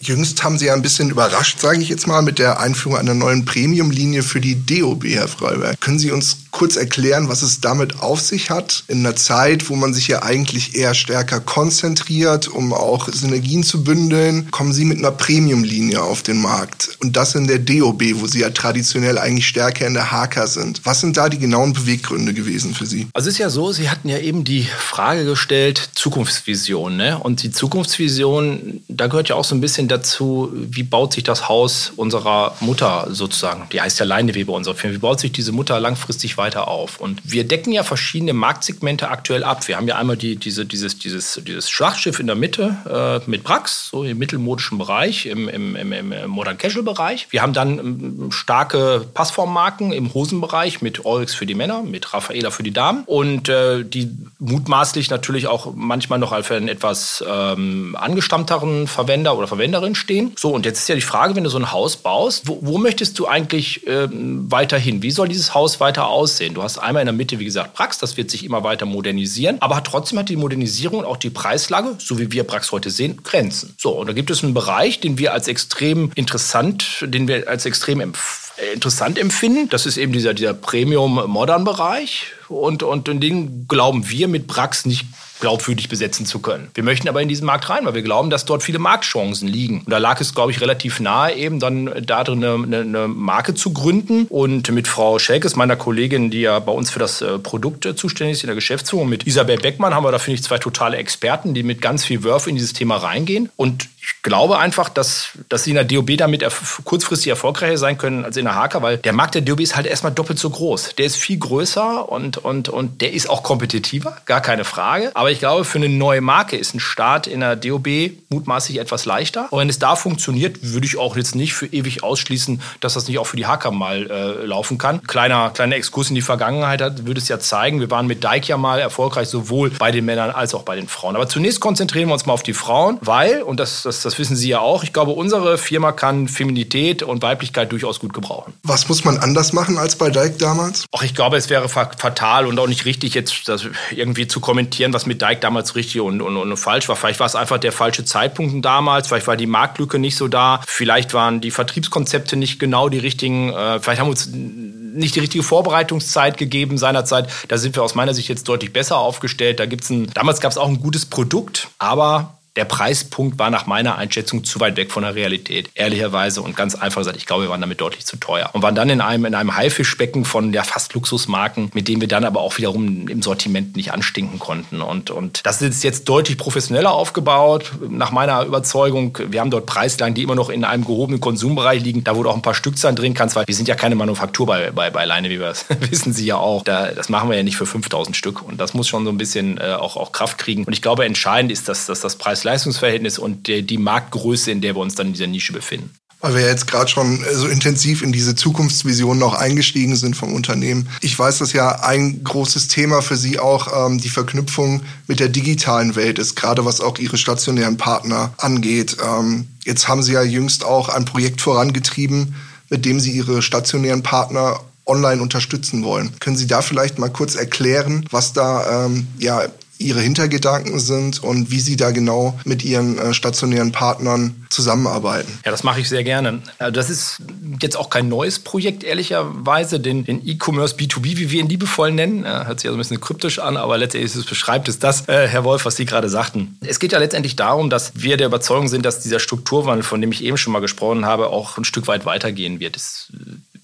Jüngst 0.00 0.44
haben 0.44 0.58
Sie 0.58 0.70
ein 0.70 0.82
bisschen 0.82 1.10
überrascht, 1.10 1.58
sage 1.58 1.80
ich 1.80 1.88
jetzt 1.88 2.06
mal, 2.06 2.22
mit 2.22 2.38
der 2.38 2.60
Einführung 2.60 2.98
einer 2.98 3.14
neuen 3.14 3.44
Premium-Linie 3.44 4.22
für 4.22 4.40
die 4.40 4.54
DOB, 4.64 5.04
Herr 5.06 5.26
Freiberg. 5.26 5.80
Können 5.80 5.98
Sie 5.98 6.12
uns 6.12 6.47
kurz 6.58 6.74
erklären, 6.74 7.28
was 7.28 7.42
es 7.42 7.60
damit 7.60 8.00
auf 8.00 8.20
sich 8.20 8.50
hat? 8.50 8.82
In 8.88 9.06
einer 9.06 9.14
Zeit, 9.14 9.70
wo 9.70 9.76
man 9.76 9.94
sich 9.94 10.08
ja 10.08 10.24
eigentlich 10.24 10.74
eher 10.74 10.92
stärker 10.92 11.38
konzentriert, 11.38 12.48
um 12.48 12.72
auch 12.72 13.08
Synergien 13.08 13.62
zu 13.62 13.84
bündeln, 13.84 14.50
kommen 14.50 14.72
Sie 14.72 14.84
mit 14.84 14.98
einer 14.98 15.12
Premium-Linie 15.12 16.02
auf 16.02 16.24
den 16.24 16.42
Markt. 16.42 16.98
Und 17.00 17.16
das 17.16 17.36
in 17.36 17.46
der 17.46 17.60
DOB, 17.60 18.02
wo 18.14 18.26
Sie 18.26 18.40
ja 18.40 18.50
traditionell 18.50 19.18
eigentlich 19.18 19.46
stärker 19.46 19.86
in 19.86 19.94
der 19.94 20.10
HK 20.10 20.48
sind. 20.48 20.80
Was 20.82 21.00
sind 21.00 21.16
da 21.16 21.28
die 21.28 21.38
genauen 21.38 21.74
Beweggründe 21.74 22.34
gewesen 22.34 22.74
für 22.74 22.86
Sie? 22.86 23.06
Also 23.12 23.28
es 23.28 23.34
ist 23.34 23.38
ja 23.38 23.50
so, 23.50 23.70
Sie 23.70 23.88
hatten 23.88 24.08
ja 24.08 24.18
eben 24.18 24.42
die 24.42 24.64
Frage 24.64 25.24
gestellt, 25.24 25.90
Zukunftsvision. 25.94 26.96
Ne? 26.96 27.20
Und 27.20 27.44
die 27.44 27.52
Zukunftsvision, 27.52 28.80
da 28.88 29.06
gehört 29.06 29.28
ja 29.28 29.36
auch 29.36 29.44
so 29.44 29.54
ein 29.54 29.60
bisschen 29.60 29.86
dazu, 29.86 30.50
wie 30.52 30.82
baut 30.82 31.12
sich 31.12 31.22
das 31.22 31.48
Haus 31.48 31.92
unserer 31.94 32.56
Mutter 32.58 33.06
sozusagen, 33.12 33.68
die 33.70 33.80
heißt 33.80 34.00
ja 34.00 34.06
Leineweber 34.06 34.54
unserer 34.54 34.74
Firma, 34.74 34.96
wie 34.96 35.00
baut 35.00 35.20
sich 35.20 35.30
diese 35.30 35.52
Mutter 35.52 35.78
langfristig 35.78 36.36
weiter 36.36 36.47
auf? 36.56 37.00
Und 37.00 37.20
wir 37.24 37.44
decken 37.44 37.72
ja 37.72 37.82
verschiedene 37.82 38.32
Marktsegmente 38.32 39.08
aktuell 39.08 39.44
ab. 39.44 39.66
Wir 39.66 39.76
haben 39.76 39.88
ja 39.88 39.96
einmal 39.96 40.16
die, 40.16 40.36
diese, 40.36 40.66
dieses, 40.66 40.98
dieses, 40.98 41.40
dieses 41.46 41.70
Schlachtschiff 41.70 42.18
in 42.18 42.26
der 42.26 42.36
Mitte 42.36 43.22
äh, 43.24 43.30
mit 43.30 43.44
Brax, 43.44 43.88
so 43.90 44.04
im 44.04 44.18
mittelmodischen 44.18 44.78
Bereich, 44.78 45.26
im, 45.26 45.48
im, 45.48 45.76
im, 45.76 45.92
im 45.92 46.30
Modern 46.30 46.58
Casual 46.58 46.84
Bereich. 46.84 47.28
Wir 47.30 47.42
haben 47.42 47.52
dann 47.52 47.78
ähm, 47.78 48.32
starke 48.32 49.06
Passformmarken 49.14 49.92
im 49.92 50.12
Hosenbereich 50.12 50.82
mit 50.82 51.04
Oryx 51.04 51.34
für 51.34 51.46
die 51.46 51.54
Männer, 51.54 51.82
mit 51.82 52.12
Raffaela 52.12 52.50
für 52.50 52.62
die 52.62 52.72
Damen 52.72 53.04
und 53.06 53.48
äh, 53.48 53.84
die 53.84 54.10
mutmaßlich 54.38 55.08
natürlich 55.08 55.46
auch 55.46 55.72
manchmal 55.74 56.18
noch 56.18 56.38
für 56.44 56.56
einen 56.56 56.68
etwas 56.68 57.24
ähm, 57.26 57.96
angestammteren 57.98 58.86
Verwender 58.86 59.36
oder 59.36 59.48
Verwender 59.48 59.78
Anwenderin 59.78 59.94
stehen. 59.94 60.32
So, 60.36 60.50
und 60.50 60.66
jetzt 60.66 60.80
ist 60.80 60.88
ja 60.88 60.94
die 60.94 61.00
Frage, 61.00 61.36
wenn 61.36 61.44
du 61.44 61.50
so 61.50 61.58
ein 61.58 61.72
Haus 61.72 61.96
baust, 61.96 62.48
wo, 62.48 62.58
wo 62.62 62.78
möchtest 62.78 63.18
du 63.18 63.26
eigentlich 63.26 63.86
ähm, 63.86 64.50
weiterhin? 64.50 65.02
Wie 65.02 65.10
soll 65.10 65.28
dieses 65.28 65.54
Haus 65.54 65.80
weiter 65.80 66.08
aussehen? 66.08 66.27
Du 66.36 66.62
hast 66.62 66.78
einmal 66.78 67.02
in 67.02 67.06
der 67.06 67.12
Mitte, 67.12 67.38
wie 67.38 67.44
gesagt, 67.44 67.74
Prax, 67.74 67.98
das 67.98 68.16
wird 68.16 68.30
sich 68.30 68.44
immer 68.44 68.62
weiter 68.64 68.86
modernisieren, 68.86 69.56
aber 69.60 69.82
trotzdem 69.82 70.18
hat 70.18 70.28
die 70.28 70.36
Modernisierung 70.36 71.00
und 71.00 71.04
auch 71.06 71.16
die 71.16 71.30
Preislage, 71.30 71.94
so 71.98 72.18
wie 72.18 72.30
wir 72.32 72.44
Prax 72.44 72.70
heute 72.72 72.90
sehen, 72.90 73.22
Grenzen. 73.22 73.74
So, 73.78 73.90
und 73.92 74.06
da 74.08 74.12
gibt 74.12 74.30
es 74.30 74.44
einen 74.44 74.54
Bereich, 74.54 75.00
den 75.00 75.18
wir 75.18 75.32
als 75.32 75.48
extrem 75.48 76.12
interessant, 76.14 77.04
den 77.06 77.28
wir 77.28 77.48
als 77.48 77.66
extrem 77.66 78.00
empfehlen 78.00 78.48
äh, 78.58 78.72
interessant 78.72 79.18
empfinden. 79.18 79.68
Das 79.68 79.86
ist 79.86 79.96
eben 79.96 80.12
dieser, 80.12 80.34
dieser 80.34 80.54
Premium-Modern-Bereich. 80.54 82.32
Und, 82.48 82.82
und 82.82 83.08
den 83.08 83.66
glauben 83.68 84.08
wir 84.08 84.28
mit 84.28 84.46
Brax 84.46 84.86
nicht 84.86 85.06
glaubwürdig 85.40 85.88
besetzen 85.88 86.26
zu 86.26 86.40
können. 86.40 86.68
Wir 86.74 86.82
möchten 86.82 87.08
aber 87.08 87.22
in 87.22 87.28
diesen 87.28 87.46
Markt 87.46 87.68
rein, 87.70 87.84
weil 87.84 87.94
wir 87.94 88.02
glauben, 88.02 88.30
dass 88.30 88.44
dort 88.44 88.62
viele 88.62 88.78
Marktchancen 88.78 89.48
liegen. 89.48 89.80
Und 89.80 89.90
da 89.90 89.98
lag 89.98 90.20
es, 90.20 90.34
glaube 90.34 90.50
ich, 90.50 90.60
relativ 90.60 91.00
nahe, 91.00 91.34
eben 91.34 91.60
dann 91.60 91.90
da 92.04 92.24
drin 92.24 92.44
eine, 92.44 92.80
eine 92.80 93.08
Marke 93.08 93.54
zu 93.54 93.72
gründen. 93.72 94.26
Und 94.28 94.70
mit 94.70 94.88
Frau 94.88 95.18
Schelkes, 95.18 95.56
meiner 95.56 95.76
Kollegin, 95.76 96.30
die 96.30 96.40
ja 96.42 96.58
bei 96.58 96.72
uns 96.72 96.90
für 96.90 96.98
das 96.98 97.22
äh, 97.22 97.38
Produkt 97.38 97.86
äh, 97.86 97.94
zuständig 97.94 98.38
ist 98.38 98.42
in 98.44 98.48
der 98.48 98.56
Geschäftsführung, 98.56 99.08
mit 99.08 99.26
Isabel 99.26 99.58
Beckmann 99.58 99.94
haben 99.94 100.04
wir 100.04 100.12
da, 100.12 100.18
finde 100.18 100.36
ich, 100.36 100.42
zwei 100.42 100.58
totale 100.58 100.96
Experten, 100.96 101.54
die 101.54 101.62
mit 101.62 101.80
ganz 101.80 102.04
viel 102.04 102.24
Wurf 102.24 102.46
in 102.46 102.56
dieses 102.56 102.72
Thema 102.72 102.96
reingehen. 102.96 103.50
Und 103.56 103.88
ich 104.00 104.22
glaube 104.22 104.58
einfach, 104.58 104.88
dass, 104.88 105.30
dass 105.48 105.64
sie 105.64 105.70
in 105.70 105.76
der 105.76 105.84
DOB 105.84 106.16
damit 106.16 106.42
erf 106.42 106.80
kurzfristig 106.84 107.28
erfolgreicher 107.28 107.76
sein 107.76 107.98
können 107.98 108.24
als 108.24 108.36
in 108.36 108.46
der 108.46 108.54
HK, 108.54 108.82
weil 108.82 108.96
der 108.96 109.12
Markt 109.12 109.34
der 109.34 109.42
DOB 109.42 109.60
ist 109.60 109.76
halt 109.76 109.86
erstmal 109.86 110.12
doppelt 110.12 110.38
so 110.38 110.50
groß. 110.50 110.94
Der 110.96 111.06
ist 111.06 111.16
viel 111.16 111.38
größer 111.38 112.08
und, 112.08 112.37
und, 112.38 112.68
und, 112.68 112.78
und 112.78 113.00
der 113.00 113.12
ist 113.12 113.28
auch 113.28 113.42
kompetitiver, 113.42 114.16
gar 114.26 114.40
keine 114.40 114.64
Frage. 114.64 115.10
Aber 115.14 115.30
ich 115.30 115.38
glaube, 115.38 115.64
für 115.64 115.78
eine 115.78 115.88
neue 115.88 116.20
Marke 116.20 116.56
ist 116.56 116.74
ein 116.74 116.80
Start 116.80 117.26
in 117.26 117.40
der 117.40 117.56
DOB 117.56 117.88
mutmaßlich 118.30 118.78
etwas 118.78 119.04
leichter. 119.04 119.48
Und 119.50 119.60
wenn 119.60 119.68
es 119.68 119.78
da 119.78 119.96
funktioniert, 119.96 120.58
würde 120.62 120.86
ich 120.86 120.98
auch 120.98 121.16
jetzt 121.16 121.34
nicht 121.34 121.54
für 121.54 121.66
ewig 121.66 122.02
ausschließen, 122.02 122.60
dass 122.80 122.94
das 122.94 123.08
nicht 123.08 123.18
auch 123.18 123.26
für 123.26 123.36
die 123.36 123.46
Hacker 123.46 123.70
mal 123.70 124.10
äh, 124.10 124.46
laufen 124.46 124.78
kann. 124.78 125.02
Kleiner, 125.02 125.50
kleiner 125.50 125.76
Exkurs 125.76 126.08
in 126.08 126.14
die 126.14 126.22
Vergangenheit 126.22 127.06
würde 127.06 127.20
es 127.20 127.28
ja 127.28 127.38
zeigen. 127.38 127.80
Wir 127.80 127.90
waren 127.90 128.06
mit 128.06 128.24
Dike 128.24 128.46
ja 128.46 128.56
mal 128.56 128.78
erfolgreich, 128.78 129.28
sowohl 129.28 129.70
bei 129.70 129.90
den 129.90 130.04
Männern 130.04 130.30
als 130.30 130.54
auch 130.54 130.62
bei 130.62 130.76
den 130.76 130.88
Frauen. 130.88 131.16
Aber 131.16 131.28
zunächst 131.28 131.60
konzentrieren 131.60 132.08
wir 132.08 132.14
uns 132.14 132.26
mal 132.26 132.32
auf 132.32 132.42
die 132.42 132.54
Frauen, 132.54 132.98
weil, 133.00 133.42
und 133.42 133.58
das, 133.60 133.82
das, 133.82 134.02
das 134.02 134.18
wissen 134.18 134.36
Sie 134.36 134.48
ja 134.48 134.60
auch, 134.60 134.82
ich 134.82 134.92
glaube, 134.92 135.12
unsere 135.12 135.58
Firma 135.58 135.92
kann 135.92 136.28
Feminität 136.28 137.02
und 137.02 137.22
Weiblichkeit 137.22 137.72
durchaus 137.72 138.00
gut 138.00 138.12
gebrauchen. 138.12 138.54
Was 138.62 138.88
muss 138.88 139.04
man 139.04 139.18
anders 139.18 139.52
machen 139.52 139.78
als 139.78 139.96
bei 139.96 140.10
Dike 140.10 140.36
damals? 140.38 140.84
Ach, 140.92 141.02
ich 141.02 141.14
glaube, 141.14 141.36
es 141.36 141.50
wäre 141.50 141.68
fatal 141.68 142.27
und 142.46 142.58
auch 142.58 142.66
nicht 142.66 142.84
richtig, 142.84 143.14
jetzt 143.14 143.50
irgendwie 143.90 144.26
zu 144.26 144.40
kommentieren, 144.40 144.92
was 144.92 145.06
mit 145.06 145.22
Dike 145.22 145.40
damals 145.40 145.74
richtig 145.76 146.00
und, 146.00 146.20
und, 146.22 146.36
und 146.36 146.56
falsch 146.56 146.88
war. 146.88 146.96
Vielleicht 146.96 147.20
war 147.20 147.26
es 147.26 147.34
einfach 147.34 147.58
der 147.58 147.72
falsche 147.72 148.04
Zeitpunkt 148.04 148.64
damals, 148.64 149.08
vielleicht 149.08 149.26
war 149.26 149.36
die 149.36 149.46
Marktlücke 149.46 149.98
nicht 149.98 150.16
so 150.16 150.28
da, 150.28 150.60
vielleicht 150.66 151.14
waren 151.14 151.40
die 151.40 151.50
Vertriebskonzepte 151.50 152.36
nicht 152.36 152.58
genau 152.58 152.88
die 152.88 152.98
richtigen, 152.98 153.50
äh, 153.50 153.80
vielleicht 153.80 154.00
haben 154.00 154.08
wir 154.08 154.12
uns 154.12 154.28
nicht 154.32 155.14
die 155.14 155.20
richtige 155.20 155.44
Vorbereitungszeit 155.44 156.38
gegeben 156.38 156.78
seinerzeit. 156.78 157.30
Da 157.48 157.58
sind 157.58 157.76
wir 157.76 157.82
aus 157.82 157.94
meiner 157.94 158.14
Sicht 158.14 158.28
jetzt 158.28 158.48
deutlich 158.48 158.72
besser 158.72 158.98
aufgestellt. 158.98 159.60
Da 159.60 159.66
gibt's 159.66 159.90
ein, 159.90 160.08
damals 160.14 160.40
gab 160.40 160.50
es 160.50 160.58
auch 160.58 160.68
ein 160.68 160.80
gutes 160.80 161.06
Produkt, 161.06 161.68
aber 161.78 162.37
der 162.58 162.64
Preispunkt 162.64 163.38
war 163.38 163.50
nach 163.50 163.66
meiner 163.66 163.98
Einschätzung 163.98 164.42
zu 164.42 164.58
weit 164.58 164.76
weg 164.76 164.90
von 164.90 165.04
der 165.04 165.14
Realität, 165.14 165.70
ehrlicherweise 165.76 166.42
und 166.42 166.56
ganz 166.56 166.74
einfach 166.74 167.02
gesagt, 167.02 167.16
ich 167.16 167.24
glaube, 167.24 167.44
wir 167.44 167.50
waren 167.50 167.60
damit 167.60 167.80
deutlich 167.80 168.04
zu 168.04 168.16
teuer 168.16 168.50
und 168.52 168.62
waren 168.62 168.74
dann 168.74 168.90
in 168.90 169.00
einem, 169.00 169.26
in 169.26 169.36
einem 169.36 169.56
Haifischbecken 169.56 170.24
von 170.24 170.52
ja, 170.52 170.64
fast 170.64 170.92
Luxusmarken, 170.94 171.70
mit 171.72 171.86
denen 171.86 172.00
wir 172.00 172.08
dann 172.08 172.24
aber 172.24 172.40
auch 172.40 172.58
wiederum 172.58 173.06
im 173.06 173.22
Sortiment 173.22 173.76
nicht 173.76 173.92
anstinken 173.92 174.40
konnten. 174.40 174.82
Und, 174.82 175.12
und 175.12 175.46
das 175.46 175.62
ist 175.62 175.84
jetzt 175.84 176.08
deutlich 176.08 176.36
professioneller 176.36 176.90
aufgebaut, 176.90 177.70
nach 177.88 178.10
meiner 178.10 178.42
Überzeugung. 178.42 179.16
Wir 179.28 179.40
haben 179.40 179.52
dort 179.52 179.66
Preislagen, 179.66 180.16
die 180.16 180.24
immer 180.24 180.34
noch 180.34 180.50
in 180.50 180.64
einem 180.64 180.84
gehobenen 180.84 181.20
Konsumbereich 181.20 181.80
liegen, 181.84 182.02
da 182.02 182.16
wo 182.16 182.24
du 182.24 182.30
auch 182.30 182.34
ein 182.34 182.42
paar 182.42 182.54
Stückzahlen 182.54 182.96
drin 182.96 183.14
kannst, 183.14 183.36
weil 183.36 183.46
wir 183.46 183.54
sind 183.54 183.68
ja 183.68 183.76
keine 183.76 183.94
Manufaktur 183.94 184.46
bei, 184.46 184.72
bei, 184.72 184.90
bei 184.90 185.04
Leine, 185.04 185.30
wie 185.30 185.38
wir 185.38 185.46
das 185.46 185.66
wissen 185.90 186.12
Sie 186.12 186.26
ja 186.26 186.38
auch. 186.38 186.64
Da, 186.64 186.88
das 186.88 187.08
machen 187.08 187.30
wir 187.30 187.36
ja 187.36 187.44
nicht 187.44 187.56
für 187.56 187.66
5000 187.66 188.16
Stück 188.16 188.42
und 188.42 188.58
das 188.60 188.74
muss 188.74 188.88
schon 188.88 189.04
so 189.04 189.12
ein 189.12 189.18
bisschen 189.18 189.58
äh, 189.58 189.74
auch, 189.78 189.96
auch 189.96 190.10
Kraft 190.10 190.38
kriegen. 190.38 190.64
Und 190.64 190.72
ich 190.72 190.82
glaube, 190.82 191.04
entscheidend 191.04 191.52
ist, 191.52 191.68
dass, 191.68 191.86
dass 191.86 192.00
das 192.00 192.16
Preis 192.16 192.42
Preis-Leistungs-Verhältnis 192.48 193.18
und 193.18 193.46
die, 193.46 193.62
die 193.62 193.78
Marktgröße, 193.78 194.50
in 194.50 194.60
der 194.60 194.74
wir 194.74 194.80
uns 194.80 194.94
dann 194.94 195.08
in 195.08 195.12
dieser 195.12 195.26
Nische 195.26 195.52
befinden. 195.52 195.90
Weil 196.20 196.34
wir 196.34 196.46
jetzt 196.46 196.66
gerade 196.66 196.88
schon 196.88 197.24
so 197.32 197.46
intensiv 197.46 198.02
in 198.02 198.10
diese 198.10 198.34
Zukunftsvision 198.34 199.18
noch 199.18 199.34
eingestiegen 199.34 199.94
sind 199.94 200.16
vom 200.16 200.32
Unternehmen. 200.32 200.88
Ich 201.00 201.16
weiß, 201.16 201.38
dass 201.38 201.52
ja 201.52 201.82
ein 201.82 202.24
großes 202.24 202.66
Thema 202.66 203.02
für 203.02 203.16
Sie 203.16 203.38
auch 203.38 203.86
ähm, 203.86 203.98
die 203.98 204.08
Verknüpfung 204.08 204.82
mit 205.06 205.20
der 205.20 205.28
digitalen 205.28 205.94
Welt 205.94 206.18
ist, 206.18 206.34
gerade 206.34 206.64
was 206.64 206.80
auch 206.80 206.98
Ihre 206.98 207.18
stationären 207.18 207.76
Partner 207.76 208.32
angeht. 208.38 208.96
Ähm, 209.00 209.46
jetzt 209.64 209.86
haben 209.86 210.02
Sie 210.02 210.12
ja 210.12 210.22
jüngst 210.22 210.64
auch 210.64 210.88
ein 210.88 211.04
Projekt 211.04 211.40
vorangetrieben, 211.40 212.34
mit 212.68 212.84
dem 212.84 212.98
Sie 212.98 213.12
Ihre 213.12 213.40
stationären 213.40 214.02
Partner 214.02 214.58
online 214.86 215.22
unterstützen 215.22 215.84
wollen. 215.84 216.10
Können 216.18 216.36
Sie 216.36 216.48
da 216.48 216.62
vielleicht 216.62 216.98
mal 216.98 217.10
kurz 217.10 217.36
erklären, 217.36 218.06
was 218.10 218.32
da 218.32 218.86
ähm, 218.86 219.06
ja 219.20 219.42
Ihre 219.78 220.00
Hintergedanken 220.00 220.80
sind 220.80 221.22
und 221.22 221.50
wie 221.50 221.60
Sie 221.60 221.76
da 221.76 221.92
genau 221.92 222.38
mit 222.44 222.64
Ihren 222.64 222.98
äh, 222.98 223.14
stationären 223.14 223.70
Partnern 223.70 224.44
zusammenarbeiten. 224.50 225.32
Ja, 225.44 225.52
das 225.52 225.62
mache 225.62 225.80
ich 225.80 225.88
sehr 225.88 226.02
gerne. 226.02 226.42
Äh, 226.58 226.72
das 226.72 226.90
ist 226.90 227.22
jetzt 227.60 227.76
auch 227.76 227.88
kein 227.88 228.08
neues 228.08 228.40
Projekt, 228.40 228.82
ehrlicherweise. 228.82 229.78
Den, 229.78 230.04
E-Commerce 230.08 230.74
B2B, 230.74 231.16
wie 231.16 231.30
wir 231.30 231.40
ihn 231.40 231.48
liebevoll 231.48 231.92
nennen, 231.92 232.24
äh, 232.24 232.46
hört 232.46 232.60
sich 232.60 232.64
ja 232.64 232.72
so 232.72 232.76
ein 232.76 232.80
bisschen 232.80 233.00
kryptisch 233.00 233.38
an, 233.38 233.56
aber 233.56 233.78
letztendlich 233.78 234.14
es 234.14 234.24
beschreibt 234.24 234.68
es 234.68 234.78
das, 234.78 235.06
Herr 235.06 235.44
Wolf, 235.44 235.64
was 235.64 235.76
Sie 235.76 235.84
gerade 235.84 236.08
sagten. 236.08 236.58
Es 236.66 236.78
geht 236.80 236.92
ja 236.92 236.98
letztendlich 236.98 237.36
darum, 237.36 237.70
dass 237.70 237.92
wir 237.94 238.16
der 238.16 238.26
Überzeugung 238.26 238.68
sind, 238.68 238.84
dass 238.84 239.00
dieser 239.00 239.20
Strukturwandel, 239.20 239.84
von 239.84 240.00
dem 240.00 240.10
ich 240.12 240.24
eben 240.24 240.36
schon 240.36 240.52
mal 240.52 240.60
gesprochen 240.60 241.06
habe, 241.06 241.28
auch 241.28 241.56
ein 241.56 241.64
Stück 241.64 241.86
weit 241.86 242.04
weitergehen 242.04 242.60
wird. 242.60 242.78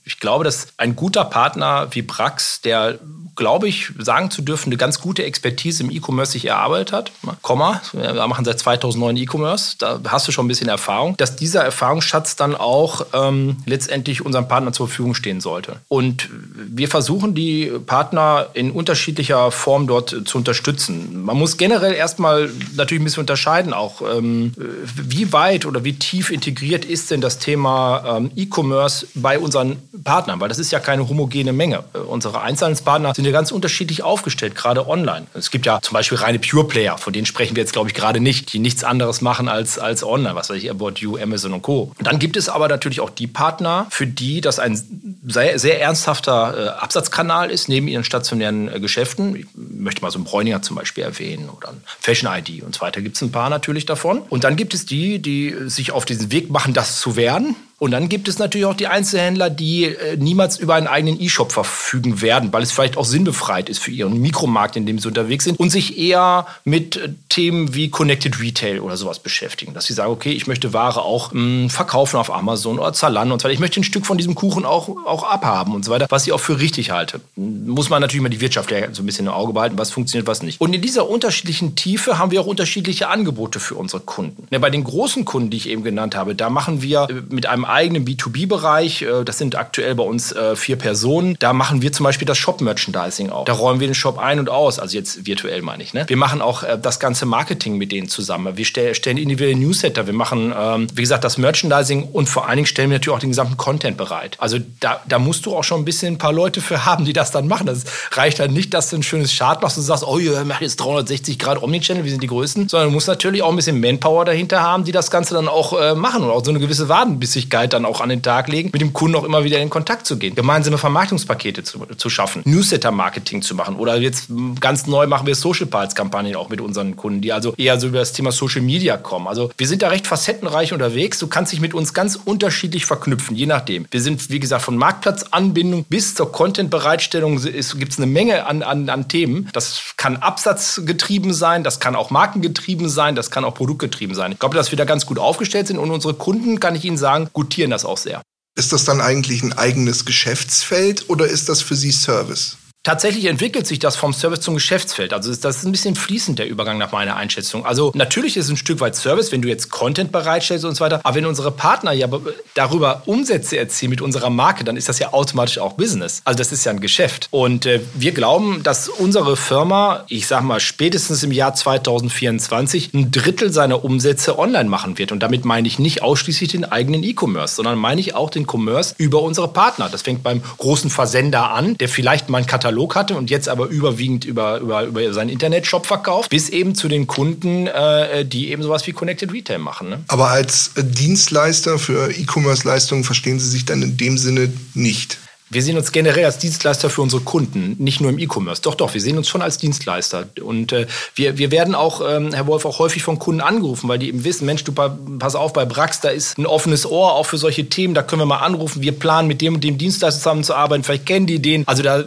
Ich 0.05 0.21
glaube, 0.21 0.45
dass 0.45 0.69
ein 0.77 0.97
guter 0.97 1.25
Partner 1.25 1.89
wie 1.93 2.03
Brax, 2.03 2.61
der, 2.61 2.99
glaube 3.37 3.69
ich, 3.69 3.91
sagen 3.99 4.31
zu 4.31 4.43
dürfen, 4.43 4.69
eine 4.69 4.77
ganz 4.77 5.01
gute 5.01 5.25
Expertise 5.25 5.83
im 5.83 5.91
E-Commerce 5.91 6.33
sich 6.33 6.47
erarbeitet 6.47 6.93
hat, 6.93 7.13
Komma, 7.43 7.81
wir 7.93 8.27
machen 8.27 8.45
seit 8.45 8.59
2009 8.59 9.17
E-Commerce, 9.17 9.77
da 9.79 10.01
hast 10.09 10.29
du 10.29 10.33
schon 10.33 10.47
ein 10.47 10.49
bisschen 10.49 10.69
Erfahrung, 10.69 11.17
dass 11.17 11.37
dieser 11.37 11.63
Erfahrungsschatz 11.65 12.37
dann 12.37 12.55
auch 12.55 13.07
ähm, 13.13 13.57
letztendlich 13.67 14.25
unserem 14.25 14.49
Partner 14.49 14.73
zur 14.73 14.89
Verfügung 14.89 15.15
stehen 15.15 15.41
sollte. 15.41 15.77
Und 15.89 16.29
wir 16.55 16.89
versuchen, 16.89 17.35
die 17.35 17.73
Partner 17.87 18.47
in 18.55 18.71
unterschiedlicher 18.71 19.51
Form 19.51 19.87
dort 19.87 20.23
zu 20.25 20.39
unterstützen. 20.39 21.23
Man 21.25 21.37
muss 21.37 21.57
generell 21.57 21.95
erstmal 21.95 22.51
natürlich 22.77 23.01
ein 23.01 23.05
bisschen 23.05 23.21
unterscheiden, 23.23 23.73
auch 23.73 24.03
ähm, 24.03 24.53
wie 24.57 25.33
weit 25.33 25.67
oder 25.67 25.85
wie 25.85 25.95
tief 25.95 26.31
integriert 26.31 26.85
ist 26.85 27.11
denn 27.11 27.21
das 27.21 27.39
Thema 27.39 28.19
ähm, 28.19 28.31
E-Commerce 28.37 29.07
bei 29.15 29.39
unseren 29.39 29.77
Partnern, 30.05 30.41
weil 30.41 30.49
das 30.49 30.59
ist 30.59 30.73
ja 30.73 30.81
keine 30.81 31.09
homogene 31.09 31.53
Menge. 31.53 31.85
Äh, 31.95 31.99
unsere 31.99 32.43
Einzelhandelspartner 32.43 33.15
sind 33.15 33.24
ja 33.25 33.33
ganz 33.33 33.51
unterschiedlich 33.53 34.03
aufgestellt, 34.03 34.55
gerade 34.55 34.89
online. 34.89 35.27
Es 35.35 35.51
gibt 35.51 35.67
ja 35.67 35.81
zum 35.81 35.95
Beispiel 35.95 36.19
reine 36.19 36.39
Pure 36.39 36.67
Player, 36.67 36.99
von 36.99 37.13
denen 37.13 37.27
sprechen 37.27 37.57
wir 37.57 37.63
jetzt, 37.63 37.73
glaube 37.73 37.89
ich, 37.89 37.95
gerade 37.95 38.21
nicht, 38.21 38.53
die 38.53 38.59
nichts 38.59 38.85
anderes 38.85 39.21
machen 39.21 39.49
als, 39.49 39.79
als 39.79 40.05
online, 40.05 40.35
was 40.35 40.51
weiß 40.51 40.63
ich, 40.63 40.71
About 40.71 40.95
You, 40.97 41.17
Amazon 41.19 41.53
und 41.53 41.63
Co. 41.63 41.93
Und 41.99 42.07
dann 42.07 42.19
gibt 42.19 42.37
es 42.37 42.49
aber 42.49 42.69
natürlich 42.69 43.01
auch 43.01 43.11
die 43.11 43.27
Partner, 43.27 43.87
für 43.91 44.07
die 44.07 44.41
das 44.41 44.59
ein 44.59 44.81
sehr, 45.27 45.59
sehr 45.59 45.81
ernsthafter 45.81 46.55
äh, 46.57 46.69
Absatzkanal 46.81 47.51
ist, 47.51 47.69
neben 47.69 47.89
ihren 47.89 48.05
stationären 48.05 48.73
äh, 48.73 48.81
Geschäften. 48.81 49.37
Ich 49.37 49.47
möchte 49.55 50.03
mal 50.03 50.11
so 50.11 50.19
einen 50.19 50.25
Bräuninger 50.25 50.63
zum 50.63 50.77
Beispiel 50.77 51.05
erwähnen 51.05 51.49
oder 51.49 51.71
ein 51.71 51.83
Fashion 52.01 52.31
ID 52.33 52.63
und 52.63 52.75
so 52.75 52.81
weiter. 52.81 53.01
Gibt 53.03 53.17
es 53.17 53.23
ein 53.23 53.33
paar 53.33 53.51
natürlich 53.51 53.87
davon. 53.87 54.23
Und 54.29 54.45
dann 54.45 54.57
gibt 54.57 54.75
es 54.75 54.87
die, 54.87 55.21
die 55.21 55.55
sich 55.67 55.93
auf 55.93 56.05
diesen 56.05 56.31
Weg 56.33 56.51
machen, 56.51 56.75
das 56.75 57.01
zu 57.01 57.17
werden 57.17 57.57
und 57.79 57.91
dann 57.91 58.09
gibt 58.09 58.29
es 58.29 58.39
natürlich 58.39 58.67
auch 58.67 58.75
die 58.75 58.87
Einzelhändler, 58.87 59.51
die 59.51 59.85
äh, 59.85 60.17
niemals 60.17 60.59
über 60.59 60.75
einen 60.75 60.87
eigenen 60.87 61.21
E-Shop 61.21 61.51
verfügen 61.51 62.23
werden, 62.23 62.53
weil 62.53 62.63
es 62.63 62.71
vielleicht 62.71 62.97
auch 62.97 63.05
sinnbefreit 63.05 63.69
ist 63.69 63.81
für 63.81 63.91
ihren 63.91 64.21
Mikromarkt, 64.21 64.77
in 64.77 64.87
dem 64.87 64.99
sie 64.99 65.09
unterwegs 65.09 65.45
sind 65.45 65.59
und 65.59 65.71
sich 65.71 65.99
eher 65.99 66.47
mit 66.65 66.97
äh, 66.97 67.11
Themen 67.29 67.75
wie 67.75 67.91
Connected 67.91 68.41
Retail 68.41 68.81
oder 68.81 68.97
sowas 68.97 69.19
beschäftigen. 69.19 69.75
Dass 69.75 69.87
sie 69.87 69.93
sagen, 69.93 70.13
okay, 70.13 70.31
ich 70.31 70.47
möchte 70.47 70.73
Ware 70.73 71.03
auch 71.03 71.33
mh, 71.33 71.41
hm, 71.41 71.71
verkaufen 71.71 72.17
auf 72.17 72.33
Amazon 72.33 72.79
oder 72.79 72.93
Zalando 72.93 73.35
und 73.35 73.41
so 73.41 73.47
weiter. 73.47 73.55
Ich 73.55 73.61
möchte 73.61 73.81
ein 73.81 73.85
Stück 73.85 74.07
von 74.07 74.19
diesem 74.19 74.37
Kuchen 74.37 74.65
auch, 74.65 74.89
auch 75.05 75.25
abhaben 75.25 75.75
und 75.75 75.85
so 75.85 75.91
weiter, 75.91 76.07
was 76.11 76.27
ich 76.27 76.33
auch 76.33 76.41
für 76.41 76.61
richtig 76.61 76.93
halte. 76.93 77.21
Muss 77.35 77.91
man 77.91 78.01
natürlich 78.01 78.23
mal 78.23 78.29
die 78.29 78.41
Wirtschaft 78.41 78.73
so 78.93 79.03
ein 79.03 79.07
bisschen 79.07 79.27
im 79.27 79.33
Auge 79.33 79.53
behalten, 79.53 79.77
was 79.79 79.91
funktioniert, 79.91 80.29
was 80.29 80.43
nicht. 80.43 80.61
Und 80.61 80.73
in 80.75 80.81
dieser 80.81 81.09
unterschiedlichen 81.09 81.75
Tiefe 81.75 82.19
haben 82.19 82.31
wir 82.31 82.41
auch 82.41 82.47
unterschiedliche 82.47 83.09
Angebote 83.09 83.59
für 83.59 83.75
unsere 83.75 84.01
Kunden. 84.01 84.47
Ja, 84.51 84.61
bei 84.61 84.71
den 84.71 84.85
großen 84.85 85.25
Kunden, 85.25 85.51
die 85.51 85.57
ich 85.57 85.69
eben 85.69 85.83
genannt 85.83 86.15
habe, 86.15 86.37
da 86.37 86.51
machen 86.51 86.81
wir 86.81 87.09
äh, 87.11 87.15
mit 87.29 87.47
einem 87.47 87.64
eigenen 87.65 88.05
B2B-Bereich. 88.05 89.03
Äh, 89.03 89.25
das 89.25 89.39
sind 89.39 89.57
aktuell 89.57 89.95
bei 89.95 90.05
uns 90.05 90.33
äh, 90.33 90.57
vier 90.57 90.77
Personen. 90.77 91.37
Da 91.39 91.53
machen 91.53 91.83
wir 91.83 91.93
zum 91.93 92.05
Beispiel 92.05 92.27
das 92.27 92.39
Shop-Merchandising 92.39 93.31
auch. 93.31 93.45
Da 93.45 93.53
räumen 93.53 93.81
wir 93.81 93.89
den 93.89 93.95
Shop 93.95 94.19
ein 94.19 94.39
und 94.39 94.49
aus. 94.51 94.79
Also 94.79 94.97
jetzt 94.97 95.27
virtuell 95.27 95.63
meine 95.63 95.83
ich. 95.83 95.95
Ne? 95.95 96.05
Wir 96.07 96.17
machen 96.17 96.41
auch 96.41 96.63
äh, 96.63 96.79
das 96.81 97.01
ganze 97.01 97.27
Marketing 97.27 97.79
mit 97.79 97.93
denen 97.93 98.09
zusammen. 98.09 98.57
Wir 98.57 98.65
stellen 98.65 99.17
individuelle 99.17 99.57
Newsletter. 99.57 100.07
Wir 100.07 100.15
machen, 100.15 100.53
ähm, 100.57 100.87
wie 100.95 101.01
gesagt, 101.01 101.25
das 101.25 101.39
Merchandising 101.39 102.05
und 102.05 102.29
vor 102.29 102.47
allen 102.47 102.57
Dingen 102.57 102.67
stellen 102.67 102.91
wir 102.91 102.97
natürlich 102.97 103.17
auch 103.17 103.21
den 103.21 103.31
gesamten 103.31 103.57
Content 103.57 103.97
bereit. 103.97 104.37
Also 104.39 104.59
da, 104.81 105.01
da 105.09 105.19
musst 105.19 105.47
du 105.47 105.57
auch 105.57 105.65
schon 105.65 105.81
ein 105.81 105.85
bisschen 105.85 106.15
ein 106.15 106.19
paar 106.19 106.33
Leute 106.33 106.61
für 106.61 106.85
haben, 106.85 107.05
die 107.05 107.13
das 107.13 107.31
dann 107.31 107.49
machen. 107.49 107.67
Das 107.67 107.85
reicht 108.13 108.41
dann 108.41 108.53
nicht, 108.53 108.75
dass 108.75 108.91
du 108.91 108.97
ein 108.97 109.03
schönes 109.03 109.37
Chart 109.37 109.61
machst 109.63 109.79
und 109.79 109.85
sagst, 109.85 110.05
oh, 110.07 110.19
ihr 110.19 110.45
macht 110.45 110.63
jetzt 110.63 110.77
360 110.77 111.39
Grad 111.39 111.63
Omnichannel, 111.63 112.05
wir 112.05 112.11
sind 112.11 112.23
die 112.23 112.29
Größten, 112.29 112.69
sondern 112.69 112.89
du 112.89 112.95
musst 112.95 113.09
natürlich 113.09 113.43
auch 113.43 113.51
ein 113.51 113.57
bisschen 113.57 113.81
Manpower 113.81 114.25
dahinter 114.25 114.63
haben, 114.63 114.85
die 114.85 114.93
das 114.93 115.11
Ganze 115.11 115.35
dann 115.35 115.49
auch 115.49 115.95
machen 115.95 116.23
und 116.25 116.31
auch 116.31 116.45
so 116.45 116.51
eine 116.51 116.61
gewisse 116.61 116.89
Wadenbissigkeit 116.89 117.54
dann 117.55 117.85
auch 117.85 118.01
an 118.01 118.09
den 118.09 118.23
Tag 118.23 118.49
legen, 118.49 118.71
mit 118.73 118.81
dem 118.81 118.93
Kunden 118.93 119.17
auch 119.17 119.25
immer 119.25 119.45
wieder 119.45 119.61
in 119.61 119.71
Kontakt 119.71 120.07
zu 120.07 120.19
gehen, 120.19 120.35
gemeinsame 120.35 120.79
Vermarktungspakete 120.79 121.63
zu, 121.63 121.87
zu 121.97 122.11
schaffen, 122.11 122.43
Newsletter-Marketing 122.45 123.43
zu 123.43 123.55
machen 123.55 123.77
oder 123.77 123.97
jetzt 123.97 124.29
ganz 124.61 124.87
neu 124.87 125.07
machen 125.07 125.27
wir 125.27 125.35
Social 125.35 125.67
Parts-Kampagnen 125.67 126.37
auch 126.37 126.49
mit 126.49 126.61
unseren 126.61 126.97
Kunden, 126.97 127.21
die 127.21 127.33
also 127.33 127.55
eher 127.57 127.79
so 127.79 127.89
über 127.89 127.99
das 127.99 128.13
Thema 128.13 128.33
Social 128.33 128.63
Media 128.63 128.97
kommen. 128.97 129.29
Also 129.29 129.51
wir 129.57 129.67
sind 129.67 129.83
da 129.83 129.89
recht 129.89 130.07
facettenreich 130.07 130.73
unterwegs. 130.73 131.19
Du 131.19 131.27
kannst 131.27 131.53
dich 131.53 131.61
mit 131.61 131.75
uns 131.75 131.95
ganz 131.95 132.17
unterschiedlich 132.17 132.87
verknüpfen, 132.87 133.37
je 133.37 133.47
nachdem. 133.47 133.87
Wir 133.91 134.01
sind, 134.01 134.31
wie 134.31 134.41
gesagt, 134.41 134.63
von 134.63 134.77
Marktplatzanbindung 134.77 135.85
bis 135.85 136.15
zur 136.15 136.33
Content-Bereitstellung 136.33 137.41
gibt 137.41 137.93
es 137.93 137.99
eine 137.99 138.07
Menge 138.07 138.47
an, 138.47 138.63
an, 138.63 138.89
an 138.89 139.09
Themen. 139.09 139.49
Das 139.53 139.95
kann 139.97 140.17
absatzgetrieben 140.17 141.33
sein, 141.33 141.65
das 141.65 141.81
kann 141.81 141.95
auch 141.95 142.11
markengetrieben 142.11 142.89
sein, 142.89 143.15
das 143.15 143.31
kann 143.31 143.45
auch 143.45 143.55
produktgetrieben 143.55 144.15
sein. 144.15 144.33
Ich 144.33 144.39
glaube, 144.39 144.57
dass 144.57 144.71
wir 144.71 144.79
da 144.79 144.85
ganz 144.85 145.07
gut 145.07 145.19
aufgestellt 145.19 145.67
sind 145.67 145.79
und 145.79 145.91
unsere 145.91 146.15
Kunden, 146.15 146.61
kann 146.61 146.75
ich 146.75 146.85
Ihnen 146.85 146.97
sagen, 146.97 147.29
gutieren 147.45 147.71
das 147.71 147.85
auch 147.85 147.99
sehr. 147.99 148.23
Ist 148.57 148.73
das 148.73 148.85
dann 148.85 149.01
eigentlich 149.01 149.43
ein 149.43 149.53
eigenes 149.53 150.05
Geschäftsfeld 150.05 151.11
oder 151.11 151.27
ist 151.27 151.49
das 151.49 151.61
für 151.61 151.77
Sie 151.77 151.93
Service? 151.93 152.57
Tatsächlich 152.85 153.25
entwickelt 153.25 153.67
sich 153.67 153.79
das 153.79 153.97
vom 153.97 154.13
Service 154.13 154.43
zum 154.43 154.53
Geschäftsfeld. 154.53 155.15
Also 155.15 155.35
das 155.35 155.57
ist 155.57 155.65
ein 155.65 155.73
bisschen 155.73 155.95
fließend 155.95 156.39
der 156.39 156.47
Übergang 156.47 156.77
nach 156.77 156.93
meiner 156.93 157.17
Einschätzung. 157.17 157.65
Also 157.65 157.93
natürlich 157.95 158.37
ist 158.37 158.45
es 158.45 158.51
ein 158.51 158.59
Stück 158.59 158.81
weit 158.81 158.95
Service, 158.95 159.33
wenn 159.33 159.41
du 159.41 159.49
jetzt 159.49 159.71
Content 159.71 160.13
bereitstellst 160.13 160.67
und 160.67 160.75
so 160.75 160.85
weiter. 160.85 161.01
Aber 161.03 161.15
wenn 161.15 161.25
unsere 161.25 161.51
Partner 161.51 161.93
ja 161.93 162.07
darüber 162.53 163.03
Umsätze 163.07 163.57
erzielen 163.57 163.89
mit 163.89 164.03
unserer 164.03 164.29
Marke, 164.29 164.65
dann 164.65 164.77
ist 164.77 164.91
das 164.91 164.99
ja 164.99 165.15
automatisch 165.15 165.57
auch 165.57 165.73
Business. 165.73 166.21
Also 166.27 166.37
das 166.37 166.53
ist 166.53 166.67
ja 166.67 166.73
ein 166.73 166.81
Geschäft. 166.81 167.29
Und 167.31 167.65
äh, 167.65 167.81
wir 167.95 168.13
glauben, 168.13 168.63
dass 168.63 168.91
unsere 168.91 169.39
Firma, 169.39 170.05
ich 170.09 170.27
sag 170.27 170.43
mal 170.43 170.61
spätestens 170.61 171.23
im 171.23 171.33
Jahr 171.33 171.55
2024 171.55 172.93
ein 172.93 173.11
Drittel 173.11 173.51
seiner 173.51 173.83
Umsätze 173.83 174.39
online 174.39 174.69
machen 174.69 174.99
wird. 174.99 175.11
Und 175.11 175.23
damit 175.23 175.47
meine 175.47 175.67
ich 175.67 175.79
nicht 175.79 176.03
ausschließlich 176.03 176.51
den 176.51 176.67
eigenen 176.67 177.03
E-Commerce, 177.03 177.55
sondern 177.55 177.79
meine 177.79 178.03
ich 178.03 178.15
auch 178.15 178.29
den 178.29 178.47
Commerce 178.47 178.95
über 178.99 179.23
unsere 179.23 179.49
Partner. 179.49 179.89
Das 179.89 180.03
fängt 180.03 180.23
beim 180.23 180.43
großen 180.59 180.91
Versender 180.91 181.51
an, 181.51 181.79
der 181.79 181.89
vielleicht 181.89 182.29
mal 182.29 182.39
einen 182.39 182.47
Katalog 182.47 182.74
Katalog 182.75 182.95
hatte 182.97 183.17
und 183.17 183.31
jetzt 183.31 183.49
aber 183.49 183.69
überwiegend 183.69 184.25
über, 184.25 184.59
über, 184.59 184.85
über 184.85 185.13
seinen 185.13 185.29
Internetshop 185.29 185.87
verkauft, 185.87 186.31
bis 186.31 186.49
eben 186.49 186.75
zu 186.75 186.89
den 186.89 187.07
Kunden, 187.07 187.69
äh, 187.69 188.25
die 188.25 188.51
eben 188.51 188.63
sowas 188.63 188.87
wie 188.87 188.93
Connected 188.93 189.33
Retail 189.33 189.59
machen. 189.59 189.89
Ne? 189.91 190.05
Aber 190.09 190.29
als 190.31 190.73
Dienstleister 190.77 191.79
für 191.79 192.11
E-Commerce-Leistungen 192.11 193.05
verstehen 193.05 193.39
Sie 193.39 193.49
sich 193.49 193.65
dann 193.65 193.83
in 193.83 193.97
dem 193.97 194.19
Sinne 194.19 194.53
nicht? 194.75 195.19
Wir 195.55 195.63
sehen 195.63 195.77
uns 195.77 195.93
generell 195.93 196.25
als 196.25 196.39
Dienstleister 196.39 196.91
für 196.91 197.01
unsere 197.01 197.23
Kunden, 197.23 197.77
nicht 197.79 198.01
nur 198.01 198.11
im 198.11 198.19
E-Commerce. 198.19 198.61
Doch, 198.61 198.75
doch, 198.75 198.93
wir 198.93 199.01
sehen 199.01 199.17
uns 199.17 199.29
schon 199.29 199.41
als 199.41 199.57
Dienstleister. 199.57 200.27
Und 200.43 200.73
äh, 200.73 200.89
wir, 201.15 201.39
wir 201.39 201.53
werden 201.53 201.77
auch, 201.77 202.03
ähm, 202.05 202.33
Herr 202.33 202.49
Wolf, 202.49 202.65
auch 202.65 202.81
häufig 202.81 203.05
von 203.05 203.21
Kunden 203.21 203.41
angerufen, 203.41 203.89
weil 203.89 204.01
die 204.01 204.09
eben 204.09 204.25
wissen, 204.25 204.47
Mensch, 204.47 204.65
du 204.65 204.73
pass 204.73 205.37
auf, 205.37 205.53
bei 205.53 205.65
Brax, 205.65 206.01
da 206.01 206.09
ist 206.09 206.39
ein 206.39 206.47
offenes 206.47 206.87
Ohr 206.87 207.13
auch 207.13 207.27
für 207.27 207.39
solche 207.39 207.69
Themen, 207.69 207.95
da 207.95 208.03
können 208.03 208.23
wir 208.23 208.27
mal 208.27 208.39
anrufen, 208.39 208.83
wir 208.83 208.91
planen 208.91 209.29
mit 209.29 209.41
dem 209.43 209.55
und 209.55 209.63
dem 209.63 209.79
Dienstleister 209.79 210.19
zusammenzuarbeiten, 210.19 210.83
vielleicht 210.83 211.07
kennen 211.07 211.29
die 211.29 211.41
den. 211.41 211.69
Also 211.69 211.85
da, 211.85 212.03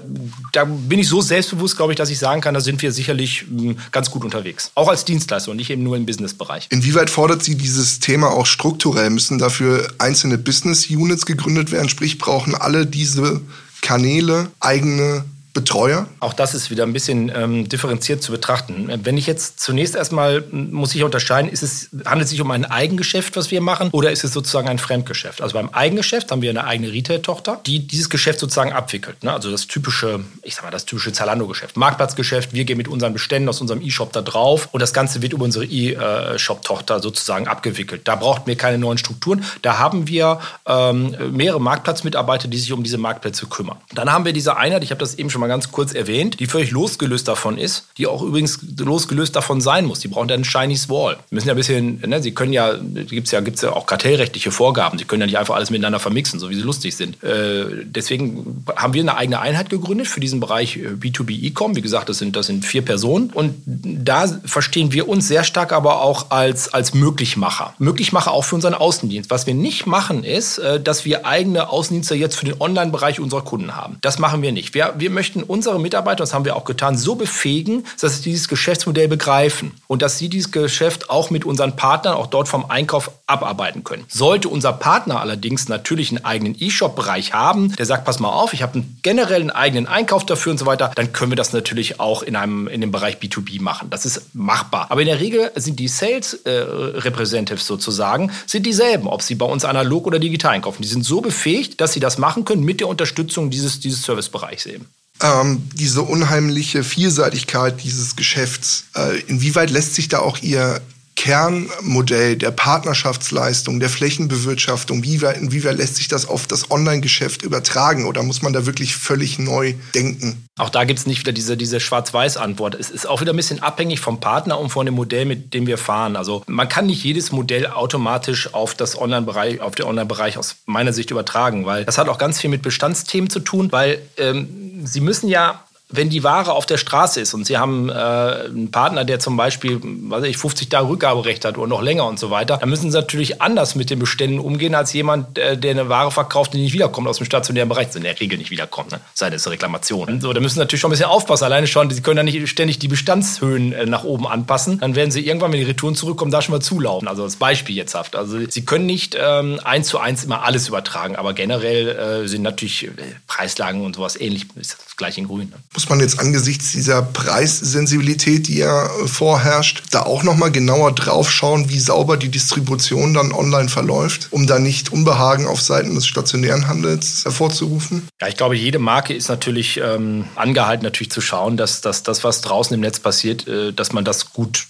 da 0.51 0.65
bin 0.65 0.99
ich 0.99 1.07
so 1.07 1.21
selbstbewusst, 1.21 1.77
glaube 1.77 1.93
ich, 1.93 1.97
dass 1.97 2.09
ich 2.09 2.19
sagen 2.19 2.41
kann, 2.41 2.53
da 2.53 2.59
sind 2.59 2.81
wir 2.81 2.91
sicherlich 2.91 3.45
mh, 3.49 3.61
hm, 3.61 3.77
ganz 3.93 4.11
gut 4.11 4.25
unterwegs. 4.25 4.71
Auch 4.75 4.89
als 4.89 5.05
Dienstleister 5.05 5.51
und 5.51 5.57
nicht 5.57 5.69
eben 5.69 5.83
nur 5.83 5.95
im 5.95 6.05
Businessbereich. 6.05 6.67
Inwieweit 6.69 7.09
fordert 7.09 7.43
Sie 7.43 7.55
dieses 7.55 8.01
Thema 8.01 8.31
auch 8.31 8.45
strukturell? 8.45 9.09
Müssen 9.09 9.37
dafür 9.37 9.87
einzelne 9.99 10.37
Business 10.37 10.89
Units 10.89 11.25
gegründet 11.25 11.71
werden? 11.71 11.87
Sprich, 11.87 12.17
brauchen 12.17 12.53
alle 12.53 12.85
diese 12.85 13.36
Kanäle 13.81 14.47
eigene 14.59 15.23
Betreuer? 15.57 16.05
Auch 16.19 16.33
das 16.33 16.53
ist 16.53 16.69
wieder 16.69 16.83
ein 16.83 16.93
bisschen 16.93 17.31
ähm, 17.35 17.67
differenziert 17.67 18.21
zu 18.21 18.31
betrachten. 18.31 18.91
Wenn 19.03 19.17
ich 19.17 19.25
jetzt 19.25 19.59
zunächst 19.59 19.95
erstmal, 19.95 20.43
muss 20.51 20.93
ich 20.93 21.03
unterscheiden, 21.03 21.49
ist 21.49 21.63
es, 21.63 21.89
handelt 22.05 22.25
es 22.25 22.29
sich 22.29 22.41
um 22.41 22.51
ein 22.51 22.63
Eigengeschäft, 22.63 23.35
was 23.35 23.49
wir 23.49 23.59
machen, 23.59 23.89
oder 23.91 24.11
ist 24.11 24.23
es 24.23 24.33
sozusagen 24.33 24.67
ein 24.67 24.77
Fremdgeschäft? 24.77 25.41
Also 25.41 25.55
beim 25.55 25.69
Eigengeschäft 25.69 26.29
haben 26.29 26.43
wir 26.43 26.51
eine 26.51 26.65
eigene 26.65 26.91
Retail-Tochter, 26.93 27.59
die 27.65 27.87
dieses 27.87 28.11
Geschäft 28.11 28.39
sozusagen 28.39 28.71
abwickelt. 28.71 29.23
Ne? 29.23 29.33
Also 29.33 29.49
das 29.49 29.65
typische, 29.65 30.19
ich 30.43 30.53
sag 30.53 30.63
mal, 30.63 30.69
das 30.69 30.85
typische 30.85 31.11
Zalando-Geschäft. 31.11 31.75
Marktplatzgeschäft, 31.75 32.53
wir 32.53 32.63
gehen 32.63 32.77
mit 32.77 32.87
unseren 32.87 33.13
Beständen 33.13 33.49
aus 33.49 33.59
unserem 33.59 33.81
E-Shop 33.81 34.13
da 34.13 34.21
drauf 34.21 34.69
und 34.71 34.79
das 34.79 34.93
Ganze 34.93 35.23
wird 35.23 35.33
über 35.33 35.45
unsere 35.45 35.65
E-Shop-Tochter 35.65 36.99
sozusagen 36.99 37.47
abgewickelt. 37.47 38.07
Da 38.07 38.15
braucht 38.15 38.45
mir 38.45 38.55
keine 38.55 38.77
neuen 38.77 38.99
Strukturen. 38.99 39.43
Da 39.63 39.79
haben 39.79 40.07
wir 40.07 40.39
ähm, 40.67 41.15
mehrere 41.31 41.59
Marktplatzmitarbeiter, 41.59 42.47
die 42.47 42.59
sich 42.59 42.71
um 42.71 42.83
diese 42.83 42.99
Marktplätze 42.99 43.47
kümmern. 43.47 43.77
Dann 43.95 44.11
haben 44.11 44.23
wir 44.23 44.33
diese 44.33 44.55
Einheit, 44.57 44.83
ich 44.83 44.91
habe 44.91 44.99
das 44.99 45.15
eben 45.15 45.31
schon 45.31 45.41
mal 45.41 45.46
mal 45.47 45.53
ganz 45.53 45.71
kurz 45.71 45.93
erwähnt, 45.93 46.39
die 46.39 46.45
völlig 46.45 46.71
losgelöst 46.71 47.27
davon 47.27 47.57
ist, 47.57 47.85
die 47.97 48.07
auch 48.07 48.21
übrigens 48.21 48.59
losgelöst 48.77 49.35
davon 49.35 49.61
sein 49.61 49.85
muss. 49.85 49.99
Die 49.99 50.07
brauchen 50.07 50.27
dann 50.27 50.41
ein 50.41 50.45
Chinese 50.45 50.89
Wall. 50.89 51.17
Sie 51.29 51.35
müssen 51.35 51.47
ja 51.47 51.53
ein 51.53 51.57
bisschen, 51.57 52.01
ne, 52.05 52.21
sie 52.21 52.33
können 52.33 52.53
ja, 52.53 52.73
gibt 52.73 53.27
es 53.27 53.31
ja, 53.31 53.39
gibt's 53.39 53.61
ja 53.61 53.71
auch 53.71 53.85
kartellrechtliche 53.85 54.51
Vorgaben. 54.51 54.97
Sie 54.97 55.05
können 55.05 55.21
ja 55.21 55.25
nicht 55.25 55.37
einfach 55.37 55.55
alles 55.55 55.69
miteinander 55.69 55.99
vermixen, 55.99 56.39
so 56.39 56.49
wie 56.49 56.55
sie 56.55 56.61
lustig 56.61 56.95
sind. 56.95 57.23
Äh, 57.23 57.85
deswegen 57.85 58.63
haben 58.75 58.93
wir 58.93 59.01
eine 59.01 59.15
eigene 59.15 59.39
Einheit 59.39 59.69
gegründet 59.69 60.07
für 60.07 60.19
diesen 60.19 60.39
Bereich 60.39 60.77
äh, 60.77 60.89
B2B 60.89 61.31
E-Com. 61.43 61.75
Wie 61.75 61.81
gesagt, 61.81 62.09
das 62.09 62.17
sind, 62.17 62.35
das 62.35 62.47
sind 62.47 62.65
vier 62.65 62.83
Personen. 62.83 63.31
Und 63.33 63.55
da 63.65 64.27
verstehen 64.45 64.91
wir 64.91 65.07
uns 65.07 65.27
sehr 65.27 65.43
stark 65.43 65.71
aber 65.71 66.01
auch 66.01 66.31
als, 66.31 66.73
als 66.73 66.93
Möglichmacher. 66.93 67.73
Möglichmacher 67.79 68.31
auch 68.31 68.43
für 68.43 68.55
unseren 68.55 68.73
Außendienst. 68.73 69.29
Was 69.29 69.47
wir 69.47 69.53
nicht 69.53 69.85
machen, 69.85 70.23
ist, 70.23 70.57
äh, 70.57 70.79
dass 70.79 71.05
wir 71.05 71.25
eigene 71.25 71.69
Außendienste 71.69 72.15
jetzt 72.15 72.35
für 72.35 72.45
den 72.45 72.59
Online-Bereich 72.59 73.19
unserer 73.19 73.41
Kunden 73.41 73.75
haben. 73.75 73.97
Das 74.01 74.19
machen 74.19 74.41
wir 74.41 74.51
nicht. 74.51 74.73
Wir, 74.73 74.93
wir 74.97 75.09
möchten 75.09 75.36
möchten 75.37 75.43
unsere 75.43 75.79
Mitarbeiter, 75.79 76.23
das 76.23 76.33
haben 76.33 76.45
wir 76.45 76.55
auch 76.55 76.65
getan, 76.65 76.97
so 76.97 77.15
befähigen, 77.15 77.85
dass 77.99 78.17
sie 78.17 78.29
dieses 78.29 78.47
Geschäftsmodell 78.47 79.07
begreifen 79.07 79.71
und 79.87 80.01
dass 80.01 80.17
sie 80.17 80.29
dieses 80.29 80.51
Geschäft 80.51 81.09
auch 81.09 81.29
mit 81.29 81.45
unseren 81.45 81.75
Partnern 81.75 82.15
auch 82.15 82.27
dort 82.27 82.47
vom 82.47 82.69
Einkauf 82.69 83.11
abarbeiten 83.27 83.83
können. 83.83 84.05
Sollte 84.07 84.49
unser 84.49 84.73
Partner 84.73 85.19
allerdings 85.19 85.67
natürlich 85.67 86.09
einen 86.11 86.25
eigenen 86.25 86.55
E-Shop-Bereich 86.57 87.33
haben, 87.33 87.75
der 87.75 87.85
sagt, 87.85 88.05
pass 88.05 88.19
mal 88.19 88.29
auf, 88.29 88.53
ich 88.53 88.61
habe 88.61 88.75
einen 88.75 88.99
generellen 89.03 89.49
eigenen 89.49 89.87
Einkauf 89.87 90.25
dafür 90.25 90.51
und 90.51 90.57
so 90.57 90.65
weiter, 90.65 90.91
dann 90.95 91.13
können 91.13 91.31
wir 91.31 91.35
das 91.35 91.53
natürlich 91.53 91.99
auch 91.99 92.23
in 92.23 92.35
einem 92.35 92.67
in 92.67 92.81
dem 92.81 92.91
Bereich 92.91 93.17
B2B 93.17 93.61
machen. 93.61 93.89
Das 93.89 94.05
ist 94.05 94.33
machbar. 94.33 94.87
Aber 94.89 95.01
in 95.01 95.07
der 95.07 95.19
Regel 95.19 95.51
sind 95.55 95.79
die 95.79 95.87
Sales 95.87 96.33
äh, 96.45 96.49
Representatives 96.51 97.67
sozusagen 97.67 98.31
sind 98.45 98.65
dieselben, 98.65 99.07
ob 99.07 99.21
sie 99.21 99.35
bei 99.35 99.45
uns 99.45 99.65
analog 99.65 100.07
oder 100.07 100.19
digital 100.19 100.53
einkaufen. 100.53 100.81
Die 100.81 100.87
sind 100.87 101.03
so 101.03 101.21
befähigt, 101.21 101.81
dass 101.81 101.93
sie 101.93 101.99
das 101.99 102.17
machen 102.17 102.45
können 102.45 102.63
mit 102.63 102.79
der 102.79 102.87
Unterstützung 102.87 103.49
dieses 103.49 103.79
dieses 103.79 104.03
Servicebereichs 104.03 104.65
eben 104.65 104.87
ähm, 105.21 105.69
diese 105.73 106.03
unheimliche 106.03 106.83
Vielseitigkeit 106.83 107.83
dieses 107.83 108.15
Geschäfts, 108.15 108.85
äh, 108.95 109.19
inwieweit 109.21 109.69
lässt 109.69 109.95
sich 109.95 110.07
da 110.07 110.19
auch 110.19 110.37
Ihr 110.39 110.81
Kernmodell 111.17 112.37
der 112.37 112.51
Partnerschaftsleistung, 112.51 113.79
der 113.79 113.89
Flächenbewirtschaftung, 113.89 115.03
wie, 115.03 115.15
inwieweit 115.15 115.75
lässt 115.75 115.95
sich 115.95 116.07
das 116.07 116.29
auf 116.29 116.45
das 116.45 116.69
Online-Geschäft 116.69 117.41
übertragen 117.41 118.05
oder 118.05 118.21
muss 118.21 118.43
man 118.43 118.53
da 118.53 118.67
wirklich 118.67 118.95
völlig 118.95 119.39
neu 119.39 119.73
denken? 119.95 120.47
Auch 120.57 120.69
da 120.69 120.85
gibt 120.85 120.99
es 120.99 121.07
nicht 121.07 121.19
wieder 121.19 121.33
diese, 121.33 121.57
diese 121.57 121.79
Schwarz-Weiß-Antwort. 121.79 122.75
Es 122.75 122.91
ist 122.91 123.07
auch 123.07 123.19
wieder 123.19 123.33
ein 123.33 123.35
bisschen 123.35 123.61
abhängig 123.63 123.99
vom 123.99 124.19
Partner 124.19 124.59
und 124.59 124.69
von 124.69 124.85
dem 124.85 124.95
Modell, 124.95 125.25
mit 125.25 125.55
dem 125.55 125.65
wir 125.65 125.79
fahren. 125.79 126.15
Also 126.15 126.43
man 126.45 126.69
kann 126.69 126.85
nicht 126.85 127.03
jedes 127.03 127.31
Modell 127.31 127.65
automatisch 127.65 128.53
auf 128.53 128.75
das 128.75 128.97
Online-Bereich, 128.97 129.59
auf 129.59 129.73
den 129.73 129.87
Online-Bereich 129.87 130.37
aus 130.37 130.57
meiner 130.67 130.93
Sicht 130.93 131.09
übertragen, 131.09 131.65
weil 131.65 131.83
das 131.83 131.97
hat 131.97 132.09
auch 132.09 132.19
ganz 132.19 132.39
viel 132.39 132.51
mit 132.51 132.61
Bestandsthemen 132.61 133.31
zu 133.31 133.39
tun, 133.39 133.71
weil 133.71 133.99
ähm, 134.17 134.66
Sie 134.87 135.01
müssen 135.01 135.27
ja 135.27 135.63
wenn 135.89 136.09
die 136.09 136.23
Ware 136.23 136.51
auf 136.53 136.65
der 136.65 136.77
Straße 136.77 137.21
ist 137.21 137.33
und 137.33 137.45
Sie 137.45 137.57
haben 137.57 137.89
äh, 137.89 137.93
einen 137.93 138.71
Partner, 138.71 139.05
der 139.05 139.19
zum 139.19 139.37
Beispiel, 139.37 139.79
weiß 139.81 140.25
ich, 140.25 140.37
50 140.37 140.67
Tage 140.67 140.89
Rückgaberecht 140.89 141.45
hat 141.45 141.57
oder 141.57 141.67
noch 141.67 141.81
länger 141.81 142.05
und 142.05 142.19
so 142.19 142.29
weiter, 142.29 142.57
dann 142.57 142.69
müssen 142.69 142.91
Sie 142.91 142.97
natürlich 142.97 143.41
anders 143.41 143.75
mit 143.75 143.89
den 143.89 143.99
Beständen 143.99 144.39
umgehen 144.39 144.75
als 144.75 144.91
jemand, 144.91 145.37
äh, 145.37 145.57
der 145.57 145.71
eine 145.71 145.87
Ware 145.87 146.11
verkauft, 146.11 146.53
die 146.53 146.57
nicht 146.57 146.73
wiederkommt 146.73 147.07
aus 147.07 147.17
dem 147.17 147.25
stationären 147.25 147.69
Bereich, 147.69 147.95
in 147.95 148.03
der 148.03 148.19
Regel 148.19 148.37
nicht 148.37 148.51
wiederkommt, 148.51 148.91
ne? 148.91 148.99
sei 149.13 149.29
das 149.29 149.49
Reklamation. 149.49 150.19
So, 150.19 150.33
da 150.33 150.41
müssen 150.41 150.55
Sie 150.55 150.59
natürlich 150.59 150.81
schon 150.81 150.89
ein 150.89 150.91
bisschen 150.91 151.05
aufpassen. 151.05 151.45
Alleine 151.45 151.67
schon, 151.67 151.89
Sie 151.89 152.01
können 152.01 152.17
ja 152.17 152.23
nicht 152.23 152.49
ständig 152.49 152.79
die 152.79 152.89
Bestandshöhen 152.89 153.71
äh, 153.71 153.85
nach 153.85 154.03
oben 154.03 154.27
anpassen. 154.27 154.79
Dann 154.79 154.95
werden 154.95 155.11
Sie 155.11 155.25
irgendwann, 155.25 155.53
wenn 155.53 155.59
die 155.59 155.65
Retouren 155.65 155.95
zurückkommen, 155.95 156.31
da 156.31 156.41
schon 156.41 156.53
mal 156.53 156.61
zulaufen. 156.61 157.07
Also 157.07 157.23
das 157.23 157.37
Beispiel 157.37 157.75
jetzt. 157.77 157.95
Also 157.95 158.39
Sie 158.49 158.65
können 158.65 158.85
nicht 158.85 159.17
ähm, 159.19 159.61
eins 159.63 159.87
zu 159.87 159.99
eins 159.99 160.25
immer 160.25 160.43
alles 160.43 160.67
übertragen, 160.67 161.15
aber 161.15 161.33
generell 161.33 162.23
äh, 162.23 162.27
sind 162.27 162.41
natürlich 162.41 162.87
äh, 162.87 162.89
Preislagen 163.27 163.85
und 163.85 163.95
sowas 163.95 164.19
ähnlich, 164.19 164.47
ist 164.55 164.77
das 164.85 164.97
gleich 164.97 165.17
in 165.17 165.27
grün. 165.27 165.49
Ne? 165.49 165.55
Muss 165.77 165.89
man 165.89 165.99
jetzt 165.99 166.19
angesichts 166.19 166.71
dieser 166.71 167.03
Preissensibilität, 167.03 168.47
die 168.47 168.57
ja 168.57 168.87
äh, 168.87 169.07
vorherrscht, 169.07 169.83
da 169.91 170.01
auch 170.01 170.23
nochmal 170.23 170.51
genauer 170.51 170.91
drauf 170.93 171.29
schauen, 171.29 171.69
wie 171.69 171.77
sauber 171.77 172.17
die 172.17 172.29
Distribution 172.29 173.13
dann 173.13 173.31
online 173.31 173.69
verläuft, 173.69 174.29
um 174.31 174.47
da 174.47 174.57
nicht 174.57 174.91
Unbehagen 174.91 175.45
auf 175.45 175.61
Seiten 175.61 175.93
des 175.93 176.07
stationären 176.07 176.67
Handels 176.67 177.25
hervorzurufen? 177.25 178.07
Ja, 178.19 178.27
ich 178.27 178.35
glaube, 178.35 178.55
jede 178.55 178.79
Marke 178.79 179.13
ist 179.13 179.29
natürlich 179.29 179.79
ähm, 179.79 180.25
angehalten, 180.33 180.83
natürlich 180.83 181.11
zu 181.11 181.21
schauen, 181.21 181.57
dass, 181.57 181.81
dass 181.81 182.01
das, 182.01 182.23
was 182.23 182.41
draußen 182.41 182.73
im 182.73 182.81
Netz 182.81 182.99
passiert, 182.99 183.47
äh, 183.47 183.71
dass 183.71 183.93
man 183.93 184.03
das 184.03 184.33
gut 184.33 184.65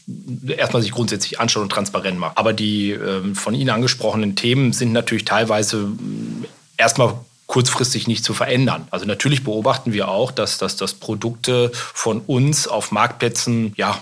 erstmal 0.46 0.82
sich 0.82 0.92
grundsätzlich 0.92 1.40
anschaut 1.40 1.64
und 1.64 1.72
transparent 1.72 2.20
macht. 2.20 2.38
Aber 2.38 2.52
die 2.52 2.92
äh, 2.92 3.34
von 3.34 3.54
Ihnen 3.54 3.70
angesprochenen 3.70 4.36
Themen 4.36 4.74
sind 4.74 4.92
natürlich 4.92 5.24
teilweise 5.24 5.88
äh, 6.44 6.48
erstmal 6.76 7.14
kurzfristig 7.48 8.08
nicht 8.08 8.24
zu 8.24 8.34
verändern. 8.34 8.88
Also 8.92 9.06
natürlich 9.06 9.44
beobachten 9.44 9.94
wir 9.94 10.10
auch, 10.10 10.32
dass, 10.32 10.58
dass, 10.58 10.76
dass 10.76 10.94
Produkte 10.94 11.72
von 11.74 12.22
uns 12.28 12.68
auf 12.68 12.92
Marktplätzen 12.92 13.74
ja 13.78 13.98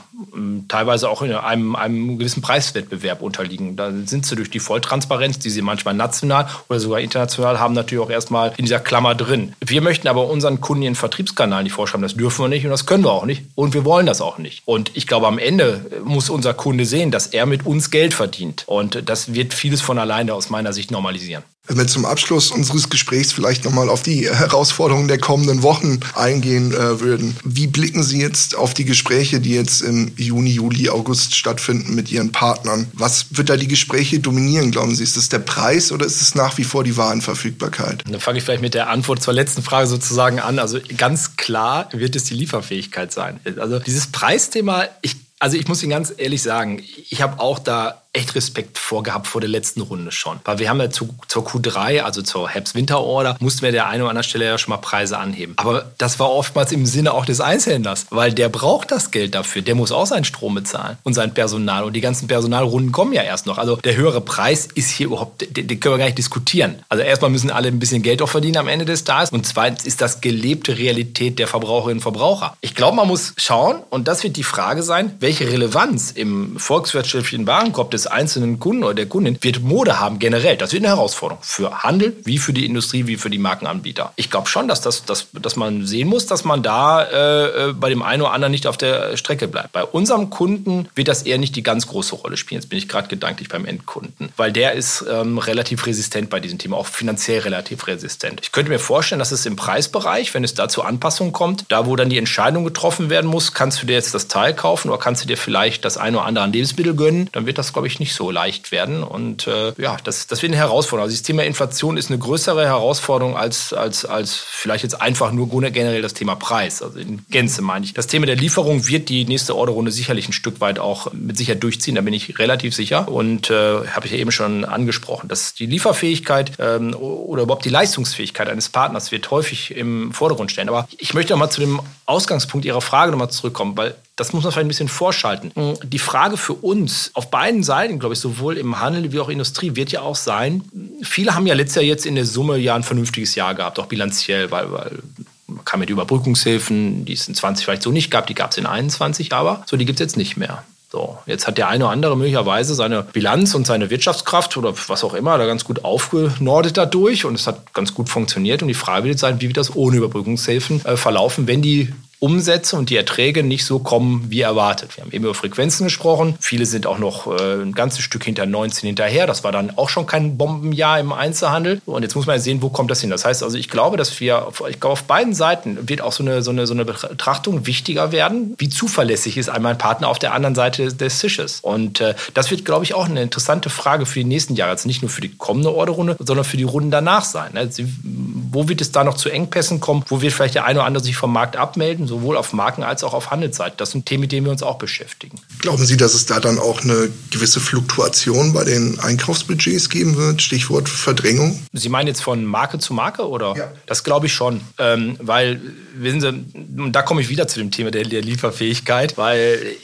teilweise 0.68 1.10
auch 1.10 1.22
in 1.22 1.32
einem, 1.32 1.76
einem 1.76 2.18
gewissen 2.18 2.42
Preiswettbewerb 2.42 3.22
unterliegen. 3.22 3.76
Da 3.76 3.92
sind 4.06 4.26
sie 4.26 4.36
durch 4.36 4.50
die 4.50 4.60
Volltransparenz, 4.60 5.40
die 5.40 5.50
sie 5.50 5.62
manchmal 5.62 5.94
national 5.94 6.48
oder 6.70 6.80
sogar 6.80 7.00
international 7.00 7.60
haben, 7.60 7.74
natürlich 7.74 8.04
auch 8.04 8.10
erstmal 8.10 8.54
in 8.58 8.66
dieser 8.66 8.80
Klammer 8.80 9.14
drin. 9.14 9.54
Wir 9.64 9.82
möchten 9.82 10.08
aber 10.08 10.28
unseren 10.28 10.60
Kunden 10.60 10.84
ihren 10.84 10.96
Vertriebskanal 10.96 11.64
nicht 11.64 11.74
vorschreiben. 11.74 12.02
Das 12.02 12.16
dürfen 12.16 12.44
wir 12.44 12.50
nicht 12.50 12.66
und 12.66 12.72
das 12.72 12.86
können 12.86 13.04
wir 13.04 13.12
auch 13.12 13.26
nicht. 13.26 13.44
Und 13.54 13.74
wir 13.74 13.86
wollen 13.86 14.08
das 14.08 14.22
auch 14.22 14.40
nicht. 14.40 14.64
Und 14.66 14.92
ich 14.96 15.06
glaube, 15.06 15.28
am 15.28 15.38
Ende 15.38 15.86
muss 16.04 16.30
unser 16.30 16.54
Kunde 16.54 16.86
sehen, 16.86 17.12
dass 17.12 17.28
er 17.28 17.46
mit 17.46 17.66
uns 17.66 17.92
Geld 17.92 18.14
verdient. 18.14 18.64
Und 18.66 19.08
das 19.08 19.34
wird 19.34 19.54
vieles 19.54 19.82
von 19.82 20.00
alleine 20.00 20.34
aus 20.34 20.50
meiner 20.50 20.74
Sicht 20.74 20.90
normalisieren. 20.90 21.44
Wenn 21.68 21.78
wir 21.78 21.88
zum 21.88 22.06
Abschluss 22.06 22.52
unseres 22.52 22.90
Gesprächs 22.90 23.32
vielleicht 23.32 23.66
nochmal 23.66 23.90
auf 23.90 24.04
die 24.04 24.30
Herausforderungen 24.30 25.08
der 25.08 25.18
kommenden 25.18 25.64
Wochen 25.64 26.00
eingehen 26.14 26.72
äh, 26.72 27.00
würden. 27.00 27.36
Wie 27.44 27.68
blicken 27.68 28.04
Sie 28.04 28.20
jetzt 28.20 28.56
auf 28.56 28.74
die 28.74 28.86
Gespräche, 28.86 29.40
die 29.40 29.54
jetzt 29.54 29.82
im 29.82 30.12
Juni, 30.16 30.52
Juli, 30.52 30.90
August 30.90 31.36
stattfinden 31.36 31.96
mit 31.96 32.12
Ihren 32.12 32.32
Partnern? 32.32 32.88
Was 32.94 33.28
wird 33.32 33.50
da 33.50 33.58
die 33.58 33.68
Gespräche 33.68 34.20
dominieren, 34.20 34.72
glauben 34.72 34.96
Sie? 34.96 35.04
Ist 35.04 35.18
es 35.18 35.30
der 35.30 35.40
Preis 35.40 35.92
oder 35.92 36.06
ist 36.06 36.22
es 36.22 36.36
nach 36.36 36.58
wie 36.58 36.64
vor 36.64 36.84
die 36.84 36.98
Warenverfügbarkeit? 36.98 38.04
Dann 38.10 38.22
fange 38.22 38.38
ich 38.38 38.44
vielleicht 38.44 38.62
mit 38.62 38.74
der 38.74 38.90
Antwort 38.90 39.24
zur 39.24 39.34
letzten 39.34 39.64
Frage 39.64 39.88
sozusagen 39.88 40.40
an. 40.40 40.60
Also 40.60 40.80
ganz 40.98 41.36
klar 41.36 41.90
wird 41.92 42.16
es 42.16 42.26
die 42.26 42.36
Lieferfähigkeit 42.36 43.12
sein. 43.12 43.40
Also 43.58 43.80
dieses 43.80 44.08
Preisthema, 44.08 44.86
ich 45.02 45.16
also 45.40 45.58
ich 45.58 45.68
muss 45.68 45.84
Ihnen 45.84 45.92
ganz 45.92 46.14
ehrlich 46.16 46.42
sagen, 46.42 46.82
ich 47.10 47.22
habe 47.22 47.40
auch 47.40 47.60
da 47.60 48.02
echt 48.16 48.36
Respekt 48.36 48.78
vorgehabt 48.78 49.28
vor 49.28 49.42
der 49.42 49.50
letzten 49.50 49.82
Runde 49.82 50.12
schon. 50.12 50.40
Weil 50.46 50.60
wir 50.60 50.70
haben 50.70 50.80
ja 50.80 50.90
zu, 50.90 51.10
zur 51.28 51.46
Q3, 51.46 52.02
also 52.02 52.22
zur 52.22 52.50
Herbst-Winter-Order, 52.50 53.38
mussten 53.40 53.62
wir 53.62 53.72
der 53.72 53.88
einen 53.88 54.04
oder 54.04 54.12
anderen 54.12 54.28
Stelle 54.28 54.46
ja 54.46 54.58
schon 54.58 54.72
mal 54.72 54.78
Preise 54.78 55.18
anheben. 55.18 55.54
Aber 55.58 55.92
das 55.98 56.20
war 56.20 56.32
oftmals 56.32 56.72
im 56.72 56.86
Sinne 56.86 57.14
auch 57.14 57.26
des 57.26 57.42
Einzelhändlers, 57.42 58.08
weil 58.10 58.34
der 58.34 58.50
braucht 58.50 58.92
das 58.92 59.12
Geld 59.12 59.36
dafür. 59.36 59.62
Der 59.62 59.76
muss 59.76 59.92
auch 59.92 60.06
seinen 60.06 60.24
Strom 60.24 60.56
bezahlen 60.56 60.98
und 61.04 61.14
sein 61.14 61.34
Personal. 61.34 61.84
Und 61.84 61.94
die 61.94 62.02
ganzen 62.02 62.28
Personalrunden 62.28 62.92
kommen 62.92 63.14
ja 63.14 63.24
erst 63.24 63.46
noch. 63.46 63.58
Also 63.58 63.76
der 63.76 63.96
höhere 63.96 64.22
Preis 64.22 64.68
ist 64.74 64.90
hier 64.90 65.08
überhaupt, 65.08 65.42
den, 65.56 65.68
den 65.68 65.80
können 65.80 65.96
wir 65.96 66.00
gar 66.00 66.06
nicht 66.06 66.18
diskutieren. 66.18 66.84
Also 66.90 67.04
erstmal 67.04 67.32
müssen 67.32 67.52
alle 67.52 67.68
ein 67.68 67.80
bisschen 67.80 68.02
Geld 68.02 68.22
auch 68.22 68.30
verdienen 68.30 68.58
am 68.58 68.68
Ende 68.68 68.86
des 68.86 69.04
Tages. 69.04 69.30
Und 69.32 69.46
zweitens 69.46 69.86
ist 69.86 70.02
das 70.02 70.22
gelebte 70.22 70.78
Realität 70.78 71.40
der 71.40 71.48
Verbraucherinnen 71.48 71.98
und 71.98 72.02
Verbraucher. 72.02 72.56
Ich 72.62 72.76
glaube, 72.76 72.96
man 72.96 73.08
muss 73.08 73.34
schauen, 73.38 73.82
und 73.90 74.08
das 74.08 74.24
wird 74.24 74.38
die 74.38 74.44
Frage 74.44 74.84
sein, 74.84 75.16
welche 75.20 75.50
Relevanz 75.50 76.12
im 76.12 76.58
volkswirtschaftlichen 76.58 77.48
Warenkorb 77.48 77.92
des 77.92 78.05
einzelnen 78.08 78.60
Kunden 78.60 78.84
oder 78.84 78.94
der 78.94 79.08
Kundin 79.08 79.38
wird 79.42 79.62
Mode 79.62 80.00
haben 80.00 80.20
generell. 80.20 80.58
Das 80.58 80.74
wird 80.74 80.84
eine 80.84 80.96
Herausforderung 80.96 81.44
für 81.44 81.84
Handel, 81.84 82.16
wie 82.24 82.38
für 82.38 82.54
die 82.54 82.66
Industrie, 82.66 83.08
wie 83.08 83.18
für 83.18 83.30
die 83.30 83.38
Markenanbieter. 83.38 84.14
Ich 84.16 84.30
glaube 84.30 84.48
schon, 84.48 84.68
dass, 84.68 84.82
das, 84.82 85.06
dass, 85.06 85.28
dass 85.34 85.56
man 85.56 85.86
sehen 85.86 86.08
muss, 86.08 86.26
dass 86.26 86.44
man 86.44 86.64
da 86.64 87.04
äh, 87.04 87.70
äh, 87.70 87.74
bei 87.74 87.90
dem 87.90 88.02
einen 88.02 88.22
oder 88.22 88.32
anderen 88.32 88.52
nicht 88.52 88.68
auf 88.68 88.78
der 88.78 89.18
Strecke 89.18 89.48
bleibt. 89.48 89.72
Bei 89.72 89.84
unserem 89.84 90.30
Kunden 90.30 90.88
wird 90.96 91.08
das 91.08 91.24
eher 91.24 91.38
nicht 91.38 91.56
die 91.56 91.64
ganz 91.64 91.88
große 91.88 92.16
Rolle 92.16 92.38
spielen. 92.38 92.62
Jetzt 92.62 92.70
bin 92.70 92.80
ich 92.80 92.88
gerade 92.88 93.08
gedanklich 93.08 93.50
beim 93.50 93.66
Endkunden, 93.66 94.30
weil 94.38 94.52
der 94.52 94.74
ist 94.74 95.06
ähm, 95.10 95.38
relativ 95.38 95.86
resistent 95.86 96.30
bei 96.30 96.40
diesem 96.40 96.58
Thema, 96.58 96.78
auch 96.78 96.88
finanziell 96.88 97.40
relativ 97.40 97.88
resistent. 97.88 98.40
Ich 98.42 98.52
könnte 98.52 98.72
mir 98.72 98.80
vorstellen, 98.80 99.20
dass 99.20 99.32
es 99.32 99.46
im 99.46 99.56
Preisbereich, 99.56 100.34
wenn 100.34 100.44
es 100.44 100.54
da 100.54 100.68
zu 100.68 100.84
Anpassungen 100.84 101.34
kommt, 101.34 101.66
da 101.70 101.86
wo 101.86 101.96
dann 101.96 102.10
die 102.10 102.18
Entscheidung 102.18 102.64
getroffen 102.64 103.10
werden 103.10 103.28
muss, 103.28 103.54
kannst 103.54 103.82
du 103.82 103.88
dir 103.88 103.94
jetzt 103.94 104.14
das 104.14 104.28
Teil 104.28 104.54
kaufen 104.54 104.90
oder 104.90 105.00
kannst 105.00 105.24
du 105.24 105.28
dir 105.28 105.38
vielleicht 105.38 105.86
das 105.86 105.98
eine 105.98 106.18
oder 106.18 106.26
andere 106.26 106.46
an 106.46 106.54
Lebensmittel 106.54 106.96
gönnen, 106.96 107.30
dann 107.32 107.46
wird 107.46 107.58
das, 107.58 107.74
glaube 107.74 107.88
ich, 107.88 107.95
nicht 108.00 108.14
so 108.14 108.32
leicht 108.32 108.72
werden. 108.72 109.04
Und 109.04 109.48
äh, 109.48 109.74
ja, 109.78 109.98
das, 110.04 110.28
das 110.28 110.42
wird 110.42 110.52
eine 110.52 110.60
Herausforderung. 110.60 111.06
Also 111.06 111.16
das 111.16 111.24
Thema 111.24 111.44
Inflation 111.44 111.98
ist 111.98 112.10
eine 112.10 112.20
größere 112.20 112.66
Herausforderung 112.66 113.38
als, 113.38 113.74
als, 113.74 114.06
als 114.06 114.36
vielleicht 114.36 114.84
jetzt 114.84 115.02
einfach 115.02 115.32
nur 115.32 115.46
generell 115.48 116.02
das 116.02 116.14
Thema 116.14 116.36
Preis. 116.36 116.82
Also 116.82 117.00
in 117.00 117.26
Gänze 117.30 117.62
meine 117.62 117.86
ich. 117.86 117.94
Das 117.94 118.08
Thema 118.08 118.26
der 118.26 118.36
Lieferung 118.36 118.88
wird 118.88 119.10
die 119.10 119.26
nächste 119.26 119.56
Orderrunde 119.56 119.92
sicherlich 119.92 120.28
ein 120.28 120.34
Stück 120.34 120.62
weit 120.62 120.80
auch 120.80 121.12
mit 121.14 121.38
Sicherheit 121.38 121.64
durchziehen. 121.64 121.96
Da 121.96 122.02
bin 122.02 122.14
ich 122.14 122.38
relativ 122.40 122.76
sicher. 122.76 123.08
Und 123.08 123.50
äh, 123.50 123.88
habe 123.88 124.06
ich 124.06 124.12
ja 124.12 124.18
eben 124.18 124.32
schon 124.32 124.66
angesprochen, 124.66 125.28
dass 125.28 125.54
die 125.54 125.66
Lieferfähigkeit 125.66 126.54
ähm, 126.60 126.96
oder 126.96 127.44
überhaupt 127.44 127.66
die 127.66 127.70
Leistungsfähigkeit 127.70 128.50
eines 128.50 128.70
Partners 128.70 129.12
wird 129.12 129.32
häufig 129.32 129.76
im 129.76 130.14
Vordergrund 130.14 130.52
stehen. 130.52 130.70
Aber 130.70 130.88
ich 130.98 131.14
möchte 131.14 131.34
noch 131.34 131.40
mal 131.40 131.50
zu 131.50 131.62
dem 131.62 131.80
Ausgangspunkt 132.06 132.66
Ihrer 132.66 132.82
Frage 132.82 133.12
nochmal 133.12 133.30
zurückkommen, 133.30 133.78
weil 133.78 133.96
das 134.16 134.32
muss 134.32 134.44
man 134.44 134.54
vielleicht 134.54 134.66
ein 134.66 134.70
bisschen 134.70 134.88
vorschalten. 134.88 135.52
Die 135.84 136.00
Frage 136.00 136.38
für 136.38 136.54
uns 136.54 137.12
auf 137.16 137.30
beiden 137.30 137.64
Seiten, 137.64 137.85
glaube 138.00 138.14
ich, 138.14 138.20
sowohl 138.20 138.58
im 138.58 138.80
Handel 138.80 139.12
wie 139.12 139.20
auch 139.20 139.30
Industrie, 139.30 139.76
wird 139.76 139.92
ja 139.92 140.02
auch 140.02 140.16
sein, 140.16 140.64
viele 141.02 141.36
haben 141.36 141.48
ja 141.48 141.54
letztes 141.54 141.76
Jahr 141.76 141.86
jetzt 141.86 142.06
in 142.06 142.16
der 142.16 142.26
Summe 142.26 142.58
ja 142.58 142.76
ein 142.76 142.84
vernünftiges 142.84 143.36
Jahr 143.36 143.56
gehabt, 143.56 143.80
auch 143.80 143.88
bilanziell, 143.88 144.52
weil, 144.52 144.72
weil 144.72 145.00
man 145.48 145.66
kam 145.66 145.80
mit 145.80 145.90
Überbrückungshilfen, 145.90 147.06
die 147.06 147.14
es 147.14 147.28
in 147.28 147.36
20 147.36 147.66
vielleicht 147.66 147.84
so 147.84 147.92
nicht 147.92 148.12
gab, 148.12 148.28
die 148.28 148.36
gab 148.36 148.52
es 148.52 148.58
in 148.58 148.66
21, 148.66 149.34
aber 149.34 149.64
so, 149.66 149.78
die 149.78 149.86
gibt 149.86 150.00
es 150.00 150.04
jetzt 150.04 150.18
nicht 150.18 150.38
mehr. 150.38 150.64
So, 150.92 151.18
jetzt 151.26 151.46
hat 151.46 151.58
der 151.58 151.68
eine 151.68 151.84
oder 151.84 151.92
andere 151.92 152.16
möglicherweise 152.16 152.74
seine 152.74 153.04
Bilanz 153.04 153.54
und 153.54 153.68
seine 153.68 153.90
Wirtschaftskraft 153.90 154.56
oder 154.56 154.74
was 154.88 155.04
auch 155.04 155.14
immer 155.14 155.38
da 155.38 155.46
ganz 155.46 155.66
gut 155.66 155.84
aufgenordet 155.84 156.78
dadurch 156.78 157.26
und 157.26 157.36
es 157.36 157.48
hat 157.48 157.74
ganz 157.74 157.94
gut 157.94 158.08
funktioniert. 158.08 158.62
Und 158.62 158.70
die 158.70 158.76
Frage 158.76 159.10
wird 159.10 159.20
sein, 159.20 159.42
wie 159.42 159.48
wird 159.48 159.58
das 159.58 159.76
ohne 159.76 159.98
Überbrückungshilfen 159.98 160.86
äh, 160.86 160.96
verlaufen, 160.96 161.48
wenn 161.48 161.62
die 161.62 161.94
Umsätze 162.20 162.76
und 162.76 162.90
die 162.90 162.98
Erträge 162.98 163.44
nicht 163.44 163.66
so 163.66 163.80
kommen 163.80 164.26
wie 164.30 164.42
erwartet. 164.42 164.96
Wir 164.96 165.04
haben 165.04 165.12
eben 165.12 165.26
über 165.26 165.34
Frequenzen 165.34 165.86
gesprochen. 165.86 166.36
Viele 166.40 166.66
sind 166.66 166.88
auch 166.88 166.98
noch 166.98 167.28
äh, 167.28 167.62
ein 167.62 167.74
ganzes 167.74 168.02
Stück 168.02 168.24
hinter 168.24 168.46
19 168.46 168.88
hinterher. 168.88 169.28
Das 169.28 169.44
war 169.44 169.52
dann 169.52 169.78
auch 169.78 169.90
schon 169.90 170.06
kein 170.06 170.38
Bombenjahr 170.38 171.00
im 171.00 171.12
Einzelhandel. 171.12 171.82
Und 171.86 172.04
jetzt 172.04 172.16
muss 172.16 172.26
man 172.26 172.38
ja 172.38 172.42
sehen, 172.42 172.62
wo 172.62 172.70
kommt 172.70 172.90
das 172.90 173.02
hin. 173.02 173.10
Das 173.10 173.26
heißt 173.26 173.44
also, 173.44 173.58
ich 173.58 173.70
glaube, 173.70 173.98
dass 173.98 174.20
wir, 174.20 174.48
ich 174.70 174.80
glaube, 174.80 174.94
auf 174.94 175.04
beiden 175.04 175.34
Seiten 175.34 175.90
wird 175.90 176.02
auch 176.02 176.14
so 176.14 176.24
eine, 176.24 176.42
so 176.42 176.52
eine, 176.52 176.68
so 176.68 176.74
eine 176.74 176.86
Betrachtung 176.86 177.68
wichtiger 177.68 178.12
werden. 178.12 178.56
Wie 178.58 178.70
zuverlässig 178.70 179.38
ist 179.38 179.50
einmal 179.50 179.74
ein 179.74 179.78
Partner 179.78 180.08
auf 180.08 180.20
der 180.20 180.34
anderen 180.34 180.56
Seite 180.56 180.94
des 180.94 181.20
Tisches? 181.20 181.60
Und 181.62 182.02
äh, 182.02 182.16
das 182.34 182.50
wird, 182.50 182.66
glaube 182.66 182.86
ich, 182.86 182.94
auch 182.94 183.06
eine 183.06 183.22
interessante 183.22 183.70
Frage 183.70 184.06
für 184.06 184.20
die 184.20 184.26
nächsten 184.26 184.56
Jahre. 184.56 184.72
Also 184.72 184.88
nicht 184.88 185.02
nur 185.02 185.10
für 185.10 185.22
die 185.22 185.36
kommende 185.36 185.74
Orderrunde, 185.74 186.16
sondern 186.20 186.46
für 186.46 186.58
die 186.58 186.64
Runden 186.64 186.92
danach 186.92 187.26
sein. 187.26 187.52
Also, 187.56 187.84
wo 188.04 188.70
wird 188.70 188.82
es 188.82 188.92
da 188.92 189.04
noch 189.04 189.16
zu 189.16 189.30
Engpässen 189.30 189.80
kommen? 189.80 190.04
Wo 190.08 190.22
wird 190.22 190.34
vielleicht 190.34 190.56
der 190.56 190.66
eine 190.66 190.80
oder 190.80 190.88
andere 190.88 191.04
sich 191.04 191.16
vom 191.16 191.34
Markt 191.34 191.58
abmelden? 191.58 192.05
Sowohl 192.08 192.38
auf 192.38 192.54
Marken- 192.54 192.84
als 192.84 193.04
auch 193.04 193.14
auf 193.14 193.32
Handelsseite. 193.32 193.76
Das 193.78 193.92
sind 193.92 194.06
Themen, 194.06 194.22
mit 194.22 194.32
denen 194.32 194.46
wir 194.46 194.52
uns 194.52 194.64
auch 194.64 194.78
beschäftigen. 194.78 195.40
Glauben 195.60 195.86
Sie, 195.86 195.98
dass 195.98 196.14
es 196.14 196.26
da 196.26 196.40
dann 196.40 196.60
auch 196.60 196.84
eine 196.84 197.10
gewisse 197.32 197.60
Fluktuation 197.60 198.54
bei 198.54 198.64
den 198.64 199.00
Einkaufsbudgets 199.00 199.90
geben 199.90 200.18
wird? 200.18 200.42
Stichwort 200.42 200.90
Verdrängung? 200.90 201.60
Sie 201.74 201.90
meinen 201.90 202.08
jetzt 202.08 202.22
von 202.22 202.46
Marke 202.46 202.80
zu 202.80 202.94
Marke 202.94 203.28
oder? 203.28 203.56
Ja. 203.56 203.72
Das 203.86 204.04
glaube 204.04 204.28
ich 204.28 204.34
schon, 204.34 204.62
ähm, 204.78 205.18
weil 205.20 205.62
wissen 205.96 206.22
Sie, 206.22 206.92
da 206.92 207.02
komme 207.02 207.22
ich 207.22 207.30
wieder 207.30 207.48
zu 207.48 207.60
dem 207.60 207.72
Thema 207.72 207.92
der, 207.92 208.04
der 208.04 208.22
Lieferfähigkeit, 208.22 209.18
weil 209.18 209.78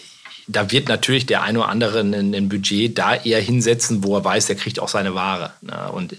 da 0.48 0.72
wird 0.72 0.90
natürlich 0.90 1.26
der 1.26 1.44
eine 1.44 1.60
oder 1.60 1.70
andere 1.70 2.00
ein, 2.02 2.50
Budget 2.50 2.98
da 2.98 3.16
eher 3.16 3.40
hinsetzen, 3.40 4.04
wo 4.04 4.18
er 4.18 4.24
weiß, 4.24 4.50
er 4.50 4.56
kriegt 4.56 4.80
auch 4.80 4.88
seine 4.88 5.16
Ware. 5.16 5.54
Und 5.94 6.16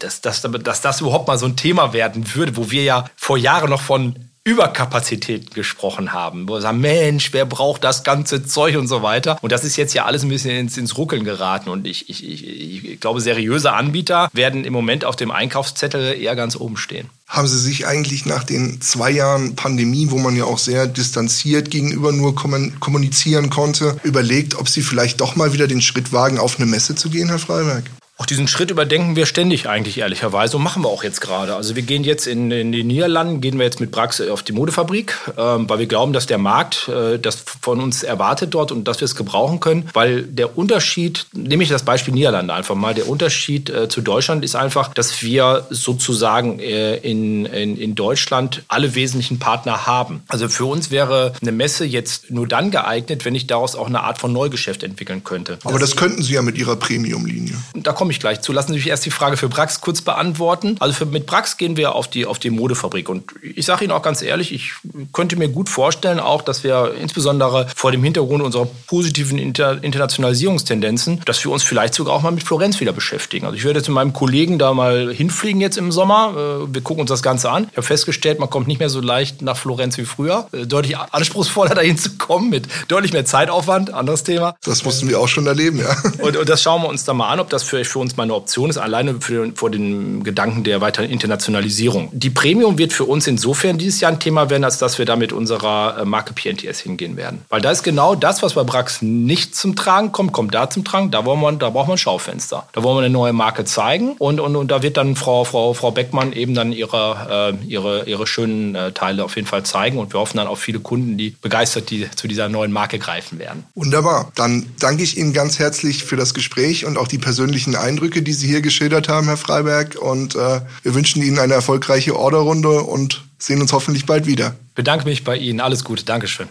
dass, 0.00 0.20
dass, 0.20 0.42
dass 0.42 0.80
das 0.80 1.00
überhaupt 1.00 1.28
mal 1.28 1.38
so 1.38 1.46
ein 1.46 1.56
Thema 1.56 1.92
werden 1.92 2.34
würde, 2.34 2.56
wo 2.56 2.70
wir 2.70 2.82
ja 2.82 3.08
vor 3.16 3.38
Jahren 3.38 3.70
noch 3.70 3.80
von 3.80 4.16
Überkapazitäten 4.46 5.54
gesprochen 5.54 6.12
haben, 6.12 6.46
wo 6.46 6.54
wir 6.54 6.60
sagen, 6.60 6.80
Mensch, 6.80 7.32
wer 7.32 7.46
braucht 7.46 7.82
das 7.82 8.04
ganze 8.04 8.44
Zeug 8.44 8.76
und 8.76 8.88
so 8.88 9.02
weiter. 9.02 9.38
Und 9.40 9.52
das 9.52 9.64
ist 9.64 9.76
jetzt 9.76 9.94
ja 9.94 10.04
alles 10.04 10.22
ein 10.22 10.28
bisschen 10.28 10.50
ins, 10.50 10.76
ins 10.76 10.98
Ruckeln 10.98 11.24
geraten. 11.24 11.70
Und 11.70 11.86
ich, 11.86 12.10
ich, 12.10 12.22
ich, 12.28 12.84
ich 12.84 13.00
glaube, 13.00 13.22
seriöse 13.22 13.72
Anbieter 13.72 14.28
werden 14.34 14.64
im 14.66 14.74
Moment 14.74 15.06
auf 15.06 15.16
dem 15.16 15.30
Einkaufszettel 15.30 16.20
eher 16.20 16.36
ganz 16.36 16.56
oben 16.56 16.76
stehen. 16.76 17.08
Haben 17.26 17.48
Sie 17.48 17.58
sich 17.58 17.86
eigentlich 17.86 18.26
nach 18.26 18.44
den 18.44 18.82
zwei 18.82 19.10
Jahren 19.10 19.56
Pandemie, 19.56 20.10
wo 20.10 20.18
man 20.18 20.36
ja 20.36 20.44
auch 20.44 20.58
sehr 20.58 20.86
distanziert 20.86 21.70
gegenüber 21.70 22.12
nur 22.12 22.34
kommunizieren 22.34 23.48
konnte, 23.48 23.96
überlegt, 24.02 24.56
ob 24.56 24.68
Sie 24.68 24.82
vielleicht 24.82 25.22
doch 25.22 25.36
mal 25.36 25.54
wieder 25.54 25.68
den 25.68 25.80
Schritt 25.80 26.12
wagen, 26.12 26.38
auf 26.38 26.60
eine 26.60 26.66
Messe 26.66 26.94
zu 26.94 27.08
gehen, 27.08 27.28
Herr 27.28 27.38
Freiberg? 27.38 27.84
Auch 28.16 28.26
diesen 28.26 28.46
Schritt 28.46 28.70
überdenken 28.70 29.16
wir 29.16 29.26
ständig 29.26 29.68
eigentlich 29.68 29.98
ehrlicherweise 29.98 30.56
und 30.56 30.62
machen 30.62 30.84
wir 30.84 30.88
auch 30.88 31.02
jetzt 31.02 31.20
gerade. 31.20 31.56
Also 31.56 31.74
wir 31.74 31.82
gehen 31.82 32.04
jetzt 32.04 32.28
in, 32.28 32.48
in 32.52 32.70
die 32.70 32.84
Niederlanden, 32.84 33.40
gehen 33.40 33.58
wir 33.58 33.64
jetzt 33.64 33.80
mit 33.80 33.90
Brax 33.90 34.20
auf 34.20 34.44
die 34.44 34.52
Modefabrik, 34.52 35.16
ähm, 35.36 35.68
weil 35.68 35.80
wir 35.80 35.86
glauben, 35.86 36.12
dass 36.12 36.26
der 36.26 36.38
Markt 36.38 36.88
äh, 36.88 37.18
das 37.18 37.42
von 37.60 37.80
uns 37.80 38.04
erwartet 38.04 38.54
dort 38.54 38.70
und 38.70 38.86
dass 38.86 39.00
wir 39.00 39.06
es 39.06 39.16
gebrauchen 39.16 39.58
können. 39.58 39.90
Weil 39.94 40.22
der 40.22 40.56
Unterschied, 40.56 41.26
nehme 41.32 41.64
ich 41.64 41.70
das 41.70 41.82
Beispiel 41.82 42.14
Niederlande 42.14 42.54
einfach 42.54 42.76
mal, 42.76 42.94
der 42.94 43.08
Unterschied 43.08 43.68
äh, 43.68 43.88
zu 43.88 44.00
Deutschland 44.00 44.44
ist 44.44 44.54
einfach, 44.54 44.94
dass 44.94 45.20
wir 45.24 45.66
sozusagen 45.70 46.60
äh, 46.60 46.98
in, 46.98 47.46
in, 47.46 47.76
in 47.76 47.96
Deutschland 47.96 48.62
alle 48.68 48.94
wesentlichen 48.94 49.40
Partner 49.40 49.88
haben. 49.88 50.22
Also 50.28 50.48
für 50.48 50.66
uns 50.66 50.92
wäre 50.92 51.32
eine 51.42 51.50
Messe 51.50 51.84
jetzt 51.84 52.30
nur 52.30 52.46
dann 52.46 52.70
geeignet, 52.70 53.24
wenn 53.24 53.34
ich 53.34 53.48
daraus 53.48 53.74
auch 53.74 53.88
eine 53.88 54.04
Art 54.04 54.18
von 54.18 54.32
Neugeschäft 54.32 54.84
entwickeln 54.84 55.24
könnte. 55.24 55.58
Aber 55.64 55.80
das, 55.80 55.90
das 55.90 55.98
könnten 55.98 56.22
Sie 56.22 56.34
ja 56.34 56.42
mit 56.42 56.56
Ihrer 56.56 56.76
Premium-Linie. 56.76 57.56
Da 57.74 57.92
komme 58.04 58.12
ich 58.12 58.20
gleich 58.20 58.42
zu. 58.42 58.52
Lassen 58.52 58.68
Sie 58.68 58.74
mich 58.74 58.86
erst 58.86 59.06
die 59.06 59.10
Frage 59.10 59.38
für 59.38 59.48
Brax 59.48 59.80
kurz 59.80 60.02
beantworten. 60.02 60.76
Also 60.78 60.92
für, 60.92 61.06
mit 61.06 61.24
Brax 61.24 61.56
gehen 61.56 61.78
wir 61.78 61.94
auf 61.94 62.06
die, 62.06 62.26
auf 62.26 62.38
die 62.38 62.50
Modefabrik. 62.50 63.08
Und 63.08 63.32
ich 63.40 63.64
sage 63.64 63.82
Ihnen 63.82 63.94
auch 63.94 64.02
ganz 64.02 64.20
ehrlich, 64.20 64.52
ich 64.52 64.74
könnte 65.14 65.36
mir 65.36 65.48
gut 65.48 65.70
vorstellen, 65.70 66.20
auch, 66.20 66.42
dass 66.42 66.64
wir 66.64 66.94
insbesondere 67.00 67.66
vor 67.74 67.92
dem 67.92 68.04
Hintergrund 68.04 68.42
unserer 68.42 68.68
positiven 68.88 69.38
Inter 69.38 69.82
Internationalisierungstendenzen, 69.82 71.22
dass 71.24 71.42
wir 71.42 71.50
uns 71.50 71.62
vielleicht 71.62 71.94
sogar 71.94 72.14
auch 72.14 72.20
mal 72.20 72.30
mit 72.30 72.42
Florenz 72.42 72.78
wieder 72.78 72.92
beschäftigen. 72.92 73.46
Also 73.46 73.56
ich 73.56 73.64
werde 73.64 73.78
jetzt 73.78 73.88
mit 73.88 73.94
meinem 73.94 74.12
Kollegen 74.12 74.58
da 74.58 74.74
mal 74.74 75.10
hinfliegen 75.10 75.62
jetzt 75.62 75.78
im 75.78 75.90
Sommer. 75.90 76.34
Äh, 76.68 76.74
wir 76.74 76.82
gucken 76.82 77.00
uns 77.00 77.08
das 77.08 77.22
Ganze 77.22 77.50
an. 77.50 77.68
Ich 77.70 77.76
habe 77.78 77.86
festgestellt, 77.86 78.38
man 78.38 78.50
kommt 78.50 78.68
nicht 78.68 78.80
mehr 78.80 78.90
so 78.90 79.00
leicht 79.00 79.40
nach 79.40 79.56
Florenz 79.56 79.96
wie 79.96 80.04
früher. 80.04 80.46
Äh, 80.52 80.66
deutlich 80.66 80.98
anspruchsvoller 80.98 81.74
dahin 81.74 81.96
zu 81.96 82.18
kommen 82.18 82.50
mit 82.50 82.68
deutlich 82.88 83.14
mehr 83.14 83.24
Zeitaufwand. 83.24 83.94
Anderes 83.94 84.24
Thema. 84.24 84.56
Das 84.62 84.84
mussten 84.84 85.08
wir 85.08 85.18
auch 85.18 85.28
schon 85.28 85.46
erleben, 85.46 85.78
ja. 85.78 85.96
Und, 86.18 86.36
und 86.36 86.46
das 86.50 86.60
schauen 86.60 86.82
wir 86.82 86.88
uns 86.90 87.04
da 87.04 87.14
mal 87.14 87.30
an, 87.30 87.40
ob 87.40 87.48
das 87.48 87.62
für 87.62 87.78
für 87.94 88.00
uns 88.00 88.16
mal 88.16 88.24
eine 88.24 88.34
Option 88.34 88.70
ist, 88.70 88.76
alleine 88.76 89.20
für, 89.20 89.52
vor 89.54 89.70
dem 89.70 90.24
Gedanken 90.24 90.64
der 90.64 90.80
weiteren 90.80 91.08
Internationalisierung. 91.08 92.08
Die 92.12 92.28
Premium 92.28 92.76
wird 92.76 92.92
für 92.92 93.04
uns 93.04 93.28
insofern 93.28 93.78
dieses 93.78 94.00
Jahr 94.00 94.10
ein 94.10 94.18
Thema 94.18 94.50
werden, 94.50 94.64
als 94.64 94.78
dass 94.78 94.98
wir 94.98 95.06
da 95.06 95.14
mit 95.14 95.32
unserer 95.32 95.98
äh, 96.00 96.04
Marke 96.04 96.34
PNTS 96.34 96.80
hingehen 96.80 97.16
werden. 97.16 97.42
Weil 97.50 97.60
da 97.60 97.70
ist 97.70 97.84
genau 97.84 98.16
das, 98.16 98.42
was 98.42 98.54
bei 98.54 98.64
Brax 98.64 99.00
nicht 99.00 99.54
zum 99.54 99.76
Tragen 99.76 100.10
kommt, 100.10 100.32
kommt 100.32 100.56
da 100.56 100.68
zum 100.68 100.82
Tragen. 100.82 101.12
Da, 101.12 101.24
wollen 101.24 101.40
wir, 101.40 101.52
da 101.52 101.70
braucht 101.70 101.86
man 101.86 101.94
ein 101.94 101.98
Schaufenster. 101.98 102.66
Da 102.72 102.82
wollen 102.82 102.96
wir 102.96 103.04
eine 103.04 103.10
neue 103.10 103.32
Marke 103.32 103.64
zeigen 103.64 104.16
und, 104.18 104.40
und, 104.40 104.56
und 104.56 104.72
da 104.72 104.82
wird 104.82 104.96
dann 104.96 105.14
Frau, 105.14 105.44
Frau, 105.44 105.72
Frau 105.72 105.92
Beckmann 105.92 106.32
eben 106.32 106.54
dann 106.54 106.72
ihre, 106.72 107.54
äh, 107.62 107.64
ihre, 107.64 108.08
ihre 108.08 108.26
schönen 108.26 108.74
äh, 108.74 108.90
Teile 108.90 109.24
auf 109.24 109.36
jeden 109.36 109.46
Fall 109.46 109.62
zeigen 109.62 109.98
und 109.98 110.12
wir 110.12 110.18
hoffen 110.18 110.38
dann 110.38 110.48
auf 110.48 110.58
viele 110.58 110.80
Kunden, 110.80 111.16
die 111.16 111.30
begeistert 111.30 111.90
die, 111.90 112.10
zu 112.10 112.26
dieser 112.26 112.48
neuen 112.48 112.72
Marke 112.72 112.98
greifen 112.98 113.38
werden. 113.38 113.62
Wunderbar. 113.76 114.32
Dann 114.34 114.66
danke 114.80 115.04
ich 115.04 115.16
Ihnen 115.16 115.32
ganz 115.32 115.60
herzlich 115.60 116.02
für 116.02 116.16
das 116.16 116.34
Gespräch 116.34 116.84
und 116.86 116.98
auch 116.98 117.06
die 117.06 117.18
persönlichen 117.18 117.76
Eindrücke, 117.84 118.22
die 118.22 118.32
Sie 118.32 118.48
hier 118.48 118.62
geschildert 118.62 119.08
haben, 119.08 119.26
Herr 119.26 119.36
Freiberg. 119.36 119.96
Und 119.96 120.34
äh, 120.34 120.60
wir 120.82 120.94
wünschen 120.94 121.22
Ihnen 121.22 121.38
eine 121.38 121.54
erfolgreiche 121.54 122.18
Orderrunde 122.18 122.82
und 122.82 123.24
sehen 123.38 123.60
uns 123.60 123.72
hoffentlich 123.72 124.06
bald 124.06 124.26
wieder. 124.26 124.56
Bedanke 124.74 125.04
mich 125.04 125.22
bei 125.22 125.36
Ihnen. 125.36 125.60
Alles 125.60 125.84
Gute. 125.84 126.04
Dankeschön. 126.04 126.48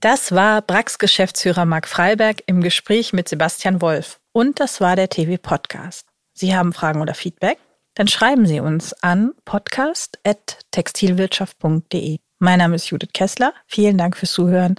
Das 0.00 0.32
war 0.32 0.62
Brax 0.62 0.98
Geschäftsführer 0.98 1.66
Marc 1.66 1.86
Freiberg 1.86 2.42
im 2.46 2.62
Gespräch 2.62 3.12
mit 3.12 3.28
Sebastian 3.28 3.82
Wolf. 3.82 4.18
Und 4.32 4.58
das 4.60 4.80
war 4.80 4.96
der 4.96 5.10
TV 5.10 5.36
Podcast. 5.36 6.06
Sie 6.32 6.56
haben 6.56 6.72
Fragen 6.72 7.02
oder 7.02 7.12
Feedback? 7.12 7.58
Dann 7.94 8.08
schreiben 8.08 8.46
Sie 8.46 8.60
uns 8.60 8.94
an 9.02 9.32
podcast.textilwirtschaft.de. 9.44 12.16
Mein 12.38 12.60
Name 12.60 12.76
ist 12.76 12.88
Judith 12.88 13.10
Kessler. 13.12 13.52
Vielen 13.66 13.98
Dank 13.98 14.16
fürs 14.16 14.32
Zuhören. 14.32 14.76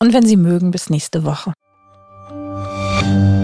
Und 0.00 0.12
wenn 0.12 0.26
Sie 0.26 0.36
mögen, 0.36 0.72
bis 0.72 0.90
nächste 0.90 1.22
Woche. 1.22 1.52
Thank 3.08 3.32
you. 3.32 3.37